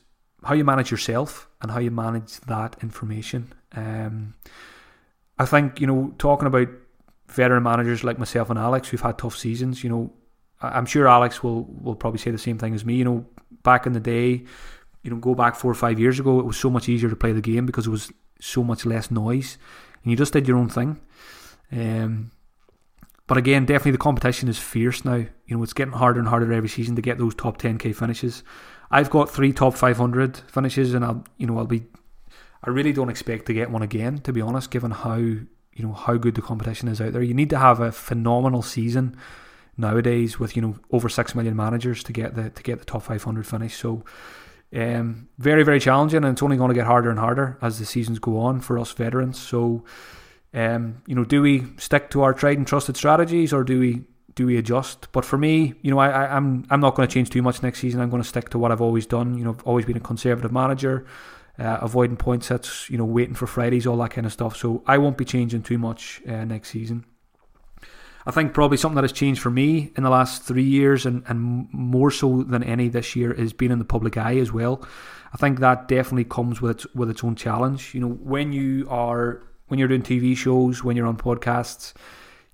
how 0.43 0.53
you 0.53 0.63
manage 0.63 0.91
yourself 0.91 1.49
and 1.61 1.71
how 1.71 1.79
you 1.79 1.89
manage 1.89 2.37
that 2.41 2.75
information. 2.83 3.53
Um, 3.75 4.35
I 5.37 5.45
think 5.45 5.81
you 5.81 5.87
know 5.87 6.13
talking 6.17 6.47
about 6.47 6.67
veteran 7.27 7.63
managers 7.63 8.03
like 8.03 8.19
myself 8.19 8.49
and 8.49 8.59
Alex 8.59 8.89
who've 8.89 9.01
had 9.01 9.17
tough 9.17 9.37
seasons. 9.37 9.83
You 9.83 9.89
know, 9.89 10.13
I'm 10.61 10.85
sure 10.85 11.07
Alex 11.07 11.43
will 11.43 11.63
will 11.63 11.95
probably 11.95 12.19
say 12.19 12.31
the 12.31 12.37
same 12.37 12.57
thing 12.57 12.73
as 12.73 12.85
me. 12.85 12.95
You 12.95 13.05
know, 13.05 13.25
back 13.63 13.85
in 13.85 13.93
the 13.93 13.99
day 13.99 14.45
you 15.05 15.11
know, 15.11 15.17
go 15.17 15.35
back 15.35 15.55
four 15.55 15.69
or 15.69 15.75
five 15.75 15.99
years 15.99 16.19
ago, 16.19 16.39
it 16.39 16.47
was 16.47 16.57
so 16.57 16.67
much 16.67 16.89
easier 16.89 17.11
to 17.11 17.15
play 17.15 17.31
the 17.31 17.39
game 17.39 17.67
because 17.67 17.85
it 17.85 17.91
was 17.91 18.11
so 18.41 18.63
much 18.63 18.87
less 18.87 19.11
noise, 19.11 19.59
and 20.03 20.09
you 20.09 20.17
just 20.17 20.33
did 20.33 20.47
your 20.47 20.57
own 20.57 20.67
thing. 20.67 20.99
Um, 21.71 22.31
but 23.27 23.37
again, 23.37 23.65
definitely 23.65 23.91
the 23.91 23.99
competition 23.99 24.49
is 24.49 24.57
fierce 24.57 25.05
now. 25.05 25.23
You 25.45 25.57
know, 25.57 25.61
it's 25.61 25.73
getting 25.73 25.93
harder 25.93 26.19
and 26.19 26.27
harder 26.27 26.51
every 26.51 26.69
season 26.69 26.95
to 26.95 27.03
get 27.03 27.19
those 27.19 27.35
top 27.35 27.59
10k 27.59 27.95
finishes. 27.95 28.43
I've 28.89 29.11
got 29.11 29.29
three 29.29 29.53
top 29.53 29.75
500 29.75 30.37
finishes, 30.37 30.95
and 30.95 31.05
I'll, 31.05 31.23
you 31.37 31.45
know, 31.45 31.59
I'll 31.59 31.67
be. 31.67 31.83
I 32.65 32.69
really 32.69 32.93
don't 32.93 33.09
expect 33.09 33.45
to 33.45 33.53
get 33.53 33.69
one 33.69 33.81
again, 33.81 34.19
to 34.19 34.33
be 34.33 34.41
honest, 34.41 34.71
given 34.71 34.91
how 34.91 35.15
you 35.15 35.47
know 35.77 35.93
how 35.93 36.15
good 36.15 36.35
the 36.35 36.41
competition 36.41 36.87
is 36.87 37.01
out 37.01 37.13
there. 37.13 37.21
You 37.21 37.33
need 37.33 37.49
to 37.51 37.59
have 37.59 37.79
a 37.79 37.91
phenomenal 37.91 38.61
season 38.61 39.17
nowadays 39.77 40.39
with 40.39 40.55
you 40.55 40.61
know 40.61 40.75
over 40.91 41.09
six 41.09 41.35
million 41.35 41.55
managers 41.55 42.03
to 42.03 42.13
get 42.13 42.35
the 42.35 42.49
to 42.49 42.63
get 42.63 42.79
the 42.79 42.85
top 42.85 43.03
500 43.03 43.45
finish. 43.45 43.75
So 43.75 44.03
um, 44.75 45.29
very, 45.37 45.63
very 45.63 45.79
challenging, 45.79 46.23
and 46.23 46.33
it's 46.33 46.43
only 46.43 46.57
going 46.57 46.69
to 46.69 46.75
get 46.75 46.85
harder 46.85 47.09
and 47.09 47.19
harder 47.19 47.57
as 47.61 47.79
the 47.79 47.85
seasons 47.85 48.19
go 48.19 48.39
on 48.39 48.59
for 48.59 48.77
us 48.77 48.91
veterans. 48.91 49.39
So, 49.39 49.85
um, 50.53 51.01
you 51.07 51.15
know, 51.15 51.23
do 51.23 51.41
we 51.41 51.65
stick 51.77 52.09
to 52.11 52.23
our 52.23 52.33
tried 52.33 52.57
and 52.57 52.67
trusted 52.67 52.97
strategies, 52.97 53.53
or 53.53 53.63
do 53.63 53.79
we 53.79 54.03
do 54.33 54.45
we 54.45 54.57
adjust? 54.57 55.07
But 55.13 55.23
for 55.23 55.37
me, 55.37 55.75
you 55.81 55.91
know, 55.91 55.99
I, 55.99 56.09
I, 56.09 56.35
I'm 56.35 56.65
I'm 56.69 56.81
not 56.81 56.95
going 56.95 57.07
to 57.07 57.13
change 57.13 57.29
too 57.29 57.41
much 57.41 57.63
next 57.63 57.79
season. 57.79 58.01
I'm 58.01 58.09
going 58.09 58.23
to 58.23 58.27
stick 58.27 58.49
to 58.49 58.59
what 58.59 58.71
I've 58.71 58.81
always 58.81 59.05
done. 59.05 59.37
You 59.37 59.45
know, 59.45 59.51
I've 59.51 59.63
always 59.63 59.85
been 59.85 59.97
a 59.97 60.01
conservative 60.01 60.51
manager, 60.51 61.05
uh, 61.59 61.79
avoiding 61.81 62.17
points 62.17 62.47
hits. 62.47 62.89
You 62.89 62.97
know, 62.97 63.05
waiting 63.05 63.35
for 63.35 63.47
Fridays, 63.47 63.87
all 63.87 63.97
that 63.97 64.11
kind 64.11 64.25
of 64.25 64.33
stuff. 64.33 64.55
So 64.55 64.83
I 64.85 64.97
won't 64.97 65.17
be 65.17 65.25
changing 65.25 65.63
too 65.63 65.77
much 65.77 66.21
uh, 66.27 66.45
next 66.45 66.69
season. 66.69 67.05
I 68.27 68.31
think 68.31 68.53
probably 68.53 68.77
something 68.77 68.95
that 68.95 69.03
has 69.03 69.11
changed 69.11 69.41
for 69.41 69.51
me 69.51 69.91
in 69.95 70.03
the 70.03 70.09
last 70.09 70.43
three 70.43 70.63
years 70.63 71.05
and, 71.05 71.23
and 71.27 71.67
more 71.71 72.09
so 72.09 72.41
than 72.41 72.63
any 72.63 72.87
this 72.87 73.15
year 73.15 73.31
is 73.31 73.53
being 73.53 73.71
in 73.71 73.77
the 73.77 73.85
public 73.85 74.17
eye 74.17 74.37
as 74.37 74.51
well. 74.51 74.83
I 75.31 75.37
think 75.37 75.59
that 75.59 75.87
definitely 75.87 76.23
comes 76.23 76.59
with 76.59 76.71
its, 76.71 76.95
with 76.95 77.09
its 77.09 77.23
own 77.23 77.35
challenge. 77.35 77.93
You 77.93 78.01
know, 78.01 78.09
when 78.09 78.51
you 78.51 78.87
are 78.89 79.43
when 79.67 79.79
you're 79.79 79.87
doing 79.87 80.01
TV 80.01 80.35
shows, 80.35 80.83
when 80.83 80.95
you're 80.95 81.07
on 81.07 81.17
podcasts, 81.17 81.93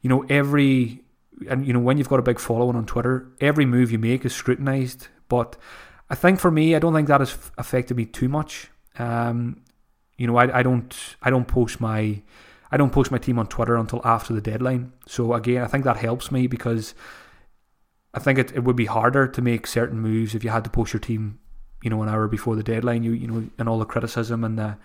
you 0.01 0.09
know 0.09 0.25
every 0.29 1.03
and 1.49 1.65
you 1.65 1.73
know 1.73 1.79
when 1.79 1.97
you've 1.97 2.09
got 2.09 2.19
a 2.19 2.23
big 2.23 2.39
following 2.39 2.75
on 2.75 2.85
Twitter, 2.85 3.27
every 3.39 3.65
move 3.65 3.91
you 3.91 3.99
make 3.99 4.25
is 4.25 4.33
scrutinized. 4.33 5.07
But 5.29 5.55
I 6.09 6.15
think 6.15 6.39
for 6.39 6.51
me, 6.51 6.75
I 6.75 6.79
don't 6.79 6.93
think 6.93 7.07
that 7.07 7.21
has 7.21 7.37
affected 7.57 7.95
me 7.95 8.05
too 8.05 8.27
much. 8.27 8.69
Um, 8.99 9.61
you 10.17 10.27
know, 10.27 10.35
I, 10.35 10.59
I 10.59 10.63
don't 10.63 10.95
I 11.21 11.29
don't 11.29 11.47
post 11.47 11.81
my 11.81 12.21
I 12.71 12.77
don't 12.77 12.91
post 12.91 13.11
my 13.11 13.17
team 13.17 13.39
on 13.39 13.47
Twitter 13.47 13.75
until 13.75 14.01
after 14.05 14.33
the 14.33 14.41
deadline. 14.41 14.93
So 15.07 15.33
again, 15.33 15.63
I 15.63 15.67
think 15.67 15.83
that 15.83 15.97
helps 15.97 16.31
me 16.31 16.47
because 16.47 16.93
I 18.13 18.19
think 18.19 18.39
it, 18.39 18.51
it 18.53 18.63
would 18.63 18.75
be 18.75 18.85
harder 18.85 19.27
to 19.27 19.41
make 19.41 19.67
certain 19.67 19.99
moves 19.99 20.35
if 20.35 20.43
you 20.43 20.49
had 20.49 20.63
to 20.65 20.69
post 20.69 20.93
your 20.93 20.99
team, 20.99 21.39
you 21.81 21.89
know, 21.89 22.01
an 22.01 22.09
hour 22.09 22.27
before 22.27 22.55
the 22.55 22.63
deadline. 22.63 23.03
You 23.03 23.11
you 23.13 23.27
know, 23.27 23.49
and 23.57 23.67
all 23.67 23.79
the 23.79 23.85
criticism 23.85 24.43
and 24.43 24.57
the 24.57 24.77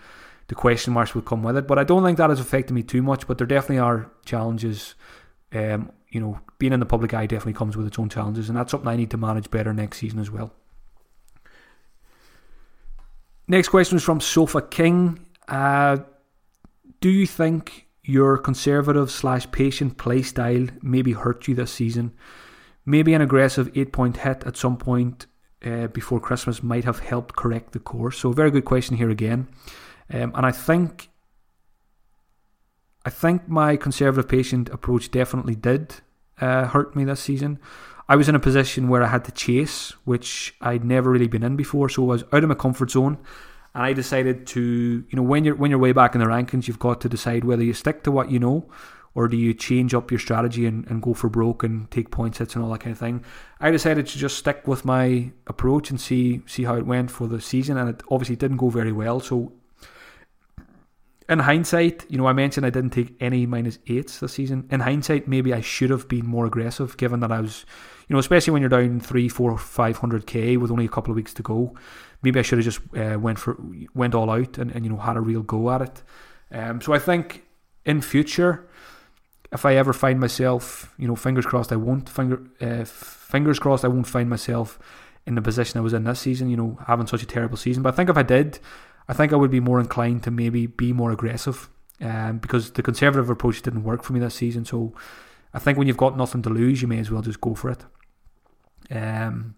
the 0.47 0.55
question 0.55 0.93
marks 0.93 1.13
would 1.13 1.25
come 1.25 1.43
with 1.43 1.57
it. 1.57 1.67
But 1.67 1.79
I 1.79 1.83
don't 1.83 2.03
think 2.03 2.17
that 2.17 2.29
has 2.29 2.39
affected 2.39 2.73
me 2.73 2.83
too 2.83 3.01
much. 3.01 3.27
But 3.27 3.37
there 3.37 3.47
definitely 3.47 3.79
are 3.79 4.11
challenges. 4.25 4.95
Um, 5.53 5.91
you 6.09 6.19
know, 6.19 6.39
being 6.57 6.73
in 6.73 6.79
the 6.79 6.85
public 6.85 7.13
eye 7.13 7.25
definitely 7.25 7.53
comes 7.53 7.77
with 7.77 7.87
its 7.87 7.99
own 7.99 8.09
challenges, 8.09 8.49
and 8.49 8.57
that's 8.57 8.71
something 8.71 8.87
I 8.87 8.95
need 8.95 9.11
to 9.11 9.17
manage 9.17 9.51
better 9.51 9.73
next 9.73 9.97
season 9.97 10.19
as 10.19 10.31
well. 10.31 10.53
Next 13.47 13.69
question 13.69 13.97
is 13.97 14.03
from 14.03 14.19
Sofa 14.19 14.61
King. 14.61 15.19
Uh, 15.47 15.97
do 16.99 17.09
you 17.09 17.25
think 17.25 17.87
your 18.03 18.37
conservative 18.37 19.09
slash 19.09 19.49
patient 19.51 19.97
play 19.97 20.21
style 20.21 20.67
maybe 20.81 21.13
hurt 21.13 21.47
you 21.47 21.55
this 21.55 21.71
season? 21.71 22.13
Maybe 22.85 23.13
an 23.13 23.21
aggressive 23.21 23.71
eight 23.75 23.93
point 23.93 24.17
hit 24.17 24.43
at 24.45 24.57
some 24.57 24.77
point 24.77 25.27
uh, 25.65 25.87
before 25.87 26.19
Christmas 26.19 26.61
might 26.61 26.83
have 26.83 26.99
helped 26.99 27.35
correct 27.35 27.71
the 27.71 27.79
course. 27.79 28.17
So, 28.17 28.31
very 28.31 28.51
good 28.51 28.65
question 28.65 28.97
here 28.97 29.09
again. 29.09 29.47
Um, 30.13 30.33
and 30.35 30.45
I 30.45 30.51
think 30.51 31.09
I 33.05 33.09
think 33.09 33.47
my 33.47 33.77
conservative 33.77 34.29
patient 34.29 34.67
approach 34.69 35.09
definitely 35.09 35.55
did 35.55 35.95
uh, 36.41 36.65
hurt 36.65 36.95
me 36.95 37.05
this 37.05 37.21
season. 37.21 37.59
I 38.09 38.15
was 38.15 38.29
in 38.29 38.35
a 38.35 38.39
position 38.39 38.87
where 38.87 39.03
I 39.03 39.07
had 39.07 39.25
to 39.25 39.31
chase, 39.31 39.91
which 40.05 40.55
I'd 40.61 40.85
never 40.85 41.11
really 41.11 41.27
been 41.27 41.43
in 41.43 41.55
before, 41.55 41.89
so 41.89 42.03
I 42.03 42.07
was 42.07 42.23
out 42.31 42.43
of 42.43 42.49
my 42.49 42.55
comfort 42.55 42.91
zone 42.91 43.17
and 43.75 43.83
I 43.83 43.93
decided 43.93 44.47
to, 44.47 44.61
you 44.61 45.15
know, 45.15 45.23
when 45.23 45.43
you're 45.43 45.55
when 45.55 45.69
you're 45.69 45.79
way 45.79 45.91
back 45.91 46.15
in 46.15 46.21
the 46.21 46.27
rankings, 46.27 46.67
you've 46.67 46.79
got 46.79 47.01
to 47.01 47.09
decide 47.09 47.43
whether 47.43 47.63
you 47.63 47.73
stick 47.73 48.03
to 48.03 48.11
what 48.11 48.31
you 48.31 48.39
know 48.39 48.69
or 49.17 49.27
do 49.27 49.35
you 49.35 49.51
change 49.51 49.95
up 49.95 50.11
your 50.11 50.19
strategy 50.19 50.67
and, 50.67 50.85
and 50.91 51.01
go 51.01 51.11
for 51.11 51.27
broke 51.27 51.63
and 51.63 51.89
take 51.89 52.11
point 52.11 52.37
hits 52.37 52.53
and 52.53 52.63
all 52.63 52.69
that 52.69 52.81
kind 52.81 52.91
of 52.91 52.99
thing. 52.99 53.25
I 53.59 53.71
decided 53.71 54.05
to 54.05 54.17
just 54.19 54.37
stick 54.37 54.67
with 54.67 54.85
my 54.85 55.31
approach 55.47 55.89
and 55.89 55.99
see 55.99 56.43
see 56.45 56.65
how 56.65 56.75
it 56.75 56.85
went 56.85 57.09
for 57.09 57.27
the 57.27 57.41
season, 57.41 57.77
and 57.77 57.89
it 57.89 58.03
obviously 58.11 58.35
didn't 58.35 58.57
go 58.57 58.69
very 58.69 58.91
well. 58.91 59.19
So, 59.19 59.53
in 61.27 61.39
hindsight, 61.39 62.05
you 62.09 62.19
know, 62.19 62.27
I 62.27 62.33
mentioned 62.33 62.63
I 62.63 62.69
didn't 62.69 62.91
take 62.91 63.15
any 63.19 63.47
minus 63.47 63.79
eights 63.87 64.19
this 64.19 64.33
season. 64.33 64.67
In 64.69 64.81
hindsight, 64.81 65.27
maybe 65.27 65.51
I 65.51 65.61
should 65.61 65.89
have 65.89 66.07
been 66.07 66.27
more 66.27 66.45
aggressive, 66.45 66.95
given 66.97 67.19
that 67.21 67.31
I 67.31 67.41
was, 67.41 67.65
you 68.07 68.13
know, 68.13 68.19
especially 68.19 68.53
when 68.53 68.61
you're 68.61 68.69
down 68.69 68.99
three, 68.99 69.27
four, 69.27 69.57
five 69.57 69.97
hundred 69.97 70.25
k 70.27 70.57
with 70.57 70.71
only 70.71 70.85
a 70.85 70.89
couple 70.89 71.11
of 71.11 71.15
weeks 71.15 71.33
to 71.35 71.43
go 71.43 71.75
maybe 72.21 72.39
I 72.39 72.43
should 72.43 72.59
have 72.59 72.65
just 72.65 72.79
uh, 72.95 73.19
went 73.19 73.39
for 73.39 73.57
went 73.93 74.15
all 74.15 74.29
out 74.29 74.57
and, 74.57 74.71
and 74.71 74.85
you 74.85 74.91
know 74.91 74.97
had 74.97 75.17
a 75.17 75.21
real 75.21 75.43
go 75.43 75.71
at 75.71 75.81
it. 75.81 76.03
Um, 76.51 76.81
so 76.81 76.93
I 76.93 76.99
think 76.99 77.43
in 77.85 78.01
future, 78.01 78.67
if 79.51 79.65
I 79.65 79.75
ever 79.75 79.93
find 79.93 80.19
myself, 80.19 80.93
you 80.97 81.07
know, 81.07 81.15
fingers 81.15 81.45
crossed, 81.45 81.71
I 81.71 81.75
won't 81.75 82.09
finger 82.09 82.41
uh, 82.61 82.85
fingers 82.85 83.59
crossed, 83.59 83.85
I 83.85 83.89
won't 83.89 84.07
find 84.07 84.29
myself 84.29 84.79
in 85.25 85.35
the 85.35 85.41
position 85.41 85.77
I 85.77 85.83
was 85.83 85.93
in 85.93 86.03
this 86.03 86.19
season. 86.19 86.49
You 86.49 86.57
know, 86.57 86.79
having 86.87 87.07
such 87.07 87.23
a 87.23 87.27
terrible 87.27 87.57
season. 87.57 87.83
But 87.83 87.93
I 87.93 87.97
think 87.97 88.09
if 88.09 88.17
I 88.17 88.23
did, 88.23 88.59
I 89.07 89.13
think 89.13 89.33
I 89.33 89.35
would 89.35 89.51
be 89.51 89.59
more 89.59 89.79
inclined 89.79 90.23
to 90.23 90.31
maybe 90.31 90.67
be 90.67 90.93
more 90.93 91.11
aggressive. 91.11 91.69
Um, 91.99 92.37
because 92.37 92.69
the 92.73 92.83
conservative 92.83 93.27
approach 93.27 93.63
didn't 93.63 93.83
work 93.83 94.03
for 94.03 94.13
me 94.13 94.19
this 94.19 94.35
season. 94.35 94.65
So 94.65 94.93
I 95.51 95.57
think 95.57 95.79
when 95.79 95.87
you've 95.87 95.97
got 95.97 96.15
nothing 96.15 96.43
to 96.43 96.49
lose, 96.49 96.79
you 96.79 96.87
may 96.87 96.99
as 96.99 97.09
well 97.09 97.23
just 97.23 97.41
go 97.41 97.55
for 97.55 97.71
it. 97.71 97.83
Um, 98.89 99.55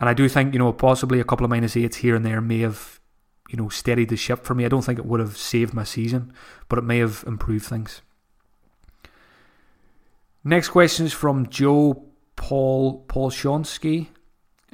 and 0.00 0.08
I 0.08 0.14
do 0.14 0.28
think, 0.28 0.52
you 0.52 0.58
know, 0.58 0.72
possibly 0.72 1.20
a 1.20 1.24
couple 1.24 1.44
of 1.44 1.50
minus 1.50 1.76
eights 1.76 1.96
here 1.96 2.14
and 2.14 2.24
there 2.24 2.40
may 2.40 2.60
have, 2.60 3.00
you 3.48 3.56
know, 3.56 3.68
steadied 3.68 4.08
the 4.08 4.16
ship 4.16 4.44
for 4.44 4.54
me. 4.54 4.64
I 4.64 4.68
don't 4.68 4.82
think 4.82 4.98
it 4.98 5.06
would 5.06 5.20
have 5.20 5.36
saved 5.36 5.74
my 5.74 5.84
season, 5.84 6.32
but 6.68 6.78
it 6.78 6.84
may 6.84 6.98
have 6.98 7.24
improved 7.26 7.66
things. 7.66 8.02
Next 10.42 10.68
question 10.68 11.06
is 11.06 11.12
from 11.12 11.48
Joe 11.48 12.04
Paul 12.36 13.04
Paul 13.08 13.30
Shonsky. 13.30 14.08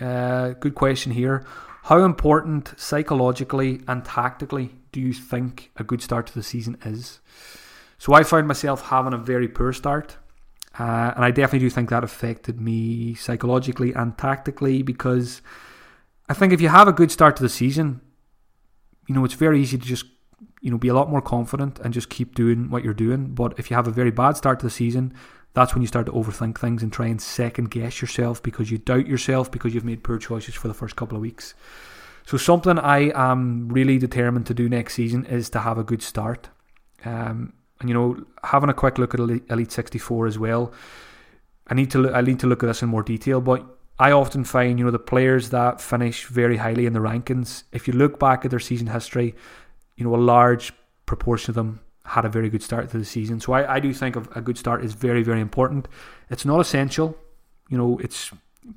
Uh, 0.01 0.51
good 0.51 0.75
question 0.75 1.13
here. 1.13 1.47
How 1.85 2.05
important 2.05 2.75
psychologically 2.77 3.83
and 3.87 4.05
tactically 4.05 4.75
do 4.93 5.01
you 5.01 5.13
think 5.13 5.71
a 5.77 5.85
good 5.85 6.03
start 6.03 6.27
to 6.29 6.35
the 6.35 6.43
season 6.43 6.77
is? 6.85 7.21
So 7.99 8.15
I 8.15 8.23
found 8.23 8.49
myself 8.49 8.89
having 8.89 9.13
a 9.13 9.19
very 9.19 9.47
poor 9.47 9.73
start. 9.73 10.17
Uh, 10.81 11.13
and 11.15 11.27
I 11.27 11.31
definitely 11.31 11.67
do 11.67 11.69
think 11.69 11.91
that 11.91 12.05
affected 12.05 12.59
me 12.59 13.13
psychologically 13.15 13.93
and 13.93 14.17
tactically 14.17 14.83
because 14.83 15.43
I 16.27 16.33
think 16.33 16.55
if 16.55 16.63
you 16.63 16.71
have 16.71 16.89
a 16.89 16.93
good 16.93 17.13
start 17.13 17.37
to 17.37 17.43
the 17.43 17.51
season, 17.51 18.01
you 19.07 19.15
know, 19.15 19.23
it's 19.27 19.35
very 19.35 19.61
easy 19.61 19.77
to 19.77 19.85
just, 19.85 20.07
you 20.63 20.71
know, 20.71 20.79
be 20.79 20.89
a 20.89 20.95
lot 20.95 21.11
more 21.11 21.21
confident 21.21 21.79
and 21.81 21.93
just 21.93 22.09
keep 22.09 22.35
doing 22.35 22.71
what 22.71 22.83
you're 22.83 22.95
doing. 22.95 23.35
But 23.35 23.59
if 23.59 23.69
you 23.69 23.77
have 23.77 23.89
a 23.89 23.91
very 23.91 24.11
bad 24.11 24.39
start 24.39 24.59
to 24.61 24.67
the 24.67 24.71
season, 24.71 25.13
that's 25.53 25.75
when 25.75 25.83
you 25.83 25.87
start 25.87 26.07
to 26.07 26.13
overthink 26.13 26.57
things 26.57 26.83
and 26.83 26.91
try 26.91 27.09
and 27.09 27.21
second 27.21 27.71
guess 27.71 28.01
yourself 28.01 28.43
because 28.43 28.71
you 28.71 28.79
doubt 28.79 29.07
yourself 29.07 29.51
because 29.51 29.75
you've 29.75 29.85
made 29.85 30.03
poor 30.03 30.17
choices 30.17 30.55
for 30.55 30.69
the 30.69 30.73
first 30.73 30.97
couple 30.97 31.15
of 31.15 31.21
weeks. 31.21 31.53
So 32.25 32.39
something 32.39 32.79
I 32.79 33.13
am 33.15 33.69
really 33.69 33.99
determined 33.99 34.47
to 34.47 34.55
do 34.55 34.67
next 34.67 34.95
season 34.95 35.27
is 35.27 35.51
to 35.51 35.59
have 35.59 35.77
a 35.77 35.85
good 35.85 36.01
start. 36.01 36.49
Um, 37.05 37.53
and 37.81 37.89
you 37.89 37.95
know, 37.95 38.25
having 38.45 38.71
a 38.71 38.75
quick 38.75 38.99
look 38.99 39.15
at 39.15 39.21
Elite 39.21 39.73
64 39.73 40.27
as 40.27 40.39
well. 40.39 40.73
I 41.67 41.75
need 41.75 41.91
to 41.93 41.99
look, 41.99 42.15
I 42.15 42.21
need 42.21 42.41
to 42.41 42.47
look 42.47 42.63
at 42.63 42.67
this 42.67 42.83
in 42.83 42.89
more 42.89 43.03
detail, 43.03 43.41
but 43.41 43.65
I 43.99 44.13
often 44.13 44.45
find 44.45 44.79
you 44.79 44.85
know 44.85 44.91
the 44.91 44.99
players 44.99 45.51
that 45.51 45.81
finish 45.81 46.27
very 46.27 46.57
highly 46.57 46.87
in 46.87 46.93
the 46.93 47.01
rankings. 47.01 47.65
If 47.73 47.87
you 47.87 47.95
look 47.95 48.19
back 48.19 48.45
at 48.45 48.51
their 48.51 48.61
season 48.61 48.89
history, 48.89 49.35
you 49.97 50.05
know 50.05 50.15
a 50.15 50.17
large 50.17 50.73
proportion 51.07 51.51
of 51.51 51.55
them 51.55 51.81
had 52.05 52.25
a 52.25 52.29
very 52.29 52.49
good 52.49 52.63
start 52.63 52.91
to 52.91 52.99
the 52.99 53.05
season. 53.05 53.41
So 53.41 53.53
I, 53.53 53.77
I 53.77 53.81
do 53.81 53.93
think 53.93 54.17
a 54.35 54.41
good 54.41 54.59
start 54.59 54.85
is 54.85 54.95
very 54.95 55.23
very 55.23 55.41
important. 55.41 55.87
It's 56.29 56.45
not 56.45 56.61
essential, 56.61 57.17
you 57.69 57.79
know. 57.79 57.99
It's 57.99 58.31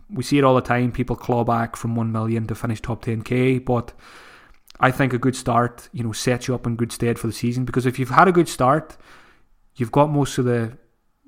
we 0.09 0.23
see 0.23 0.37
it 0.37 0.43
all 0.43 0.55
the 0.55 0.61
time. 0.61 0.91
People 0.91 1.15
claw 1.15 1.43
back 1.43 1.75
from 1.75 1.95
one 1.95 2.11
million 2.11 2.47
to 2.47 2.55
finish 2.55 2.81
top 2.81 3.03
10k, 3.03 3.65
but 3.65 3.91
I 4.84 4.91
think 4.91 5.13
a 5.13 5.17
good 5.17 5.36
start, 5.38 5.88
you 5.93 6.04
know, 6.04 6.12
sets 6.12 6.50
you 6.50 6.56
up 6.56 6.67
in 6.67 6.76
good 6.76 6.91
stead 6.91 7.17
for 7.17 7.28
the 7.28 7.34
season 7.34 7.63
because 7.63 7.86
if 7.86 7.98
you've 7.98 8.10
had 8.10 8.28
a 8.28 8.34
good 8.34 8.50
start, 8.50 8.98
you've 9.78 9.93
got 9.93 10.10
most 10.10 10.38
of 10.38 10.43
the 10.43 10.78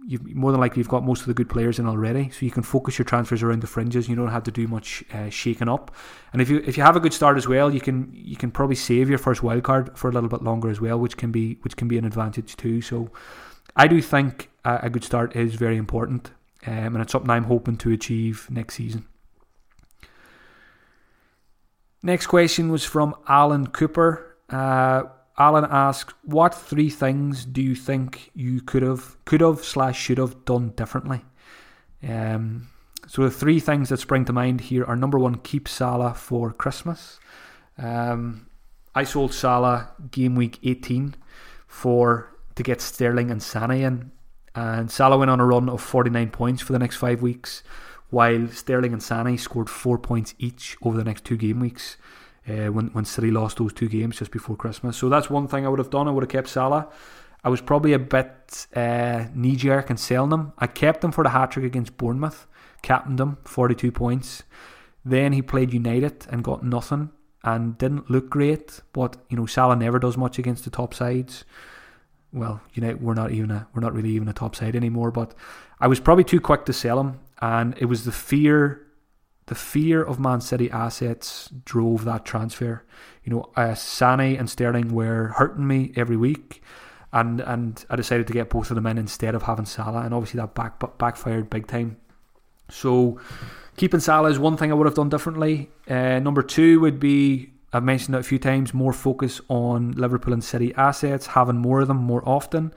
you've 0.06 0.36
more 0.36 0.52
than 0.52 0.60
likely 0.60 0.82
you've 0.82 0.90
got 0.90 1.06
most 1.06 1.22
of 1.22 1.28
the 1.28 1.34
good 1.34 1.48
players 1.48 1.80
in 1.80 1.88
already, 1.88 2.30
so 2.32 2.46
you 2.46 2.52
can 2.52 2.64
focus 2.64 2.98
your 3.00 3.06
transfers 3.06 3.42
around 3.42 3.62
the 3.62 3.68
fringes. 3.68 4.10
You 4.10 4.18
don't 4.18 4.28
have 4.28 4.44
to 4.44 4.52
do 4.52 4.68
much 4.68 5.06
uh, 5.14 5.30
shaking 5.30 5.70
up. 5.70 5.96
And 6.34 6.42
if 6.42 6.50
you 6.50 6.62
if 6.66 6.76
you 6.76 6.84
have 6.84 6.98
a 6.98 7.00
good 7.00 7.14
start 7.14 7.38
as 7.38 7.48
well, 7.48 7.74
you 7.74 7.80
can 7.80 8.12
you 8.14 8.36
can 8.36 8.52
probably 8.52 8.76
save 8.76 9.08
your 9.08 9.20
first 9.20 9.42
wild 9.42 9.64
card 9.64 9.98
for 9.98 10.10
a 10.10 10.12
little 10.12 10.30
bit 10.30 10.44
longer 10.44 10.70
as 10.70 10.82
well, 10.82 11.00
which 11.00 11.16
can 11.16 11.32
be 11.32 11.58
which 11.62 11.78
can 11.78 11.88
be 11.88 11.98
an 11.98 12.04
advantage 12.04 12.58
too. 12.58 12.82
So 12.82 13.10
I 13.78 13.88
do 13.88 14.02
think 14.02 14.50
a, 14.66 14.80
a 14.84 14.90
good 14.90 15.06
start 15.06 15.34
is 15.34 15.56
very 15.56 15.78
important, 15.78 16.32
um, 16.68 16.96
and 16.96 16.98
it's 16.98 17.14
something 17.14 17.32
I'm 17.32 17.46
hoping 17.46 17.78
to 17.78 17.94
achieve 17.94 18.48
next 18.52 18.76
season. 18.76 19.06
Next 22.06 22.28
question 22.28 22.70
was 22.70 22.86
from 22.86 23.16
Alan 23.28 23.66
Cooper. 23.66 24.38
Uh, 24.48 25.06
Alan 25.40 25.66
asks, 25.68 26.14
"What 26.22 26.54
three 26.54 26.92
things 26.92 27.46
do 27.46 27.64
you 27.64 27.74
think 27.74 28.30
you 28.36 28.62
could 28.62 28.84
have, 28.84 29.18
could 29.26 29.42
have 29.42 29.64
slash 29.64 30.00
should 30.00 30.20
have 30.20 30.46
done 30.46 30.70
differently?" 30.76 31.26
Um, 32.08 32.68
so 33.08 33.24
the 33.24 33.32
three 33.32 33.60
things 33.60 33.90
that 33.90 33.98
spring 33.98 34.24
to 34.26 34.34
mind 34.34 34.62
here 34.62 34.86
are 34.86 34.96
number 34.96 35.18
one, 35.18 35.38
keep 35.38 35.68
Salah 35.68 36.14
for 36.14 36.54
Christmas. 36.54 37.20
Um, 37.76 38.50
I 38.94 39.04
sold 39.04 39.34
Salah 39.34 39.90
game 40.12 40.36
week 40.36 40.60
18 40.62 41.16
for 41.68 42.38
to 42.54 42.62
get 42.62 42.82
Sterling 42.82 43.32
and 43.32 43.42
Sané 43.42 43.82
in, 43.82 44.12
and 44.54 44.92
Salah 44.92 45.18
went 45.18 45.32
on 45.32 45.40
a 45.40 45.46
run 45.46 45.70
of 45.70 45.82
49 45.82 46.30
points 46.30 46.62
for 46.62 46.72
the 46.72 46.80
next 46.80 46.98
five 46.98 47.24
weeks 47.24 47.64
while 48.10 48.48
Sterling 48.48 48.94
and 48.94 49.02
Sané 49.02 49.40
scored 49.40 49.70
four 49.70 49.98
points 49.98 50.36
each 50.38 50.78
over 50.82 50.98
the 50.98 51.04
next 51.04 51.26
two 51.26 51.38
game 51.38 51.60
weeks. 51.60 51.98
Uh, 52.48 52.68
when 52.68 52.88
when 52.90 53.06
City 53.06 53.32
lost 53.32 53.58
those 53.58 53.74
two 53.74 53.90
games 53.90 54.18
just 54.18 54.30
before 54.30 54.56
Christmas, 54.56 54.96
so 54.98 55.10
that's 55.10 55.32
one 55.32 55.48
thing 55.48 55.66
I 55.66 55.70
would 55.70 55.80
have 55.80 55.90
done. 55.90 56.08
I 56.08 56.12
would 56.12 56.22
have 56.22 56.30
kept 56.30 56.48
Salah. 56.48 56.88
I 57.44 57.50
was 57.50 57.62
probably 57.62 57.94
a 57.94 58.00
bit 58.00 58.68
uh, 58.76 59.26
knee 59.34 59.56
jerk 59.56 59.90
in 59.90 59.98
selling 59.98 60.32
him. 60.32 60.54
I 60.58 60.68
kept 60.68 61.04
him 61.04 61.12
for 61.12 61.24
the 61.24 61.30
hat 61.30 61.52
trick 61.52 61.66
against 61.66 61.96
Bournemouth, 61.96 62.48
captained 62.82 63.20
him, 63.20 63.38
42 63.46 63.92
points. 63.92 64.44
Then 65.04 65.34
he 65.34 65.44
played 65.44 65.72
United 65.72 66.26
and 66.32 66.44
got 66.44 66.64
nothing 66.64 67.12
and 67.44 67.78
didn't 67.78 68.10
look 68.10 68.30
great. 68.30 68.82
But 68.94 69.18
you 69.30 69.38
know, 69.38 69.46
Salah 69.46 69.76
never 69.76 70.00
does 70.00 70.18
much 70.18 70.40
against 70.40 70.64
the 70.64 70.72
top 70.72 70.94
sides. 70.94 71.46
Well, 72.34 72.62
United 72.74 73.02
we're 73.02 73.14
not 73.14 73.32
even 73.32 73.52
a 73.52 73.68
we're 73.74 73.82
not 73.82 73.94
really 73.94 74.10
even 74.12 74.28
a 74.28 74.34
top 74.34 74.56
side 74.56 74.76
anymore. 74.76 75.12
But 75.12 75.34
I 75.80 75.88
was 75.88 76.00
probably 76.00 76.24
too 76.24 76.42
quick 76.42 76.66
to 76.66 76.74
sell 76.74 77.00
him 77.00 77.20
and 77.46 77.76
it 77.78 77.86
was 77.86 78.06
the 78.06 78.12
fear 78.12 78.82
the 79.48 79.56
fear 79.56 80.04
of 80.04 80.20
Man 80.20 80.42
City 80.42 80.72
assets 80.72 81.52
drove 81.66 82.04
that 82.06 82.26
transfer. 82.26 82.84
You 83.24 83.32
know, 83.32 83.52
uh, 83.56 83.76
Sané 83.76 84.40
and 84.40 84.50
Sterling 84.50 84.92
were 84.92 85.28
hurting 85.36 85.68
me 85.68 85.94
every 85.96 86.18
week, 86.18 86.64
and 87.14 87.40
and 87.42 87.86
I 87.88 87.96
decided 87.96 88.26
to 88.28 88.34
get 88.34 88.50
both 88.50 88.72
of 88.72 88.76
them 88.76 88.88
in 88.88 88.98
instead 88.98 89.36
of 89.36 89.44
having 89.44 89.66
Salah, 89.66 90.02
and 90.02 90.14
obviously 90.16 90.40
that 90.40 90.56
back 90.56 90.98
backfired 90.98 91.52
big 91.52 91.68
time. 91.68 91.98
So, 92.70 93.20
keeping 93.78 94.00
Salah 94.00 94.32
is 94.32 94.40
one 94.40 94.58
thing 94.58 94.72
I 94.72 94.74
would 94.74 94.88
have 94.88 94.96
done 94.96 95.10
differently. 95.10 95.70
Uh, 95.88 96.18
number 96.18 96.42
two 96.42 96.80
would 96.80 97.00
be 97.00 97.52
I've 97.72 97.84
mentioned 97.84 98.16
it 98.16 98.22
a 98.22 98.24
few 98.24 98.40
times 98.40 98.74
more 98.74 98.94
focus 98.94 99.40
on 99.50 99.92
Liverpool 99.92 100.34
and 100.34 100.44
City 100.44 100.74
assets, 100.76 101.28
having 101.28 101.58
more 101.58 101.82
of 101.82 101.88
them 101.88 101.98
more 101.98 102.28
often. 102.28 102.74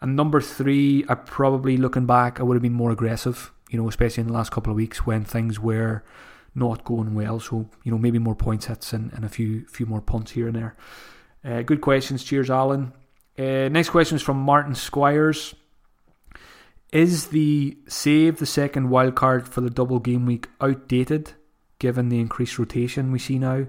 And 0.00 0.16
number 0.16 0.40
three, 0.40 1.04
I 1.08 1.14
probably 1.14 1.76
looking 1.76 2.06
back, 2.06 2.40
I 2.40 2.42
would 2.42 2.54
have 2.54 2.62
been 2.62 2.72
more 2.72 2.90
aggressive 2.90 3.52
you 3.70 3.80
know, 3.80 3.88
especially 3.88 4.22
in 4.22 4.26
the 4.26 4.32
last 4.32 4.50
couple 4.50 4.70
of 4.70 4.76
weeks 4.76 5.06
when 5.06 5.24
things 5.24 5.58
were 5.58 6.02
not 6.54 6.84
going 6.84 7.14
well. 7.14 7.38
So, 7.40 7.70
you 7.84 7.92
know, 7.92 7.98
maybe 7.98 8.18
more 8.18 8.34
points 8.34 8.66
hits 8.66 8.92
and, 8.92 9.12
and 9.12 9.24
a 9.24 9.28
few 9.28 9.66
few 9.66 9.86
more 9.86 10.00
punts 10.00 10.32
here 10.32 10.48
and 10.48 10.56
there. 10.56 10.76
Uh, 11.44 11.62
good 11.62 11.80
questions. 11.80 12.24
Cheers, 12.24 12.50
Alan. 12.50 12.92
Uh, 13.38 13.68
next 13.68 13.90
question 13.90 14.16
is 14.16 14.22
from 14.22 14.38
Martin 14.38 14.74
Squires. 14.74 15.54
Is 16.92 17.28
the 17.28 17.78
save 17.86 18.38
the 18.38 18.46
second 18.46 18.90
wild 18.90 19.14
card 19.14 19.48
for 19.48 19.60
the 19.60 19.70
double 19.70 20.00
game 20.00 20.26
week 20.26 20.48
outdated 20.60 21.32
given 21.78 22.08
the 22.08 22.18
increased 22.18 22.58
rotation 22.58 23.12
we 23.12 23.20
see 23.20 23.38
now? 23.38 23.66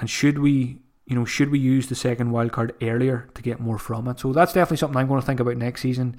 And 0.00 0.10
should 0.10 0.40
we, 0.40 0.78
you 1.06 1.14
know, 1.14 1.24
should 1.24 1.50
we 1.50 1.60
use 1.60 1.86
the 1.86 1.94
second 1.94 2.32
wild 2.32 2.50
card 2.50 2.74
earlier 2.82 3.28
to 3.34 3.42
get 3.42 3.60
more 3.60 3.78
from 3.78 4.08
it? 4.08 4.18
So 4.18 4.32
that's 4.32 4.52
definitely 4.52 4.78
something 4.78 4.98
I'm 4.98 5.06
going 5.06 5.20
to 5.20 5.26
think 5.26 5.40
about 5.40 5.56
next 5.56 5.82
season 5.82 6.16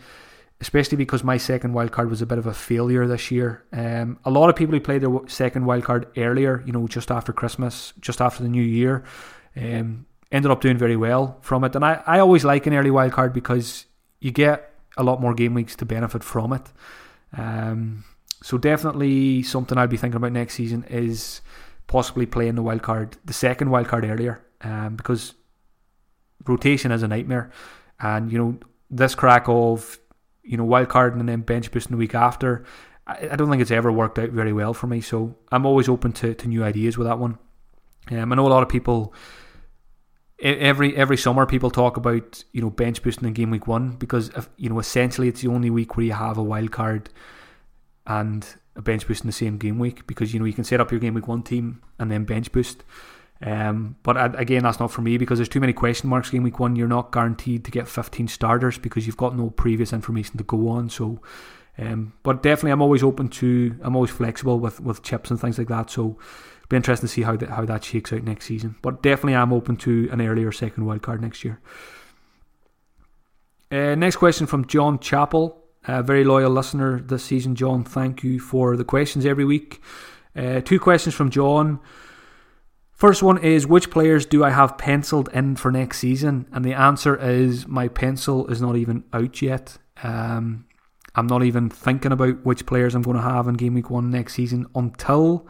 especially 0.59 0.97
because 0.97 1.23
my 1.23 1.37
second 1.37 1.73
wild 1.73 1.91
card 1.91 2.09
was 2.09 2.21
a 2.21 2.25
bit 2.25 2.37
of 2.37 2.47
a 2.47 2.53
failure 2.53 3.05
this 3.05 3.29
year. 3.29 3.63
Um, 3.71 4.19
a 4.25 4.31
lot 4.31 4.49
of 4.49 4.55
people 4.55 4.73
who 4.73 4.81
played 4.81 5.01
their 5.01 5.19
second 5.27 5.65
wild 5.65 5.83
card 5.83 6.07
earlier, 6.17 6.63
you 6.65 6.71
know, 6.71 6.87
just 6.87 7.11
after 7.11 7.31
Christmas, 7.31 7.93
just 7.99 8.21
after 8.21 8.41
the 8.41 8.49
new 8.49 8.63
year, 8.63 9.03
um, 9.55 10.07
ended 10.31 10.51
up 10.51 10.61
doing 10.61 10.77
very 10.77 10.95
well 10.95 11.37
from 11.41 11.63
it. 11.63 11.75
And 11.75 11.85
I, 11.85 12.01
I 12.07 12.19
always 12.19 12.43
like 12.43 12.65
an 12.65 12.73
early 12.73 12.91
wild 12.91 13.11
card 13.11 13.33
because 13.33 13.85
you 14.19 14.31
get 14.31 14.73
a 14.97 15.03
lot 15.03 15.21
more 15.21 15.35
game 15.35 15.53
weeks 15.53 15.75
to 15.75 15.85
benefit 15.85 16.23
from 16.23 16.53
it. 16.53 16.63
Um, 17.37 18.03
so 18.41 18.57
definitely 18.57 19.43
something 19.43 19.77
I'll 19.77 19.87
be 19.87 19.97
thinking 19.97 20.17
about 20.17 20.31
next 20.31 20.55
season 20.55 20.85
is 20.89 21.41
possibly 21.85 22.25
playing 22.25 22.55
the 22.55 22.63
wild 22.63 22.81
card, 22.81 23.17
the 23.25 23.33
second 23.33 23.69
wild 23.69 23.87
card 23.87 24.05
earlier, 24.05 24.43
um, 24.61 24.95
because 24.95 25.35
rotation 26.47 26.91
is 26.91 27.03
a 27.03 27.07
nightmare. 27.07 27.51
And 27.99 28.31
you 28.31 28.37
know 28.37 28.57
this 28.89 29.15
crack 29.15 29.45
of 29.47 29.99
you 30.47 30.57
know, 30.57 30.63
wild 30.63 30.89
card 30.89 31.15
and 31.15 31.27
then 31.27 31.41
bench 31.41 31.71
boosting 31.71 31.91
the 31.91 31.97
week 31.97 32.15
after. 32.15 32.63
I, 33.05 33.29
I, 33.31 33.35
don't 33.35 33.49
think 33.49 33.61
it's 33.61 33.71
ever 33.71 33.91
worked 33.91 34.19
out 34.19 34.29
very 34.29 34.53
well 34.53 34.73
for 34.73 34.87
me. 34.87 35.01
So 35.01 35.35
I'm 35.51 35.65
always 35.65 35.89
open 35.89 36.11
to, 36.13 36.33
to 36.33 36.47
new 36.47 36.63
ideas 36.63 36.97
with 36.97 37.07
that 37.07 37.19
one. 37.19 37.37
Um, 38.11 38.31
I 38.31 38.35
know 38.35 38.47
a 38.47 38.49
lot 38.49 38.63
of 38.63 38.69
people 38.69 39.13
every 40.39 40.95
every 40.95 41.17
summer 41.17 41.45
people 41.45 41.71
talk 41.71 41.97
about 41.97 42.43
you 42.51 42.61
know 42.61 42.69
bench 42.69 43.01
boosting 43.01 43.27
in 43.27 43.33
game 43.33 43.49
week 43.49 43.65
one 43.65 43.91
because 43.91 44.29
if, 44.29 44.47
you 44.57 44.69
know 44.69 44.79
essentially 44.79 45.27
it's 45.27 45.41
the 45.41 45.47
only 45.47 45.69
week 45.69 45.97
where 45.97 46.05
you 46.05 46.13
have 46.13 46.37
a 46.37 46.43
wild 46.43 46.71
card 46.71 47.09
and 48.05 48.55
a 48.75 48.81
bench 48.81 49.07
boost 49.07 49.21
in 49.21 49.27
the 49.27 49.33
same 49.33 49.57
game 49.57 49.79
week 49.79 50.05
because 50.05 50.33
you 50.33 50.39
know 50.39 50.45
you 50.45 50.53
can 50.53 50.63
set 50.63 50.79
up 50.79 50.91
your 50.91 50.99
game 50.99 51.15
week 51.15 51.27
one 51.27 51.41
team 51.41 51.81
and 51.99 52.11
then 52.11 52.23
bench 52.23 52.51
boost. 52.51 52.83
Um, 53.41 53.97
but 54.01 54.39
again, 54.39 54.63
that's 54.63 54.79
not 54.79 54.91
for 54.91 55.01
me 55.01 55.17
because 55.17 55.37
there's 55.37 55.49
too 55.49 55.59
many 55.59 55.73
question 55.73 56.09
marks 56.09 56.29
game 56.29 56.43
week 56.43 56.59
one. 56.59 56.75
You're 56.75 56.87
not 56.87 57.11
guaranteed 57.11 57.65
to 57.65 57.71
get 57.71 57.87
15 57.87 58.27
starters 58.27 58.77
because 58.77 59.05
you've 59.05 59.17
got 59.17 59.35
no 59.35 59.51
previous 59.51 59.93
information 59.93 60.37
to 60.37 60.43
go 60.43 60.69
on. 60.69 60.89
So, 60.89 61.21
um, 61.77 62.13
but 62.23 62.41
definitely, 62.41 62.71
I'm 62.71 62.81
always 62.81 63.03
open 63.03 63.29
to. 63.29 63.75
I'm 63.81 63.95
always 63.95 64.09
flexible 64.09 64.59
with, 64.59 64.79
with 64.79 65.03
chips 65.03 65.29
and 65.29 65.39
things 65.39 65.59
like 65.59 65.67
that. 65.67 65.91
So, 65.91 66.01
it'll 66.11 66.67
be 66.69 66.77
interesting 66.77 67.07
to 67.07 67.13
see 67.13 67.21
how 67.21 67.35
that 67.37 67.49
how 67.49 67.65
that 67.65 67.83
shakes 67.83 68.11
out 68.11 68.23
next 68.23 68.45
season. 68.45 68.75
But 68.81 69.03
definitely, 69.03 69.35
I'm 69.35 69.53
open 69.53 69.77
to 69.77 70.09
an 70.11 70.21
earlier 70.21 70.51
second 70.51 70.85
wild 70.85 71.03
card 71.03 71.21
next 71.21 71.43
year. 71.43 71.59
Uh, 73.69 73.93
next 73.95 74.15
question 74.15 74.47
from 74.47 74.65
John 74.65 74.97
Chappell, 74.97 75.61
a 75.87 76.01
very 76.01 76.23
loyal 76.23 76.49
listener 76.49 76.99
this 76.99 77.23
season. 77.23 77.53
John, 77.53 77.83
thank 77.83 78.23
you 78.23 78.39
for 78.39 78.75
the 78.77 78.85
questions 78.85 79.25
every 79.25 79.45
week. 79.45 79.81
Uh, 80.35 80.61
two 80.61 80.79
questions 80.79 81.13
from 81.13 81.29
John. 81.29 81.79
First 82.97 83.21
one 83.21 83.37
is 83.37 83.67
which 83.67 83.91
players 83.91 84.25
do 84.25 84.43
I 84.43 84.49
have 84.49 84.79
penciled 84.79 85.29
in 85.31 85.55
for 85.55 85.71
next 85.71 85.99
season? 85.99 86.47
And 86.51 86.65
the 86.65 86.73
answer 86.73 87.15
is 87.15 87.67
my 87.67 87.89
pencil 87.89 88.47
is 88.47 88.59
not 88.59 88.75
even 88.75 89.03
out 89.13 89.39
yet. 89.39 89.77
Um, 90.01 90.65
I'm 91.13 91.27
not 91.27 91.43
even 91.43 91.69
thinking 91.69 92.11
about 92.11 92.43
which 92.43 92.65
players 92.65 92.95
I'm 92.95 93.03
going 93.03 93.17
to 93.17 93.21
have 93.21 93.47
in 93.47 93.53
game 93.53 93.75
week 93.75 93.91
one 93.91 94.09
next 94.09 94.33
season 94.33 94.65
until 94.73 95.47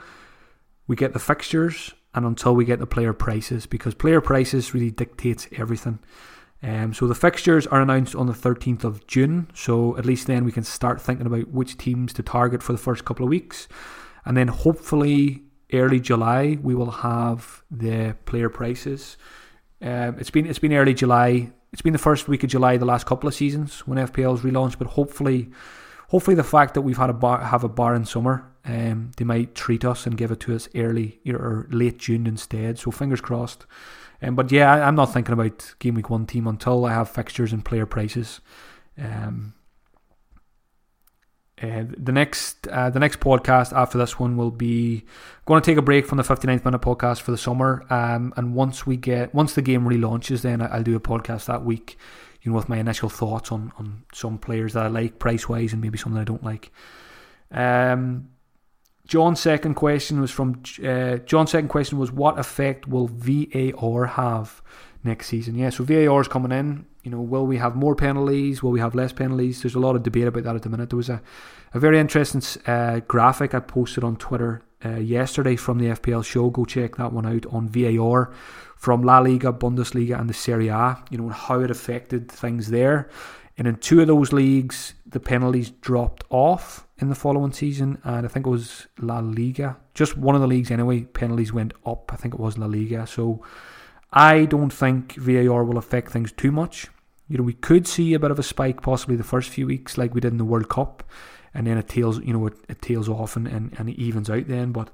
we 0.87 0.97
get 0.97 1.13
the 1.13 1.19
fixtures 1.19 1.93
and 2.13 2.25
until 2.25 2.53
we 2.53 2.65
get 2.65 2.79
the 2.79 2.85
player 2.85 3.13
prices, 3.13 3.65
because 3.65 3.93
player 3.93 4.19
prices 4.19 4.73
really 4.73 4.91
dictates 4.91 5.47
everything. 5.55 5.99
Um, 6.61 6.93
so 6.93 7.07
the 7.07 7.15
fixtures 7.15 7.65
are 7.67 7.79
announced 7.79 8.13
on 8.15 8.27
the 8.27 8.33
13th 8.33 8.83
of 8.83 9.07
June, 9.07 9.49
so 9.53 9.95
at 9.97 10.05
least 10.05 10.27
then 10.27 10.43
we 10.43 10.51
can 10.51 10.63
start 10.63 10.99
thinking 10.99 11.27
about 11.27 11.47
which 11.49 11.77
teams 11.77 12.11
to 12.13 12.23
target 12.23 12.61
for 12.61 12.73
the 12.73 12.77
first 12.77 13.05
couple 13.05 13.23
of 13.23 13.29
weeks, 13.29 13.69
and 14.25 14.35
then 14.35 14.49
hopefully 14.49 15.43
early 15.73 15.99
July 15.99 16.57
we 16.61 16.75
will 16.75 16.91
have 16.91 17.63
the 17.69 18.15
player 18.25 18.49
prices. 18.49 19.17
Um, 19.81 20.17
it's 20.19 20.29
been 20.29 20.45
it's 20.45 20.59
been 20.59 20.73
early 20.73 20.93
July. 20.93 21.51
It's 21.73 21.81
been 21.81 21.93
the 21.93 21.99
first 21.99 22.27
week 22.27 22.43
of 22.43 22.49
July 22.49 22.77
the 22.77 22.85
last 22.85 23.05
couple 23.05 23.27
of 23.27 23.35
seasons 23.35 23.81
when 23.87 23.97
FPL's 23.97 24.41
relaunched, 24.41 24.77
but 24.77 24.87
hopefully, 24.87 25.49
hopefully 26.07 26.35
the 26.35 26.43
fact 26.43 26.73
that 26.73 26.81
we've 26.81 26.97
had 26.97 27.09
a 27.09 27.13
bar, 27.13 27.43
have 27.43 27.63
a 27.63 27.69
bar 27.69 27.93
in 27.93 28.05
summer, 28.05 28.49
um, 28.65 29.11
they 29.17 29.25
might 29.25 29.53
treat 29.53 29.83
us 29.83 30.05
and 30.05 30.17
give 30.17 30.31
it 30.31 30.39
to 30.41 30.55
us 30.55 30.69
early 30.75 31.19
or 31.27 31.67
late 31.69 31.99
June 31.99 32.25
instead. 32.25 32.79
So 32.79 32.89
fingers 32.89 33.21
crossed. 33.21 33.65
Um, 34.21 34.35
but 34.35 34.51
yeah, 34.51 34.73
I, 34.73 34.87
am 34.87 34.95
not 34.95 35.13
thinking 35.13 35.33
about 35.33 35.75
game 35.79 35.95
week 35.95 36.09
one 36.09 36.25
team 36.25 36.47
until 36.47 36.85
I 36.85 36.93
have 36.93 37.09
fixtures 37.09 37.53
and 37.53 37.63
player 37.63 37.85
prices. 37.85 38.41
Um, 38.97 39.53
uh, 41.61 41.83
the 41.97 42.11
next 42.11 42.67
uh, 42.67 42.89
the 42.89 42.99
next 42.99 43.19
podcast 43.19 43.75
after 43.75 43.97
this 43.97 44.19
one 44.19 44.37
will 44.37 44.51
be 44.51 45.03
going 45.45 45.61
to 45.61 45.65
take 45.65 45.77
a 45.77 45.81
break 45.81 46.05
from 46.05 46.17
the 46.17 46.23
59th 46.23 46.63
minute 46.63 46.81
podcast 46.81 47.21
for 47.21 47.31
the 47.31 47.37
summer 47.37 47.85
um, 47.89 48.33
and 48.37 48.53
once 48.53 48.85
we 48.85 48.95
get 48.95 49.33
once 49.33 49.55
the 49.55 49.61
game 49.61 49.85
relaunches 49.85 50.41
then 50.41 50.61
I'll 50.61 50.83
do 50.83 50.95
a 50.95 50.99
podcast 50.99 51.45
that 51.45 51.65
week 51.65 51.97
you 52.41 52.51
know 52.51 52.57
with 52.57 52.69
my 52.69 52.77
initial 52.77 53.09
thoughts 53.09 53.51
on 53.51 53.71
on 53.77 54.03
some 54.13 54.37
players 54.37 54.73
that 54.73 54.85
I 54.85 54.87
like 54.87 55.17
price 55.17 55.49
wise 55.49 55.73
and 55.73 55.81
maybe 55.81 55.97
some 55.97 56.13
that 56.13 56.21
I 56.21 56.25
don't 56.25 56.43
like 56.43 56.71
um, 57.49 58.29
John's 59.07 59.39
second 59.39 59.75
question 59.75 60.19
was 60.21 60.31
from 60.31 60.61
uh, 60.85 61.17
John's 61.17 61.51
second 61.51 61.69
question 61.69 61.97
was 61.97 62.11
what 62.11 62.37
effect 62.37 62.87
will 62.87 63.07
VAR 63.07 64.05
have 64.05 64.61
next 65.03 65.27
season? 65.27 65.55
Yeah, 65.55 65.69
so 65.69 65.83
VAR 65.83 66.21
is 66.21 66.27
coming 66.27 66.51
in. 66.51 66.85
You 67.07 67.11
know, 67.11 67.21
will 67.21 67.47
we 67.47 67.55
have 67.55 67.73
more 67.73 67.95
penalties? 67.95 68.61
Will 68.61 68.71
we 68.71 68.81
have 68.81 68.93
less 68.93 69.13
penalties? 69.13 69.61
There's 69.61 69.75
a 69.75 69.79
lot 69.79 69.95
of 69.95 70.03
debate 70.03 70.27
about 70.27 70.43
that 70.43 70.57
at 70.57 70.63
the 70.63 70.67
minute. 70.67 70.89
There 70.89 70.97
was 70.97 71.07
a, 71.07 71.21
a 71.73 71.79
very 71.79 71.99
interesting 71.99 72.43
uh, 72.65 72.99
graphic 73.07 73.53
I 73.53 73.61
posted 73.61 74.03
on 74.03 74.17
Twitter 74.17 74.61
uh, 74.83 74.97
yesterday 74.97 75.55
from 75.55 75.77
the 75.77 75.85
FPL 75.85 76.25
show. 76.25 76.49
Go 76.49 76.65
check 76.65 76.97
that 76.97 77.13
one 77.13 77.25
out 77.25 77.45
on 77.45 77.69
VAR 77.69 78.33
from 78.75 79.03
La 79.03 79.19
Liga, 79.19 79.53
Bundesliga, 79.53 80.19
and 80.19 80.29
the 80.29 80.33
Serie 80.33 80.67
A. 80.67 81.01
You 81.09 81.19
know 81.19 81.29
how 81.29 81.61
it 81.61 81.71
affected 81.71 82.29
things 82.29 82.71
there. 82.71 83.09
And 83.57 83.69
in 83.69 83.77
two 83.77 84.01
of 84.01 84.07
those 84.07 84.33
leagues, 84.33 84.93
the 85.05 85.21
penalties 85.21 85.69
dropped 85.69 86.25
off 86.29 86.85
in 86.97 87.07
the 87.07 87.15
following 87.15 87.53
season, 87.53 88.01
and 88.03 88.25
I 88.25 88.27
think 88.27 88.45
it 88.45 88.49
was 88.49 88.87
La 88.99 89.19
Liga. 89.19 89.77
Just 89.93 90.17
one 90.17 90.35
of 90.35 90.41
the 90.41 90.47
leagues 90.47 90.71
anyway, 90.71 91.03
penalties 91.03 91.53
went 91.53 91.73
up. 91.85 92.11
I 92.13 92.17
think 92.17 92.33
it 92.33 92.39
was 92.41 92.57
La 92.57 92.65
Liga. 92.65 93.07
So 93.07 93.41
I 94.11 94.43
don't 94.43 94.73
think 94.73 95.15
VAR 95.15 95.63
will 95.63 95.77
affect 95.77 96.11
things 96.11 96.33
too 96.33 96.51
much. 96.51 96.87
You 97.27 97.37
know, 97.37 97.43
we 97.43 97.53
could 97.53 97.87
see 97.87 98.13
a 98.13 98.19
bit 98.19 98.31
of 98.31 98.39
a 98.39 98.43
spike 98.43 98.81
possibly 98.81 99.15
the 99.15 99.23
first 99.23 99.49
few 99.49 99.67
weeks, 99.67 99.97
like 99.97 100.13
we 100.13 100.21
did 100.21 100.31
in 100.31 100.37
the 100.37 100.45
World 100.45 100.69
Cup, 100.69 101.03
and 101.53 101.67
then 101.67 101.77
it 101.77 101.87
tails, 101.87 102.19
you 102.19 102.33
know, 102.33 102.45
it, 102.47 102.53
it 102.69 102.81
tails 102.81 103.09
off 103.09 103.35
and, 103.35 103.47
and, 103.47 103.73
and 103.77 103.89
it 103.89 103.99
evens 103.99 104.29
out 104.29 104.47
then. 104.47 104.71
But 104.71 104.89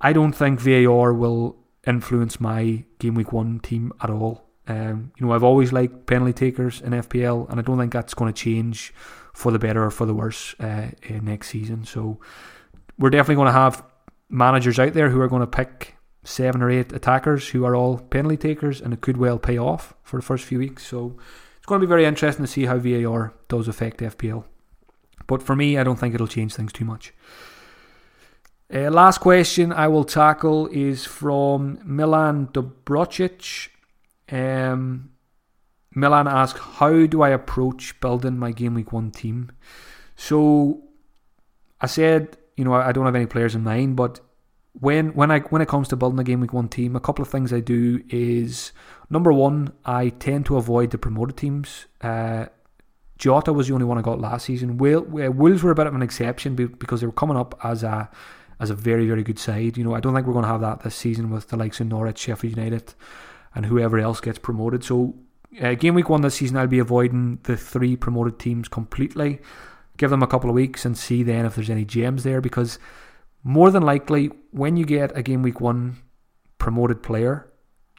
I 0.00 0.12
don't 0.12 0.32
think 0.32 0.60
VAR 0.60 1.12
will 1.12 1.56
influence 1.86 2.40
my 2.40 2.84
game 2.98 3.14
week 3.14 3.32
one 3.32 3.60
team 3.60 3.92
at 4.02 4.10
all. 4.10 4.46
Um, 4.68 5.12
you 5.16 5.26
know, 5.26 5.32
I've 5.32 5.44
always 5.44 5.72
liked 5.72 6.06
penalty 6.06 6.32
takers 6.32 6.80
in 6.80 6.92
FPL, 6.92 7.48
and 7.50 7.60
I 7.60 7.62
don't 7.62 7.78
think 7.78 7.92
that's 7.92 8.14
going 8.14 8.32
to 8.32 8.38
change 8.38 8.92
for 9.32 9.52
the 9.52 9.58
better 9.58 9.84
or 9.84 9.90
for 9.90 10.06
the 10.06 10.14
worse 10.14 10.54
uh, 10.58 10.88
next 11.22 11.48
season. 11.48 11.84
So 11.84 12.18
we're 12.98 13.10
definitely 13.10 13.36
going 13.36 13.46
to 13.46 13.52
have 13.52 13.84
managers 14.28 14.78
out 14.78 14.94
there 14.94 15.10
who 15.10 15.20
are 15.20 15.28
going 15.28 15.40
to 15.40 15.46
pick 15.46 15.94
seven 16.24 16.62
or 16.62 16.70
eight 16.70 16.92
attackers 16.92 17.48
who 17.48 17.64
are 17.64 17.76
all 17.76 17.98
penalty 17.98 18.36
takers, 18.36 18.80
and 18.80 18.92
it 18.92 19.00
could 19.00 19.16
well 19.16 19.38
pay 19.38 19.58
off 19.58 19.94
for 20.02 20.16
the 20.16 20.26
first 20.26 20.44
few 20.44 20.58
weeks. 20.58 20.84
So 20.86 21.16
it's 21.66 21.68
going 21.70 21.80
to 21.80 21.86
be 21.88 21.90
very 21.90 22.04
interesting 22.04 22.44
to 22.44 22.52
see 22.52 22.66
how 22.66 22.78
VAR 22.78 23.34
does 23.48 23.66
affect 23.66 23.98
FPL. 23.98 24.44
But 25.26 25.42
for 25.42 25.56
me, 25.56 25.76
I 25.76 25.82
don't 25.82 25.98
think 25.98 26.14
it'll 26.14 26.28
change 26.28 26.54
things 26.54 26.72
too 26.72 26.84
much. 26.84 27.12
Uh, 28.72 28.88
last 28.88 29.18
question 29.18 29.72
I 29.72 29.88
will 29.88 30.04
tackle 30.04 30.68
is 30.68 31.04
from 31.04 31.80
Milan 31.82 32.50
Dobrocic. 32.52 33.70
Um, 34.30 35.10
Milan 35.92 36.28
asks, 36.28 36.60
How 36.60 37.04
do 37.04 37.22
I 37.22 37.30
approach 37.30 37.98
building 37.98 38.38
my 38.38 38.52
game 38.52 38.74
week 38.74 38.92
one 38.92 39.10
team? 39.10 39.50
So 40.14 40.84
I 41.80 41.88
said, 41.88 42.36
you 42.56 42.64
know, 42.64 42.74
I 42.74 42.92
don't 42.92 43.06
have 43.06 43.16
any 43.16 43.26
players 43.26 43.56
in 43.56 43.64
mind, 43.64 43.96
but 43.96 44.20
when 44.80 45.14
when 45.14 45.30
I 45.30 45.40
when 45.40 45.62
it 45.62 45.68
comes 45.68 45.88
to 45.88 45.96
building 45.96 46.18
a 46.18 46.24
game 46.24 46.40
week 46.40 46.52
one 46.52 46.68
team, 46.68 46.96
a 46.96 47.00
couple 47.00 47.22
of 47.22 47.28
things 47.28 47.52
I 47.52 47.60
do 47.60 48.02
is 48.08 48.72
number 49.08 49.32
one, 49.32 49.72
I 49.84 50.10
tend 50.10 50.46
to 50.46 50.56
avoid 50.56 50.90
the 50.90 50.98
promoted 50.98 51.36
teams. 51.36 51.86
Uh, 52.00 52.46
Jota 53.18 53.52
was 53.52 53.68
the 53.68 53.74
only 53.74 53.86
one 53.86 53.96
I 53.96 54.02
got 54.02 54.20
last 54.20 54.44
season. 54.44 54.76
Wolves 54.76 55.62
were 55.62 55.70
a 55.70 55.74
bit 55.74 55.86
of 55.86 55.94
an 55.94 56.02
exception 56.02 56.54
because 56.54 57.00
they 57.00 57.06
were 57.06 57.12
coming 57.12 57.36
up 57.36 57.58
as 57.64 57.82
a 57.82 58.10
as 58.60 58.68
a 58.70 58.74
very 58.74 59.06
very 59.06 59.22
good 59.22 59.38
side. 59.38 59.78
You 59.78 59.84
know, 59.84 59.94
I 59.94 60.00
don't 60.00 60.14
think 60.14 60.26
we're 60.26 60.34
going 60.34 60.44
to 60.44 60.50
have 60.50 60.60
that 60.60 60.80
this 60.80 60.94
season 60.94 61.30
with 61.30 61.48
the 61.48 61.56
likes 61.56 61.80
of 61.80 61.86
Norwich, 61.86 62.18
Sheffield 62.18 62.56
United, 62.56 62.94
and 63.54 63.66
whoever 63.66 63.98
else 63.98 64.20
gets 64.20 64.38
promoted. 64.38 64.84
So, 64.84 65.14
uh, 65.62 65.74
game 65.74 65.94
week 65.94 66.10
one 66.10 66.20
this 66.20 66.34
season, 66.34 66.58
I'll 66.58 66.66
be 66.66 66.78
avoiding 66.78 67.38
the 67.44 67.56
three 67.56 67.96
promoted 67.96 68.38
teams 68.38 68.68
completely. 68.68 69.40
Give 69.96 70.10
them 70.10 70.22
a 70.22 70.26
couple 70.26 70.50
of 70.50 70.54
weeks 70.54 70.84
and 70.84 70.98
see 70.98 71.22
then 71.22 71.46
if 71.46 71.54
there's 71.54 71.70
any 71.70 71.86
gems 71.86 72.22
there 72.22 72.42
because 72.42 72.78
more 73.46 73.70
than 73.70 73.84
likely, 73.84 74.32
when 74.50 74.76
you 74.76 74.84
get 74.84 75.16
a 75.16 75.22
game 75.22 75.40
week 75.42 75.60
one 75.60 75.98
promoted 76.58 77.00
player, 77.00 77.48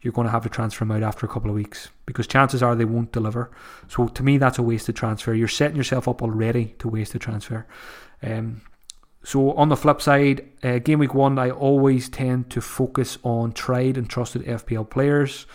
you're 0.02 0.12
going 0.12 0.28
to 0.28 0.32
have 0.32 0.44
to 0.44 0.50
transfer 0.50 0.84
them 0.84 0.92
out 0.92 1.04
after 1.04 1.26
a 1.26 1.30
couple 1.30 1.50
of 1.50 1.56
weeks 1.56 1.88
because 2.06 2.28
chances 2.28 2.62
are 2.62 2.76
they 2.76 2.84
won't 2.84 3.14
deliver. 3.14 3.50
So 3.88 4.10
to 4.10 4.24
me, 4.24 4.38
that's 4.38 4.58
a 4.58 4.62
wasted 4.62 4.98
transfer. 4.98 5.34
You're 5.34 5.48
setting 5.48 5.78
yourself 5.78 6.06
up 6.10 6.22
already 6.22 6.76
to 6.80 6.90
waste 6.90 7.16
a 7.16 7.20
transfer. 7.20 7.66
Um, 8.22 8.62
so 9.24 9.54
on 9.54 9.70
the 9.70 9.78
flip 9.78 10.02
side, 10.02 10.50
uh, 10.64 10.80
game 10.80 11.00
week 11.00 11.14
one, 11.14 11.40
I 11.40 11.50
always 11.50 12.10
tend 12.10 12.50
to 12.50 12.60
focus 12.60 13.18
on 13.24 13.54
tried 13.54 13.96
and 13.96 14.10
trusted 14.10 14.44
FPL 14.44 14.90
players. 14.90 15.46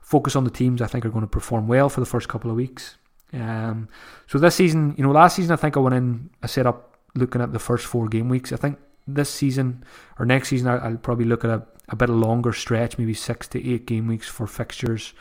Focus 0.00 0.34
on 0.34 0.44
the 0.44 0.50
teams 0.50 0.80
I 0.80 0.86
think 0.86 1.04
are 1.04 1.10
going 1.10 1.26
to 1.26 1.30
perform 1.30 1.68
well 1.68 1.90
for 1.90 2.00
the 2.00 2.06
first 2.06 2.26
couple 2.26 2.50
of 2.50 2.56
weeks. 2.56 2.96
Um, 3.34 3.90
so 4.26 4.38
this 4.38 4.54
season, 4.54 4.94
you 4.96 5.04
know, 5.04 5.12
last 5.12 5.36
season 5.36 5.52
I 5.52 5.56
think 5.56 5.76
I 5.76 5.80
went 5.80 5.94
in, 5.94 6.30
I 6.42 6.46
set 6.46 6.66
up 6.66 6.96
looking 7.14 7.42
at 7.42 7.52
the 7.52 7.58
first 7.58 7.84
four 7.84 8.08
game 8.08 8.30
weeks. 8.30 8.50
I 8.50 8.56
think 8.56 8.78
this 9.06 9.30
season 9.30 9.84
or 10.18 10.26
next 10.26 10.48
season 10.48 10.68
I'll, 10.68 10.96
probably 10.96 11.24
look 11.24 11.44
at 11.44 11.50
a, 11.50 11.62
a 11.88 11.96
bit 11.96 12.08
longer 12.08 12.52
stretch, 12.52 12.98
maybe 12.98 13.14
six 13.14 13.48
to 13.48 13.72
eight 13.72 13.86
game 13.86 14.06
weeks 14.06 14.28
for 14.28 14.46
fixtures 14.46 15.12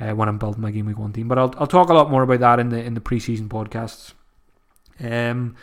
uh, 0.00 0.12
when 0.12 0.28
I'm 0.28 0.38
building 0.38 0.62
my 0.62 0.70
game 0.70 0.86
week 0.86 0.98
one 0.98 1.12
team. 1.12 1.28
But 1.28 1.38
I'll 1.38 1.54
I'll 1.58 1.66
talk 1.66 1.88
a 1.88 1.94
lot 1.94 2.10
more 2.10 2.22
about 2.22 2.40
that 2.40 2.60
in 2.60 2.70
the 2.70 2.82
in 2.82 2.94
the 2.94 3.00
preseason 3.00 3.48
podcasts. 3.48 4.12
Um, 5.00 5.56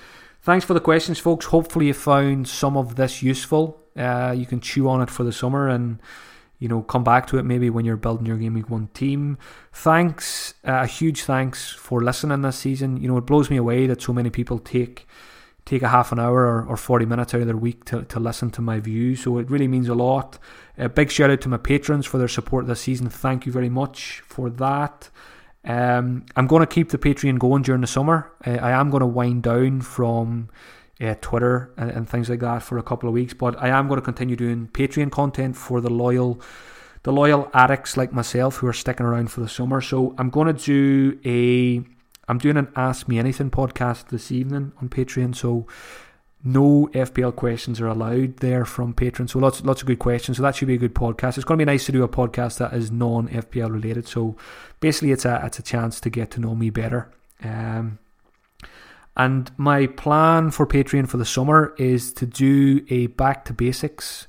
Thanks 0.43 0.65
for 0.65 0.73
the 0.73 0.81
questions, 0.81 1.19
folks. 1.19 1.45
Hopefully, 1.45 1.87
you 1.87 1.93
found 1.93 2.49
some 2.49 2.75
of 2.75 2.97
this 2.97 3.23
useful. 3.23 3.81
Uh, 3.95 4.35
you 4.35 4.45
can 4.45 4.59
chew 4.59 4.89
on 4.89 5.01
it 5.01 5.09
for 5.09 5.23
the 5.23 5.31
summer 5.31 5.69
and 5.69 6.01
you 6.59 6.67
know 6.67 6.81
come 6.81 7.03
back 7.03 7.27
to 7.27 7.37
it 7.37 7.43
maybe 7.43 7.69
when 7.69 7.85
you're 7.85 7.95
building 7.95 8.25
your 8.25 8.35
game 8.35 8.53
week 8.53 8.69
one 8.69 8.89
team. 8.93 9.37
Thanks, 9.71 10.53
uh, 10.67 10.81
a 10.83 10.85
huge 10.85 11.23
thanks 11.23 11.71
for 11.71 12.03
listening 12.03 12.41
this 12.41 12.57
season. 12.57 12.97
You 12.97 13.07
know 13.07 13.17
it 13.17 13.25
blows 13.25 13.49
me 13.49 13.55
away 13.55 13.87
that 13.87 14.01
so 14.01 14.11
many 14.11 14.29
people 14.29 14.59
take 14.59 15.07
take 15.65 15.81
a 15.81 15.89
half 15.89 16.11
an 16.11 16.19
hour 16.19 16.41
or, 16.41 16.65
or 16.65 16.77
40 16.77 17.05
minutes 17.05 17.33
out 17.33 17.41
of 17.41 17.47
their 17.47 17.57
week 17.57 17.85
to, 17.85 18.03
to 18.03 18.19
listen 18.19 18.49
to 18.51 18.61
my 18.61 18.79
views. 18.79 19.23
So 19.23 19.37
it 19.37 19.49
really 19.49 19.67
means 19.67 19.87
a 19.87 19.95
lot. 19.95 20.37
A 20.77 20.89
big 20.89 21.11
shout 21.11 21.29
out 21.29 21.41
to 21.41 21.49
my 21.49 21.57
patrons 21.57 22.05
for 22.05 22.17
their 22.17 22.27
support 22.27 22.67
this 22.67 22.81
season. 22.81 23.09
Thank 23.09 23.45
you 23.45 23.51
very 23.51 23.69
much 23.69 24.21
for 24.25 24.49
that. 24.49 25.09
Um, 25.65 26.25
I'm 26.35 26.47
going 26.47 26.59
to 26.59 26.67
keep 26.67 26.89
the 26.89 26.97
Patreon 26.97 27.39
going 27.39 27.63
during 27.63 27.81
the 27.81 27.87
summer. 27.87 28.31
Uh, 28.45 28.51
I 28.51 28.71
am 28.71 28.89
going 28.89 29.01
to 29.01 29.07
wind 29.07 29.43
down 29.43 29.79
from 29.79 30.49
uh, 30.99 31.15
Twitter 31.21 31.73
and, 31.77 31.89
and, 31.89 32.09
things 32.09 32.29
like 32.29 32.41
that 32.41 32.63
for 32.63 32.77
a 32.77 32.83
couple 32.83 33.07
of 33.07 33.13
weeks, 33.13 33.33
but 33.33 33.61
I 33.61 33.69
am 33.69 33.87
going 33.87 33.99
to 33.99 34.03
continue 34.03 34.35
doing 34.35 34.67
Patreon 34.67 35.11
content 35.11 35.55
for 35.55 35.79
the 35.79 35.89
loyal, 35.89 36.41
the 37.03 37.13
loyal 37.13 37.49
addicts 37.53 37.95
like 37.95 38.11
myself 38.11 38.57
who 38.57 38.67
are 38.67 38.73
sticking 38.73 39.05
around 39.05 39.31
for 39.31 39.39
the 39.39 39.47
summer. 39.47 39.79
So 39.79 40.13
I'm 40.17 40.29
going 40.29 40.53
to 40.53 40.63
do 40.63 41.19
a, 41.23 41.92
I'm 42.27 42.37
doing 42.37 42.57
an 42.57 42.71
Ask 42.75 43.07
Me 43.07 43.19
Anything 43.19 43.51
podcast 43.51 44.07
this 44.07 44.31
evening 44.31 44.71
on 44.81 44.89
Patreon. 44.89 45.35
So 45.35 45.67
no 46.43 46.89
FPL 46.93 47.35
questions 47.35 47.79
are 47.79 47.87
allowed 47.87 48.37
there 48.37 48.65
from 48.65 48.93
patrons. 48.93 49.31
So 49.31 49.39
lots 49.39 49.63
lots 49.63 49.81
of 49.81 49.87
good 49.87 49.99
questions. 49.99 50.37
So 50.37 50.43
that 50.43 50.55
should 50.55 50.67
be 50.67 50.75
a 50.75 50.77
good 50.77 50.95
podcast. 50.95 51.37
It's 51.37 51.45
going 51.45 51.57
to 51.57 51.65
be 51.65 51.71
nice 51.71 51.85
to 51.85 51.91
do 51.91 52.03
a 52.03 52.09
podcast 52.09 52.57
that 52.57 52.73
is 52.73 52.91
non 52.91 53.27
FPL 53.29 53.71
related. 53.71 54.07
So 54.07 54.35
basically, 54.79 55.11
it's 55.11 55.25
a 55.25 55.41
it's 55.45 55.59
a 55.59 55.63
chance 55.63 55.99
to 56.01 56.09
get 56.09 56.31
to 56.31 56.41
know 56.41 56.55
me 56.55 56.69
better. 56.69 57.11
Um, 57.43 57.99
and 59.15 59.51
my 59.57 59.87
plan 59.87 60.51
for 60.51 60.65
Patreon 60.65 61.07
for 61.07 61.17
the 61.17 61.25
summer 61.25 61.75
is 61.77 62.11
to 62.13 62.25
do 62.25 62.85
a 62.89 63.07
back 63.07 63.45
to 63.45 63.53
basics. 63.53 64.27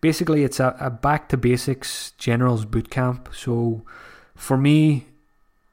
Basically, 0.00 0.44
it's 0.44 0.60
a, 0.60 0.76
a 0.78 0.90
back 0.90 1.28
to 1.30 1.36
basics 1.36 2.12
generals 2.18 2.64
boot 2.64 2.90
camp. 2.90 3.30
So 3.34 3.82
for 4.34 4.56
me, 4.56 5.06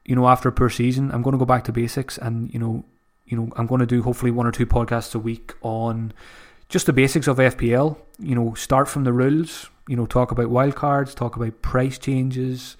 you 0.04 0.14
know, 0.14 0.28
after 0.28 0.48
a 0.48 0.52
poor 0.52 0.70
season, 0.70 1.10
I'm 1.10 1.22
going 1.22 1.32
to 1.32 1.38
go 1.38 1.46
back 1.46 1.64
to 1.64 1.72
basics 1.72 2.18
and 2.18 2.52
you 2.52 2.58
know 2.58 2.84
you 3.26 3.36
know, 3.36 3.50
I'm 3.56 3.66
going 3.66 3.80
to 3.80 3.86
do 3.86 4.02
hopefully 4.02 4.30
one 4.30 4.46
or 4.46 4.52
two 4.52 4.66
podcasts 4.66 5.14
a 5.14 5.18
week 5.18 5.54
on 5.62 6.12
just 6.68 6.86
the 6.86 6.92
basics 6.92 7.26
of 7.26 7.38
FPL. 7.38 7.96
You 8.18 8.34
know, 8.34 8.54
start 8.54 8.88
from 8.88 9.04
the 9.04 9.12
rules, 9.12 9.70
you 9.88 9.96
know, 9.96 10.06
talk 10.06 10.30
about 10.30 10.46
wildcards, 10.46 11.14
talk 11.14 11.36
about 11.36 11.62
price 11.62 11.98
changes, 11.98 12.76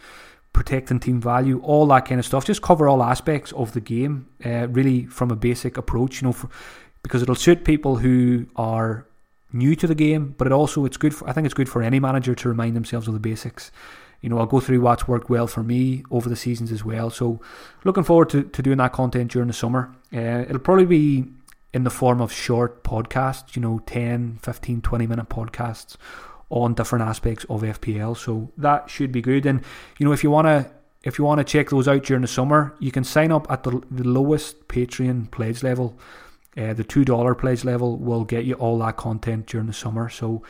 protecting 0.52 1.00
team 1.00 1.20
value, 1.20 1.60
all 1.62 1.86
that 1.86 2.06
kind 2.06 2.18
of 2.18 2.26
stuff. 2.26 2.44
Just 2.44 2.62
cover 2.62 2.88
all 2.88 3.02
aspects 3.02 3.52
of 3.52 3.72
the 3.72 3.80
game, 3.80 4.28
uh, 4.44 4.68
really 4.68 5.06
from 5.06 5.30
a 5.30 5.36
basic 5.36 5.76
approach, 5.76 6.20
you 6.20 6.28
know, 6.28 6.32
for, 6.32 6.48
because 7.02 7.22
it'll 7.22 7.34
suit 7.34 7.64
people 7.64 7.96
who 7.96 8.46
are 8.56 9.06
new 9.52 9.74
to 9.76 9.86
the 9.86 9.94
game, 9.94 10.34
but 10.36 10.46
it 10.46 10.52
also 10.52 10.84
it's 10.84 10.96
good. 10.96 11.14
For, 11.14 11.28
I 11.28 11.32
think 11.32 11.46
it's 11.46 11.54
good 11.54 11.68
for 11.68 11.82
any 11.82 12.00
manager 12.00 12.34
to 12.34 12.48
remind 12.48 12.76
themselves 12.76 13.08
of 13.08 13.14
the 13.14 13.20
basics. 13.20 13.70
You 14.24 14.30
know, 14.30 14.38
I'll 14.38 14.46
go 14.46 14.58
through 14.58 14.80
what's 14.80 15.06
worked 15.06 15.28
well 15.28 15.46
for 15.46 15.62
me 15.62 16.02
over 16.10 16.30
the 16.30 16.34
seasons 16.34 16.72
as 16.72 16.82
well. 16.82 17.10
So, 17.10 17.42
looking 17.84 18.04
forward 18.04 18.30
to, 18.30 18.44
to 18.44 18.62
doing 18.62 18.78
that 18.78 18.94
content 18.94 19.30
during 19.30 19.48
the 19.48 19.52
summer. 19.52 19.94
Uh, 20.10 20.46
it'll 20.48 20.60
probably 20.60 20.86
be 20.86 21.26
in 21.74 21.84
the 21.84 21.90
form 21.90 22.22
of 22.22 22.32
short 22.32 22.82
podcasts, 22.82 23.54
you 23.54 23.60
know, 23.60 23.80
10, 23.84 24.38
15, 24.42 24.80
20 24.80 25.06
minute 25.06 25.28
podcasts 25.28 25.96
on 26.48 26.72
different 26.72 27.04
aspects 27.04 27.44
of 27.50 27.60
FPL. 27.60 28.16
So 28.16 28.50
that 28.56 28.88
should 28.88 29.12
be 29.12 29.20
good. 29.20 29.44
And 29.44 29.60
you 29.98 30.06
know, 30.06 30.12
if 30.12 30.24
you 30.24 30.30
want 30.30 30.46
to 30.46 30.70
if 31.02 31.18
you 31.18 31.24
want 31.26 31.40
to 31.40 31.44
check 31.44 31.68
those 31.68 31.86
out 31.86 32.04
during 32.04 32.22
the 32.22 32.28
summer, 32.28 32.74
you 32.78 32.90
can 32.90 33.04
sign 33.04 33.30
up 33.30 33.46
at 33.50 33.62
the, 33.62 33.82
the 33.90 34.08
lowest 34.08 34.68
Patreon 34.68 35.30
pledge 35.32 35.62
level. 35.62 35.98
Uh, 36.56 36.72
the 36.72 36.84
two 36.84 37.04
dollar 37.04 37.34
pledge 37.34 37.62
level 37.62 37.98
will 37.98 38.24
get 38.24 38.46
you 38.46 38.54
all 38.54 38.78
that 38.78 38.96
content 38.96 39.48
during 39.48 39.66
the 39.66 39.74
summer. 39.74 40.08
So 40.08 40.42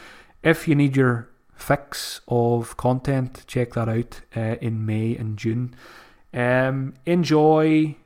if 0.45 0.69
you 0.69 0.77
need 0.77 0.95
your 0.95 1.29
fix 1.57 2.21
of 2.29 2.77
content, 2.77 3.45
check 3.47 3.75
that 3.75 3.89
out 3.89 4.21
uh, 4.37 4.57
in 4.61 4.85
May 4.85 5.17
and 5.17 5.37
June. 5.37 5.75
Um, 6.33 6.95
enjoy 7.07 7.97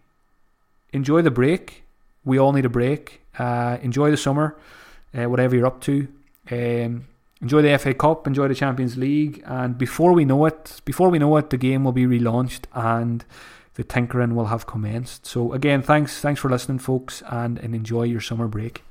enjoy 0.92 1.22
the 1.22 1.30
break. 1.30 1.84
We 2.24 2.38
all 2.38 2.53
need 2.53 2.64
a 2.64 2.70
break. 2.70 3.22
Uh, 3.38 3.78
enjoy 3.82 4.11
the 4.11 4.16
summer, 4.16 4.57
uh, 5.14 5.24
whatever 5.24 5.57
you're 5.57 5.66
up 5.66 5.80
to. 5.82 6.09
Um, 6.51 7.07
enjoy 7.40 7.62
the 7.62 7.78
FA 7.78 7.94
Cup, 7.94 8.26
enjoy 8.26 8.49
the 8.49 8.55
Champions 8.55 8.96
League, 8.96 9.42
and 9.46 9.78
before 9.78 10.12
we 10.12 10.24
know 10.24 10.44
it, 10.46 10.80
before 10.84 11.09
we 11.09 11.18
know 11.18 11.36
it, 11.36 11.51
the 11.51 11.57
game 11.57 11.84
will 11.84 11.92
be 11.92 12.07
relaunched 12.07 12.64
and 12.74 13.24
the 13.74 13.84
tinkering 13.84 14.34
will 14.34 14.46
have 14.46 14.66
commenced. 14.66 15.26
So 15.26 15.53
again, 15.53 15.82
thanks, 15.82 16.20
thanks 16.20 16.40
for 16.40 16.51
listening, 16.51 16.80
folks, 16.80 17.22
and, 17.28 17.59
and 17.59 17.74
enjoy 17.74 18.05
your 18.05 18.20
summer 18.20 18.49
break. 18.49 18.82